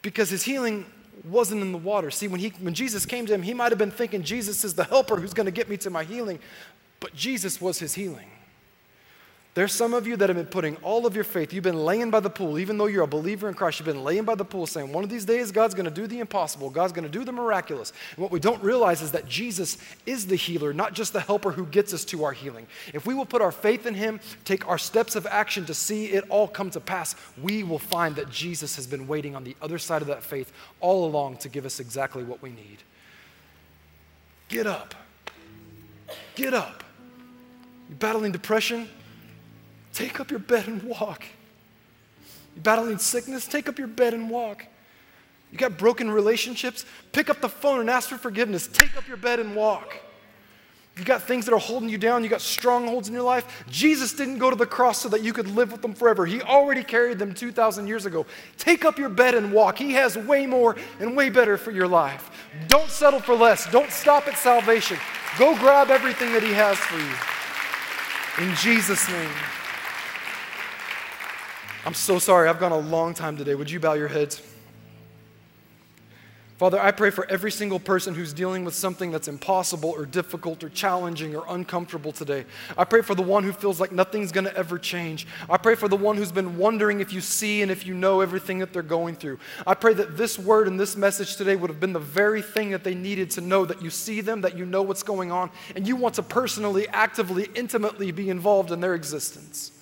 because 0.00 0.30
his 0.30 0.44
healing 0.44 0.86
wasn't 1.28 1.60
in 1.60 1.72
the 1.72 1.78
water. 1.78 2.10
See, 2.10 2.26
when, 2.26 2.40
he, 2.40 2.48
when 2.60 2.72
Jesus 2.72 3.04
came 3.04 3.26
to 3.26 3.34
him, 3.34 3.42
he 3.42 3.52
might 3.52 3.70
have 3.70 3.78
been 3.78 3.90
thinking 3.90 4.22
Jesus 4.22 4.64
is 4.64 4.72
the 4.72 4.84
helper 4.84 5.16
who's 5.16 5.34
going 5.34 5.44
to 5.44 5.52
get 5.52 5.68
me 5.68 5.76
to 5.76 5.90
my 5.90 6.02
healing, 6.02 6.38
but 7.00 7.14
Jesus 7.14 7.60
was 7.60 7.80
his 7.80 7.92
healing. 7.92 8.30
There's 9.54 9.72
some 9.72 9.92
of 9.92 10.06
you 10.06 10.16
that 10.16 10.30
have 10.30 10.36
been 10.36 10.46
putting 10.46 10.76
all 10.76 11.04
of 11.04 11.14
your 11.14 11.24
faith. 11.24 11.52
You've 11.52 11.62
been 11.62 11.84
laying 11.84 12.10
by 12.10 12.20
the 12.20 12.30
pool, 12.30 12.58
even 12.58 12.78
though 12.78 12.86
you're 12.86 13.04
a 13.04 13.06
believer 13.06 13.50
in 13.50 13.54
Christ. 13.54 13.78
You've 13.78 13.86
been 13.86 14.02
laying 14.02 14.24
by 14.24 14.34
the 14.34 14.46
pool 14.46 14.66
saying, 14.66 14.90
one 14.90 15.04
of 15.04 15.10
these 15.10 15.26
days, 15.26 15.52
God's 15.52 15.74
going 15.74 15.84
to 15.84 15.90
do 15.90 16.06
the 16.06 16.20
impossible. 16.20 16.70
God's 16.70 16.94
going 16.94 17.04
to 17.04 17.10
do 17.10 17.22
the 17.22 17.32
miraculous. 17.32 17.92
And 18.16 18.22
what 18.22 18.30
we 18.30 18.40
don't 18.40 18.62
realize 18.62 19.02
is 19.02 19.12
that 19.12 19.28
Jesus 19.28 19.76
is 20.06 20.26
the 20.26 20.36
healer, 20.36 20.72
not 20.72 20.94
just 20.94 21.12
the 21.12 21.20
helper 21.20 21.50
who 21.50 21.66
gets 21.66 21.92
us 21.92 22.02
to 22.06 22.24
our 22.24 22.32
healing. 22.32 22.66
If 22.94 23.04
we 23.04 23.12
will 23.12 23.26
put 23.26 23.42
our 23.42 23.52
faith 23.52 23.84
in 23.84 23.92
Him, 23.92 24.20
take 24.46 24.66
our 24.66 24.78
steps 24.78 25.16
of 25.16 25.26
action 25.26 25.66
to 25.66 25.74
see 25.74 26.06
it 26.06 26.24
all 26.30 26.48
come 26.48 26.70
to 26.70 26.80
pass, 26.80 27.14
we 27.42 27.62
will 27.62 27.78
find 27.78 28.16
that 28.16 28.30
Jesus 28.30 28.74
has 28.76 28.86
been 28.86 29.06
waiting 29.06 29.36
on 29.36 29.44
the 29.44 29.54
other 29.60 29.78
side 29.78 30.00
of 30.00 30.08
that 30.08 30.22
faith 30.22 30.50
all 30.80 31.04
along 31.04 31.36
to 31.38 31.50
give 31.50 31.66
us 31.66 31.78
exactly 31.78 32.24
what 32.24 32.40
we 32.40 32.48
need. 32.48 32.78
Get 34.48 34.66
up. 34.66 34.94
Get 36.36 36.54
up. 36.54 36.82
You're 37.90 37.98
battling 37.98 38.32
depression? 38.32 38.88
Take 39.92 40.20
up 40.20 40.30
your 40.30 40.40
bed 40.40 40.66
and 40.68 40.82
walk. 40.82 41.24
You're 42.54 42.62
battling 42.62 42.98
sickness? 42.98 43.46
Take 43.46 43.68
up 43.68 43.78
your 43.78 43.88
bed 43.88 44.14
and 44.14 44.30
walk. 44.30 44.66
You 45.50 45.58
got 45.58 45.76
broken 45.76 46.10
relationships? 46.10 46.84
Pick 47.12 47.28
up 47.28 47.40
the 47.40 47.48
phone 47.48 47.80
and 47.80 47.90
ask 47.90 48.08
for 48.08 48.16
forgiveness. 48.16 48.66
Take 48.66 48.96
up 48.96 49.06
your 49.06 49.18
bed 49.18 49.38
and 49.38 49.54
walk. 49.54 49.94
You 50.96 51.04
got 51.04 51.22
things 51.22 51.46
that 51.46 51.54
are 51.54 51.60
holding 51.60 51.88
you 51.88 51.96
down. 51.96 52.22
You 52.22 52.28
got 52.28 52.42
strongholds 52.42 53.08
in 53.08 53.14
your 53.14 53.22
life. 53.22 53.64
Jesus 53.70 54.12
didn't 54.12 54.38
go 54.38 54.50
to 54.50 54.56
the 54.56 54.66
cross 54.66 54.98
so 54.98 55.08
that 55.08 55.22
you 55.22 55.32
could 55.32 55.48
live 55.48 55.72
with 55.72 55.80
them 55.80 55.94
forever. 55.94 56.26
He 56.26 56.42
already 56.42 56.84
carried 56.84 57.18
them 57.18 57.32
2,000 57.32 57.86
years 57.86 58.04
ago. 58.04 58.26
Take 58.58 58.84
up 58.84 58.98
your 58.98 59.08
bed 59.08 59.34
and 59.34 59.52
walk. 59.52 59.78
He 59.78 59.92
has 59.92 60.18
way 60.18 60.46
more 60.46 60.76
and 61.00 61.16
way 61.16 61.30
better 61.30 61.56
for 61.56 61.70
your 61.70 61.88
life. 61.88 62.30
Don't 62.68 62.90
settle 62.90 63.20
for 63.20 63.34
less. 63.34 63.70
Don't 63.70 63.90
stop 63.90 64.28
at 64.28 64.36
salvation. 64.36 64.98
Go 65.38 65.56
grab 65.56 65.90
everything 65.90 66.30
that 66.34 66.42
He 66.42 66.52
has 66.52 66.76
for 66.76 66.98
you. 66.98 68.46
In 68.46 68.54
Jesus' 68.56 69.08
name. 69.08 69.30
I'm 71.84 71.94
so 71.94 72.18
sorry. 72.18 72.48
I've 72.48 72.60
gone 72.60 72.72
a 72.72 72.78
long 72.78 73.12
time 73.12 73.36
today. 73.36 73.54
Would 73.54 73.70
you 73.70 73.80
bow 73.80 73.94
your 73.94 74.08
heads? 74.08 74.40
Father, 76.62 76.78
I 76.78 76.92
pray 76.92 77.10
for 77.10 77.28
every 77.28 77.50
single 77.50 77.80
person 77.80 78.14
who's 78.14 78.32
dealing 78.32 78.64
with 78.64 78.76
something 78.76 79.10
that's 79.10 79.26
impossible 79.26 79.90
or 79.90 80.06
difficult 80.06 80.62
or 80.62 80.68
challenging 80.68 81.34
or 81.34 81.44
uncomfortable 81.48 82.12
today. 82.12 82.44
I 82.78 82.84
pray 82.84 83.02
for 83.02 83.16
the 83.16 83.22
one 83.22 83.42
who 83.42 83.50
feels 83.50 83.80
like 83.80 83.90
nothing's 83.90 84.30
going 84.30 84.44
to 84.44 84.56
ever 84.56 84.78
change. 84.78 85.26
I 85.50 85.56
pray 85.56 85.74
for 85.74 85.88
the 85.88 85.96
one 85.96 86.16
who's 86.16 86.30
been 86.30 86.56
wondering 86.56 87.00
if 87.00 87.12
you 87.12 87.20
see 87.20 87.62
and 87.62 87.70
if 87.72 87.84
you 87.84 87.94
know 87.94 88.20
everything 88.20 88.60
that 88.60 88.72
they're 88.72 88.82
going 88.82 89.16
through. 89.16 89.40
I 89.66 89.74
pray 89.74 89.92
that 89.94 90.16
this 90.16 90.38
word 90.38 90.68
and 90.68 90.78
this 90.78 90.94
message 90.96 91.34
today 91.34 91.56
would 91.56 91.68
have 91.68 91.80
been 91.80 91.92
the 91.92 91.98
very 91.98 92.42
thing 92.42 92.70
that 92.70 92.84
they 92.84 92.94
needed 92.94 93.28
to 93.32 93.40
know 93.40 93.64
that 93.64 93.82
you 93.82 93.90
see 93.90 94.20
them, 94.20 94.42
that 94.42 94.56
you 94.56 94.64
know 94.64 94.82
what's 94.82 95.02
going 95.02 95.32
on, 95.32 95.50
and 95.74 95.84
you 95.84 95.96
want 95.96 96.14
to 96.14 96.22
personally, 96.22 96.86
actively, 96.90 97.48
intimately 97.56 98.12
be 98.12 98.30
involved 98.30 98.70
in 98.70 98.80
their 98.80 98.94
existence. 98.94 99.81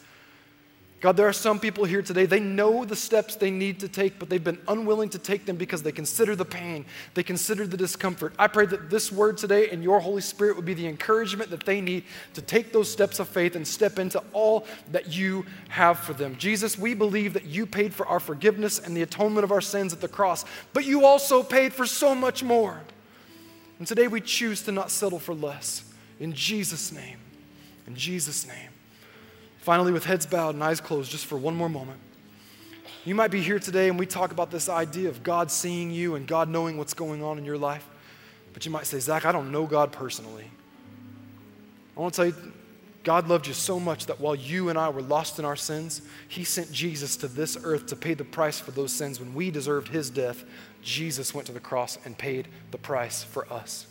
God, 1.00 1.16
there 1.16 1.26
are 1.26 1.32
some 1.32 1.58
people 1.58 1.86
here 1.86 2.02
today, 2.02 2.26
they 2.26 2.40
know 2.40 2.84
the 2.84 2.94
steps 2.94 3.34
they 3.34 3.50
need 3.50 3.80
to 3.80 3.88
take, 3.88 4.18
but 4.18 4.28
they've 4.28 4.44
been 4.44 4.60
unwilling 4.68 5.08
to 5.10 5.18
take 5.18 5.46
them 5.46 5.56
because 5.56 5.82
they 5.82 5.92
consider 5.92 6.36
the 6.36 6.44
pain, 6.44 6.84
they 7.14 7.22
consider 7.22 7.66
the 7.66 7.76
discomfort. 7.78 8.34
I 8.38 8.48
pray 8.48 8.66
that 8.66 8.90
this 8.90 9.10
word 9.10 9.38
today 9.38 9.70
and 9.70 9.82
your 9.82 10.00
Holy 10.00 10.20
Spirit 10.20 10.56
would 10.56 10.66
be 10.66 10.74
the 10.74 10.86
encouragement 10.86 11.48
that 11.50 11.64
they 11.64 11.80
need 11.80 12.04
to 12.34 12.42
take 12.42 12.72
those 12.72 12.90
steps 12.90 13.18
of 13.18 13.28
faith 13.28 13.56
and 13.56 13.66
step 13.66 13.98
into 13.98 14.22
all 14.34 14.66
that 14.92 15.14
you 15.14 15.46
have 15.70 15.98
for 15.98 16.12
them. 16.12 16.36
Jesus, 16.36 16.78
we 16.78 16.92
believe 16.92 17.32
that 17.32 17.46
you 17.46 17.64
paid 17.64 17.94
for 17.94 18.06
our 18.06 18.20
forgiveness 18.20 18.78
and 18.78 18.94
the 18.94 19.02
atonement 19.02 19.44
of 19.44 19.52
our 19.52 19.62
sins 19.62 19.94
at 19.94 20.02
the 20.02 20.08
cross, 20.08 20.44
but 20.74 20.84
you 20.84 21.06
also 21.06 21.42
paid 21.42 21.72
for 21.72 21.86
so 21.86 22.14
much 22.14 22.42
more. 22.42 22.78
And 23.78 23.86
today 23.86 24.06
we 24.06 24.20
choose 24.20 24.60
to 24.64 24.72
not 24.72 24.90
settle 24.90 25.18
for 25.18 25.34
less. 25.34 25.82
In 26.18 26.34
Jesus' 26.34 26.92
name. 26.92 27.16
In 27.86 27.96
Jesus' 27.96 28.46
name. 28.46 28.69
Finally, 29.60 29.92
with 29.92 30.04
heads 30.04 30.26
bowed 30.26 30.54
and 30.54 30.64
eyes 30.64 30.80
closed, 30.80 31.10
just 31.10 31.26
for 31.26 31.36
one 31.36 31.54
more 31.54 31.68
moment. 31.68 31.98
You 33.04 33.14
might 33.14 33.30
be 33.30 33.40
here 33.40 33.58
today 33.58 33.88
and 33.88 33.98
we 33.98 34.06
talk 34.06 34.30
about 34.30 34.50
this 34.50 34.68
idea 34.68 35.08
of 35.08 35.22
God 35.22 35.50
seeing 35.50 35.90
you 35.90 36.16
and 36.16 36.26
God 36.26 36.48
knowing 36.48 36.76
what's 36.76 36.92
going 36.92 37.22
on 37.22 37.38
in 37.38 37.44
your 37.44 37.56
life. 37.56 37.86
But 38.52 38.64
you 38.66 38.70
might 38.70 38.86
say, 38.86 38.98
Zach, 38.98 39.24
I 39.24 39.32
don't 39.32 39.52
know 39.52 39.66
God 39.66 39.92
personally. 39.92 40.50
I 41.96 42.00
want 42.00 42.14
to 42.14 42.16
tell 42.16 42.26
you, 42.26 42.52
God 43.02 43.28
loved 43.28 43.46
you 43.46 43.54
so 43.54 43.80
much 43.80 44.06
that 44.06 44.20
while 44.20 44.34
you 44.34 44.68
and 44.68 44.78
I 44.78 44.90
were 44.90 45.00
lost 45.00 45.38
in 45.38 45.46
our 45.46 45.56
sins, 45.56 46.02
He 46.28 46.44
sent 46.44 46.70
Jesus 46.70 47.16
to 47.18 47.28
this 47.28 47.56
earth 47.62 47.86
to 47.86 47.96
pay 47.96 48.12
the 48.12 48.24
price 48.24 48.60
for 48.60 48.72
those 48.72 48.92
sins. 48.92 49.18
When 49.18 49.34
we 49.34 49.50
deserved 49.50 49.88
His 49.88 50.10
death, 50.10 50.44
Jesus 50.82 51.34
went 51.34 51.46
to 51.46 51.52
the 51.52 51.60
cross 51.60 51.98
and 52.04 52.16
paid 52.18 52.48
the 52.70 52.78
price 52.78 53.22
for 53.22 53.50
us. 53.50 53.86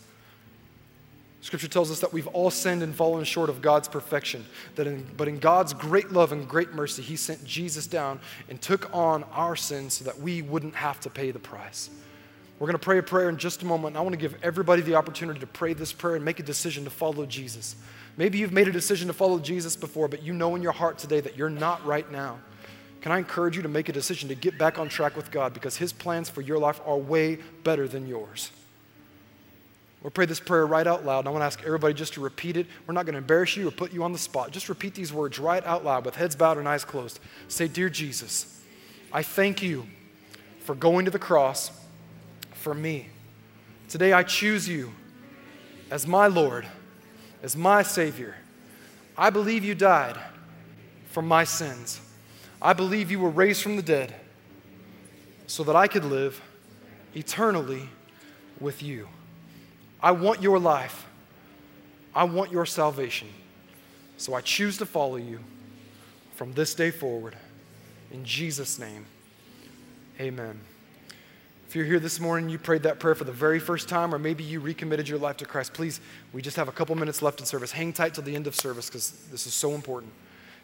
Scripture 1.42 1.68
tells 1.68 1.90
us 1.90 2.00
that 2.00 2.12
we've 2.12 2.26
all 2.28 2.50
sinned 2.50 2.82
and 2.82 2.94
fallen 2.94 3.24
short 3.24 3.48
of 3.48 3.62
God's 3.62 3.88
perfection. 3.88 4.44
That 4.74 4.86
in, 4.86 5.06
but 5.16 5.26
in 5.26 5.38
God's 5.38 5.72
great 5.72 6.12
love 6.12 6.32
and 6.32 6.46
great 6.46 6.72
mercy, 6.74 7.02
He 7.02 7.16
sent 7.16 7.44
Jesus 7.44 7.86
down 7.86 8.20
and 8.48 8.60
took 8.60 8.94
on 8.94 9.24
our 9.32 9.56
sins 9.56 9.94
so 9.94 10.04
that 10.04 10.20
we 10.20 10.42
wouldn't 10.42 10.74
have 10.74 11.00
to 11.00 11.10
pay 11.10 11.30
the 11.30 11.38
price. 11.38 11.88
We're 12.58 12.66
going 12.66 12.78
to 12.78 12.84
pray 12.84 12.98
a 12.98 13.02
prayer 13.02 13.30
in 13.30 13.38
just 13.38 13.62
a 13.62 13.66
moment. 13.66 13.96
I 13.96 14.02
want 14.02 14.12
to 14.12 14.18
give 14.18 14.36
everybody 14.42 14.82
the 14.82 14.96
opportunity 14.96 15.40
to 15.40 15.46
pray 15.46 15.72
this 15.72 15.94
prayer 15.94 16.16
and 16.16 16.24
make 16.24 16.40
a 16.40 16.42
decision 16.42 16.84
to 16.84 16.90
follow 16.90 17.24
Jesus. 17.24 17.74
Maybe 18.18 18.36
you've 18.36 18.52
made 18.52 18.68
a 18.68 18.72
decision 18.72 19.08
to 19.08 19.14
follow 19.14 19.38
Jesus 19.38 19.76
before, 19.76 20.08
but 20.08 20.22
you 20.22 20.34
know 20.34 20.54
in 20.56 20.60
your 20.60 20.72
heart 20.72 20.98
today 20.98 21.20
that 21.20 21.38
you're 21.38 21.48
not 21.48 21.82
right 21.86 22.10
now. 22.12 22.38
Can 23.00 23.12
I 23.12 23.18
encourage 23.18 23.56
you 23.56 23.62
to 23.62 23.68
make 23.68 23.88
a 23.88 23.92
decision 23.92 24.28
to 24.28 24.34
get 24.34 24.58
back 24.58 24.78
on 24.78 24.90
track 24.90 25.16
with 25.16 25.30
God 25.30 25.54
because 25.54 25.78
His 25.78 25.90
plans 25.90 26.28
for 26.28 26.42
your 26.42 26.58
life 26.58 26.82
are 26.84 26.98
way 26.98 27.38
better 27.64 27.88
than 27.88 28.06
yours? 28.06 28.50
We'll 30.02 30.10
pray 30.10 30.24
this 30.24 30.40
prayer 30.40 30.66
right 30.66 30.86
out 30.86 31.04
loud. 31.04 31.20
And 31.20 31.28
I 31.28 31.30
want 31.30 31.42
to 31.42 31.46
ask 31.46 31.62
everybody 31.64 31.92
just 31.92 32.14
to 32.14 32.22
repeat 32.22 32.56
it. 32.56 32.66
We're 32.86 32.94
not 32.94 33.04
going 33.04 33.12
to 33.14 33.18
embarrass 33.18 33.56
you 33.56 33.68
or 33.68 33.70
put 33.70 33.92
you 33.92 34.02
on 34.02 34.12
the 34.12 34.18
spot. 34.18 34.50
Just 34.50 34.68
repeat 34.68 34.94
these 34.94 35.12
words 35.12 35.38
right 35.38 35.64
out 35.66 35.84
loud 35.84 36.06
with 36.06 36.16
heads 36.16 36.34
bowed 36.34 36.56
and 36.56 36.66
eyes 36.68 36.84
closed. 36.84 37.20
Say, 37.48 37.68
Dear 37.68 37.90
Jesus, 37.90 38.62
I 39.12 39.22
thank 39.22 39.62
you 39.62 39.86
for 40.60 40.74
going 40.74 41.04
to 41.04 41.10
the 41.10 41.18
cross 41.18 41.70
for 42.52 42.72
me. 42.72 43.08
Today 43.88 44.12
I 44.12 44.22
choose 44.22 44.68
you 44.68 44.92
as 45.90 46.06
my 46.06 46.28
Lord, 46.28 46.66
as 47.42 47.56
my 47.56 47.82
Savior. 47.82 48.36
I 49.18 49.28
believe 49.28 49.64
you 49.64 49.74
died 49.74 50.16
for 51.10 51.22
my 51.22 51.44
sins. 51.44 52.00
I 52.62 52.72
believe 52.72 53.10
you 53.10 53.18
were 53.18 53.30
raised 53.30 53.62
from 53.62 53.76
the 53.76 53.82
dead 53.82 54.14
so 55.46 55.64
that 55.64 55.76
I 55.76 55.88
could 55.88 56.04
live 56.04 56.40
eternally 57.14 57.88
with 58.60 58.82
you. 58.82 59.08
I 60.02 60.12
want 60.12 60.42
your 60.42 60.58
life. 60.58 61.06
I 62.14 62.24
want 62.24 62.50
your 62.50 62.66
salvation. 62.66 63.28
So 64.16 64.34
I 64.34 64.40
choose 64.40 64.78
to 64.78 64.86
follow 64.86 65.16
you 65.16 65.40
from 66.34 66.52
this 66.52 66.74
day 66.74 66.90
forward. 66.90 67.36
In 68.12 68.24
Jesus' 68.24 68.78
name, 68.78 69.06
amen. 70.20 70.60
If 71.68 71.76
you're 71.76 71.84
here 71.84 72.00
this 72.00 72.18
morning, 72.18 72.48
you 72.48 72.58
prayed 72.58 72.82
that 72.82 72.98
prayer 72.98 73.14
for 73.14 73.22
the 73.22 73.30
very 73.30 73.60
first 73.60 73.88
time, 73.88 74.12
or 74.12 74.18
maybe 74.18 74.42
you 74.42 74.58
recommitted 74.58 75.08
your 75.08 75.20
life 75.20 75.36
to 75.36 75.44
Christ, 75.44 75.72
please, 75.72 76.00
we 76.32 76.42
just 76.42 76.56
have 76.56 76.66
a 76.66 76.72
couple 76.72 76.96
minutes 76.96 77.22
left 77.22 77.38
in 77.38 77.46
service. 77.46 77.70
Hang 77.70 77.92
tight 77.92 78.14
till 78.14 78.24
the 78.24 78.34
end 78.34 78.48
of 78.48 78.56
service 78.56 78.88
because 78.88 79.12
this 79.30 79.46
is 79.46 79.54
so 79.54 79.72
important. 79.72 80.12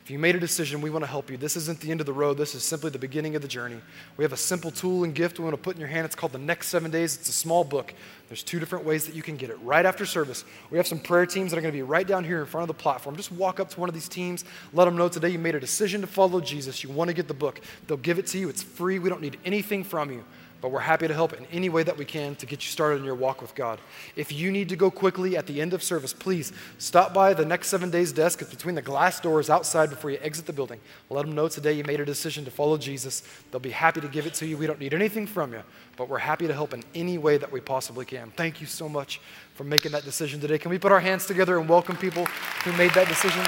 If 0.07 0.13
you 0.13 0.21
made 0.21 0.37
a 0.37 0.39
decision, 0.39 0.81
we 0.83 0.89
want 0.89 1.03
to 1.03 1.11
help 1.11 1.31
you. 1.31 1.37
This 1.37 1.57
isn't 1.57 1.81
the 1.81 1.91
end 1.91 1.99
of 1.99 2.07
the 2.07 2.13
road, 2.13 2.39
this 2.39 2.55
is 2.55 2.63
simply 2.63 2.91
the 2.91 2.99
beginning 2.99 3.35
of 3.35 3.43
the 3.43 3.49
journey. 3.49 3.81
We 4.17 4.23
have 4.23 4.33
a 4.33 4.37
simple 4.37 4.71
tool 4.71 5.03
and 5.03 5.13
gift 5.13 5.41
we 5.41 5.45
want 5.45 5.57
to 5.57 5.61
put 5.61 5.75
in 5.75 5.81
your 5.81 5.89
hand. 5.89 6.05
It's 6.05 6.15
called 6.15 6.31
The 6.31 6.39
Next 6.39 6.69
Seven 6.69 6.93
Days. 6.93 7.17
It's 7.17 7.29
a 7.29 7.33
small 7.33 7.65
book. 7.65 7.93
There's 8.29 8.45
two 8.45 8.61
different 8.61 8.85
ways 8.85 9.05
that 9.07 9.17
you 9.17 9.23
can 9.25 9.37
get 9.37 9.51
it. 9.51 9.57
Right 9.63 9.85
after 9.85 10.07
service, 10.07 10.45
we 10.71 10.77
have 10.77 10.87
some 10.87 11.01
prayer 11.01 11.27
teams 11.27 11.51
that 11.51 11.59
are 11.59 11.61
going 11.61 11.73
to 11.73 11.77
be 11.77 11.83
right 11.83 12.07
down 12.07 12.23
here 12.23 12.39
in 12.39 12.47
front 12.47 12.63
of 12.63 12.69
the 12.69 12.81
platform. 12.81 13.17
Just 13.17 13.33
walk 13.33 13.59
up 13.59 13.69
to 13.71 13.81
one 13.81 13.89
of 13.89 13.97
these 13.97 14.09
teams, 14.09 14.45
let 14.73 14.85
them 14.85 14.97
know 14.97 15.09
today 15.09 15.31
you 15.31 15.41
made 15.41 15.57
a 15.57 15.61
decision 15.61 16.03
to 16.03 16.07
follow 16.07 16.41
Jesus. 16.41 16.85
You 16.85 16.91
want 16.91 17.09
to 17.09 17.15
get 17.15 17.27
the 17.27 17.35
book. 17.35 17.61
They'll 17.89 17.97
give 17.97 18.21
it 18.21 18.29
to 18.29 18.39
you. 18.39 18.49
It's 18.49 18.63
free. 18.63 19.01
We 19.01 19.09
don't 19.09 19.21
need 19.21 19.39
anything 19.45 19.83
from 19.83 20.13
you 20.13 20.25
but 20.61 20.71
we're 20.71 20.81
happy 20.81 21.07
to 21.07 21.15
help 21.15 21.33
in 21.33 21.47
any 21.47 21.69
way 21.69 21.83
that 21.83 21.97
we 21.97 22.05
can 22.05 22.35
to 22.37 22.47
get 22.47 22.65
you 22.65 22.71
started 22.71 22.99
in 22.99 23.05
your 23.05 23.15
walk 23.15 23.43
with 23.43 23.55
God. 23.55 23.79
If 24.17 24.33
you 24.33 24.51
need 24.51 24.69
to 24.71 24.77
go 24.77 24.91
quickly 24.91 25.37
at 25.37 25.47
the 25.47 25.61
end 25.61 25.75
of 25.75 25.83
service, 25.83 26.13
please 26.13 26.53
stop 26.79 27.13
by 27.13 27.35
the 27.35 27.45
next 27.45 27.69
seven 27.69 27.91
days 27.91 28.13
desk. 28.13 28.43
It's 28.43 28.51
between 28.51 28.75
the 28.75 28.83
glass 28.83 29.21
doors 29.21 29.51
outside 29.51 29.91
before 29.91 30.11
you 30.11 30.19
exit 30.23 30.47
the 30.47 30.53
building. 30.53 30.81
Let 31.11 31.27
them 31.27 31.35
know 31.35 31.49
today 31.49 31.73
you 31.73 31.85
made 31.85 32.01
a 32.01 32.05
decision 32.05 32.45
to 32.45 32.51
follow 32.51 32.79
Jesus. 32.79 33.23
They'll 33.51 33.61
be 33.61 33.71
happy 33.71 34.01
to 34.01 34.09
give 34.09 34.27
it 34.27 34.35
to 34.35 34.47
you. 34.47 34.57
We 34.57 34.67
don't 34.67 34.81
need 34.81 34.95
anything 34.95 35.27
from 35.27 35.53
you, 35.53 35.63
but 35.97 36.09
we're 36.09 36.19
happy 36.19 36.47
to 36.47 36.55
help 36.55 36.75
in 36.75 36.83
any 36.95 37.19
way 37.19 37.39
that 37.39 37.51
we 37.53 37.61
possibly 37.61 38.05
can. 38.05 38.31
Thank 38.37 38.61
you 38.61 38.67
so 38.67 38.89
much 38.89 39.21
for 39.55 39.65
making 39.65 39.93
that 39.93 40.05
decision 40.05 40.41
today. 40.41 40.59
Can 40.59 40.71
we 40.71 40.79
put 40.79 40.93
our 40.93 41.01
hands 41.01 41.27
together 41.27 41.59
and 41.59 41.69
welcome 41.69 41.97
people 41.97 42.27
who 42.65 42.73
made 42.73 42.93
that 42.93 43.09
decision? 43.09 43.45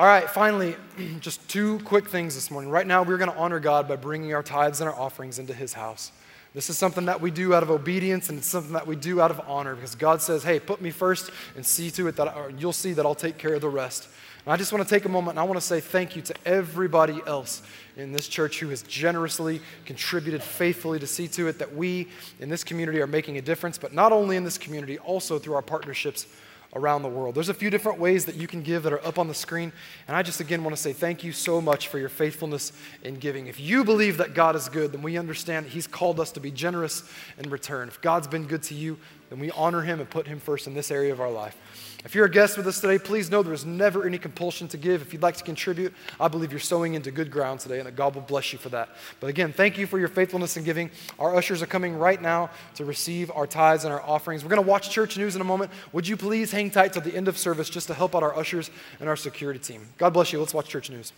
All 0.00 0.06
right, 0.06 0.30
finally, 0.30 0.76
just 1.20 1.46
two 1.46 1.78
quick 1.80 2.08
things 2.08 2.34
this 2.34 2.50
morning. 2.50 2.70
Right 2.70 2.86
now, 2.86 3.02
we're 3.02 3.18
going 3.18 3.30
to 3.30 3.36
honor 3.36 3.60
God 3.60 3.86
by 3.86 3.96
bringing 3.96 4.32
our 4.32 4.42
tithes 4.42 4.80
and 4.80 4.88
our 4.88 4.98
offerings 4.98 5.38
into 5.38 5.52
His 5.52 5.74
house. 5.74 6.10
This 6.54 6.70
is 6.70 6.78
something 6.78 7.04
that 7.04 7.20
we 7.20 7.30
do 7.30 7.52
out 7.52 7.62
of 7.62 7.70
obedience 7.70 8.30
and 8.30 8.38
it's 8.38 8.46
something 8.46 8.72
that 8.72 8.86
we 8.86 8.96
do 8.96 9.20
out 9.20 9.30
of 9.30 9.42
honor 9.46 9.74
because 9.74 9.94
God 9.94 10.22
says, 10.22 10.42
hey, 10.42 10.58
put 10.58 10.80
me 10.80 10.90
first 10.90 11.30
and 11.54 11.66
see 11.66 11.90
to 11.90 12.08
it 12.08 12.16
that 12.16 12.58
you'll 12.58 12.72
see 12.72 12.94
that 12.94 13.04
I'll 13.04 13.14
take 13.14 13.36
care 13.36 13.52
of 13.52 13.60
the 13.60 13.68
rest. 13.68 14.08
And 14.46 14.54
I 14.54 14.56
just 14.56 14.72
want 14.72 14.82
to 14.82 14.88
take 14.88 15.04
a 15.04 15.08
moment 15.10 15.32
and 15.32 15.38
I 15.38 15.42
want 15.42 15.60
to 15.60 15.66
say 15.66 15.80
thank 15.80 16.16
you 16.16 16.22
to 16.22 16.34
everybody 16.46 17.20
else 17.26 17.62
in 17.98 18.10
this 18.10 18.26
church 18.26 18.58
who 18.58 18.70
has 18.70 18.80
generously 18.84 19.60
contributed 19.84 20.42
faithfully 20.42 20.98
to 20.98 21.06
see 21.06 21.28
to 21.28 21.46
it 21.46 21.58
that 21.58 21.76
we 21.76 22.08
in 22.38 22.48
this 22.48 22.64
community 22.64 23.02
are 23.02 23.06
making 23.06 23.36
a 23.36 23.42
difference, 23.42 23.76
but 23.76 23.92
not 23.92 24.12
only 24.12 24.36
in 24.36 24.44
this 24.44 24.56
community, 24.56 24.98
also 24.98 25.38
through 25.38 25.56
our 25.56 25.62
partnerships 25.62 26.26
around 26.74 27.02
the 27.02 27.08
world. 27.08 27.34
There's 27.34 27.48
a 27.48 27.54
few 27.54 27.70
different 27.70 27.98
ways 27.98 28.24
that 28.26 28.36
you 28.36 28.46
can 28.46 28.62
give 28.62 28.84
that 28.84 28.92
are 28.92 29.04
up 29.04 29.18
on 29.18 29.28
the 29.28 29.34
screen. 29.34 29.72
And 30.06 30.16
I 30.16 30.22
just 30.22 30.40
again 30.40 30.62
want 30.62 30.76
to 30.76 30.80
say 30.80 30.92
thank 30.92 31.24
you 31.24 31.32
so 31.32 31.60
much 31.60 31.88
for 31.88 31.98
your 31.98 32.08
faithfulness 32.08 32.72
in 33.02 33.16
giving. 33.16 33.46
If 33.46 33.58
you 33.58 33.84
believe 33.84 34.18
that 34.18 34.34
God 34.34 34.54
is 34.54 34.68
good, 34.68 34.92
then 34.92 35.02
we 35.02 35.18
understand 35.18 35.66
that 35.66 35.70
He's 35.70 35.86
called 35.86 36.20
us 36.20 36.30
to 36.32 36.40
be 36.40 36.50
generous 36.50 37.02
in 37.38 37.50
return. 37.50 37.88
If 37.88 38.00
God's 38.00 38.28
been 38.28 38.46
good 38.46 38.62
to 38.64 38.74
you, 38.74 38.98
then 39.30 39.38
we 39.40 39.50
honor 39.52 39.82
Him 39.82 40.00
and 40.00 40.08
put 40.08 40.26
Him 40.26 40.38
first 40.38 40.66
in 40.66 40.74
this 40.74 40.90
area 40.90 41.12
of 41.12 41.20
our 41.20 41.30
life. 41.30 41.56
If 42.02 42.14
you're 42.14 42.24
a 42.24 42.30
guest 42.30 42.56
with 42.56 42.66
us 42.66 42.80
today, 42.80 42.98
please 42.98 43.30
know 43.30 43.42
there's 43.42 43.66
never 43.66 44.06
any 44.06 44.16
compulsion 44.16 44.68
to 44.68 44.78
give. 44.78 45.02
If 45.02 45.12
you'd 45.12 45.22
like 45.22 45.36
to 45.36 45.44
contribute, 45.44 45.92
I 46.18 46.28
believe 46.28 46.50
you're 46.50 46.58
sowing 46.58 46.94
into 46.94 47.10
good 47.10 47.30
ground 47.30 47.60
today 47.60 47.78
and 47.78 47.86
that 47.86 47.94
God 47.94 48.14
will 48.14 48.22
bless 48.22 48.54
you 48.54 48.58
for 48.58 48.70
that. 48.70 48.88
But 49.20 49.26
again, 49.28 49.52
thank 49.52 49.76
you 49.76 49.86
for 49.86 49.98
your 49.98 50.08
faithfulness 50.08 50.56
in 50.56 50.64
giving. 50.64 50.90
Our 51.18 51.36
ushers 51.36 51.60
are 51.60 51.66
coming 51.66 51.94
right 51.94 52.20
now 52.20 52.50
to 52.76 52.86
receive 52.86 53.30
our 53.32 53.46
tithes 53.46 53.84
and 53.84 53.92
our 53.92 54.00
offerings. 54.00 54.42
We're 54.42 54.50
going 54.50 54.62
to 54.62 54.68
watch 54.68 54.88
church 54.90 55.18
news 55.18 55.34
in 55.34 55.42
a 55.42 55.44
moment. 55.44 55.70
Would 55.92 56.08
you 56.08 56.16
please 56.16 56.50
hang 56.50 56.70
tight 56.70 56.94
till 56.94 57.02
the 57.02 57.14
end 57.14 57.28
of 57.28 57.36
service 57.36 57.68
just 57.68 57.88
to 57.88 57.94
help 57.94 58.16
out 58.16 58.22
our 58.22 58.34
ushers 58.34 58.70
and 58.98 59.08
our 59.08 59.16
security 59.16 59.60
team? 59.60 59.86
God 59.98 60.14
bless 60.14 60.32
you. 60.32 60.38
Let's 60.40 60.54
watch 60.54 60.68
church 60.68 60.88
news. 60.88 61.12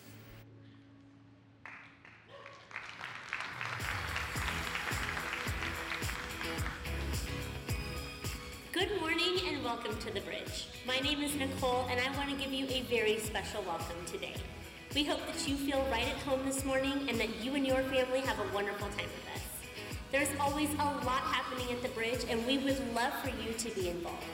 And 9.55 9.64
welcome 9.64 9.94
to 9.98 10.11
the 10.14 10.20
bridge. 10.20 10.66
My 10.86 10.98
name 11.00 11.20
is 11.20 11.34
Nicole 11.34 11.86
and 11.90 12.00
I 12.00 12.16
want 12.16 12.30
to 12.30 12.36
give 12.36 12.55
you 12.55 12.66
a 12.68 12.82
very 12.82 13.18
special 13.18 13.62
welcome 13.64 13.96
today. 14.07 14.32
We 14.94 15.05
hope 15.05 15.20
that 15.26 15.46
you 15.46 15.57
feel 15.57 15.84
right 15.90 16.07
at 16.07 16.16
home 16.22 16.40
this 16.46 16.64
morning 16.64 17.07
and 17.09 17.20
that 17.20 17.28
you 17.42 17.55
and 17.55 17.66
your 17.66 17.82
family 17.82 18.20
have 18.20 18.38
a 18.38 18.55
wonderful 18.55 18.88
time 18.88 19.09
with 19.12 19.36
us. 19.36 19.42
There's 20.11 20.28
always 20.40 20.70
a 20.74 20.84
lot 21.05 21.20
happening 21.20 21.70
at 21.70 21.82
the 21.82 21.88
bridge 21.88 22.24
and 22.30 22.46
we 22.46 22.59
would 22.59 22.94
love 22.94 23.12
for 23.22 23.28
you 23.28 23.53
to 23.53 23.70
be 23.78 23.90
involved. 23.90 24.24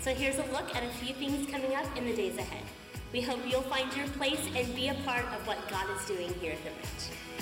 So 0.00 0.14
here's 0.14 0.36
a 0.36 0.46
look 0.52 0.72
at 0.76 0.84
a 0.84 0.88
few 1.04 1.12
things 1.14 1.50
coming 1.50 1.74
up 1.74 1.96
in 1.96 2.04
the 2.04 2.14
days 2.14 2.38
ahead. 2.38 2.64
We 3.12 3.20
hope 3.20 3.40
you'll 3.48 3.62
find 3.62 3.92
your 3.96 4.06
place 4.08 4.46
and 4.54 4.72
be 4.76 4.88
a 4.88 4.94
part 5.04 5.24
of 5.24 5.44
what 5.44 5.58
God 5.68 5.86
is 5.96 6.06
doing 6.06 6.32
here 6.34 6.52
at 6.52 6.58
the 6.58 6.70
bridge. 6.70 7.37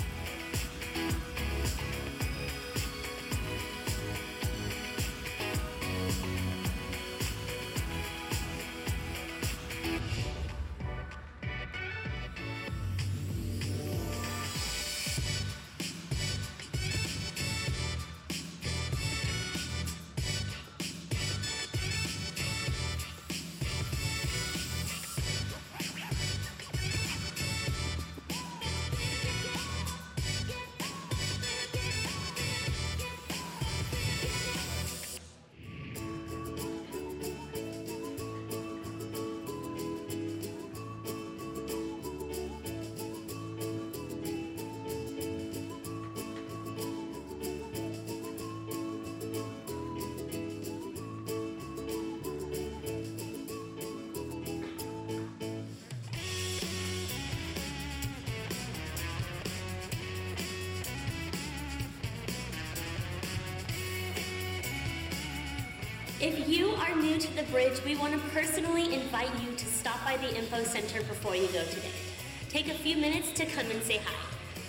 Come 73.57 73.71
and 73.71 73.81
say 73.81 73.99
hi. 74.05 74.13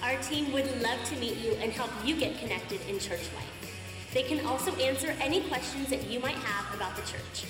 Our 0.09 0.17
team 0.23 0.51
would 0.53 0.81
love 0.81 1.05
to 1.11 1.17
meet 1.17 1.37
you 1.37 1.53
and 1.61 1.71
help 1.71 1.91
you 2.07 2.17
get 2.17 2.39
connected 2.39 2.81
in 2.89 2.99
church 2.99 3.29
life. 3.37 4.11
They 4.15 4.23
can 4.23 4.47
also 4.47 4.75
answer 4.77 5.15
any 5.21 5.43
questions 5.43 5.91
that 5.91 6.09
you 6.09 6.21
might 6.21 6.37
have 6.37 6.75
about 6.75 6.97
the 6.97 7.03
church. 7.03 7.45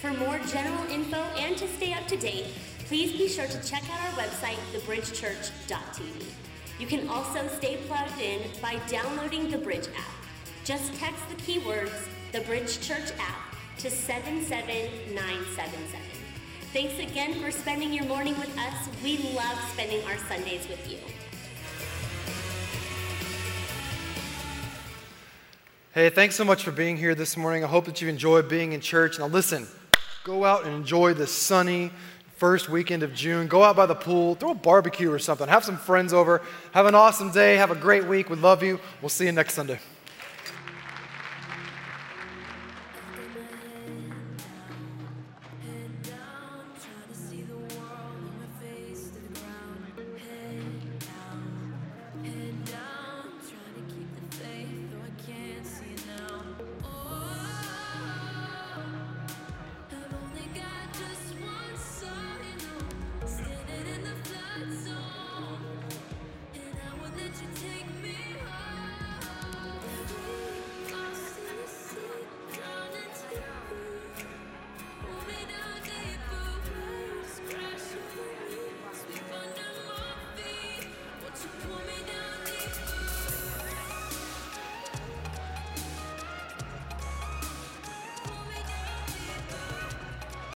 For 0.00 0.12
more 0.12 0.38
general 0.38 0.88
info 0.88 1.20
and 1.36 1.56
to 1.56 1.66
stay 1.66 1.94
up 1.94 2.06
to 2.06 2.16
date, 2.16 2.46
please 2.86 3.10
be 3.10 3.28
sure 3.28 3.46
to 3.46 3.68
check 3.68 3.82
out 3.90 4.00
our 4.02 4.12
website, 4.22 4.58
thebridgechurch.tv. 4.72 6.26
You 6.78 6.86
can 6.86 7.08
also 7.08 7.48
stay 7.48 7.78
plugged 7.88 8.20
in 8.20 8.42
by 8.62 8.76
downloading 8.86 9.50
the 9.50 9.58
Bridge 9.58 9.88
app. 9.96 10.14
Just 10.64 10.94
text 10.94 11.28
the 11.28 11.34
keywords 11.36 12.06
the 12.30 12.42
Bridge 12.42 12.80
Church 12.80 13.10
app 13.18 13.56
to 13.78 13.90
77977. 13.90 16.23
Thanks 16.74 16.98
again 16.98 17.34
for 17.34 17.52
spending 17.52 17.92
your 17.92 18.04
morning 18.06 18.36
with 18.36 18.58
us. 18.58 18.88
We 19.04 19.18
love 19.32 19.56
spending 19.72 20.04
our 20.06 20.16
Sundays 20.26 20.66
with 20.68 20.90
you. 20.90 20.98
Hey, 25.92 26.10
thanks 26.10 26.34
so 26.34 26.44
much 26.44 26.64
for 26.64 26.72
being 26.72 26.96
here 26.96 27.14
this 27.14 27.36
morning. 27.36 27.62
I 27.62 27.68
hope 27.68 27.84
that 27.84 28.02
you 28.02 28.08
enjoyed 28.08 28.48
being 28.48 28.72
in 28.72 28.80
church. 28.80 29.20
Now, 29.20 29.28
listen, 29.28 29.68
go 30.24 30.44
out 30.44 30.64
and 30.64 30.74
enjoy 30.74 31.14
the 31.14 31.28
sunny 31.28 31.92
first 32.38 32.68
weekend 32.68 33.04
of 33.04 33.14
June. 33.14 33.46
Go 33.46 33.62
out 33.62 33.76
by 33.76 33.86
the 33.86 33.94
pool, 33.94 34.34
throw 34.34 34.50
a 34.50 34.54
barbecue 34.56 35.12
or 35.12 35.20
something, 35.20 35.46
have 35.46 35.64
some 35.64 35.76
friends 35.76 36.12
over, 36.12 36.42
have 36.72 36.86
an 36.86 36.96
awesome 36.96 37.30
day, 37.30 37.54
have 37.54 37.70
a 37.70 37.76
great 37.76 38.04
week. 38.04 38.28
We 38.28 38.34
love 38.34 38.64
you. 38.64 38.80
We'll 39.00 39.10
see 39.10 39.26
you 39.26 39.32
next 39.32 39.54
Sunday. 39.54 39.78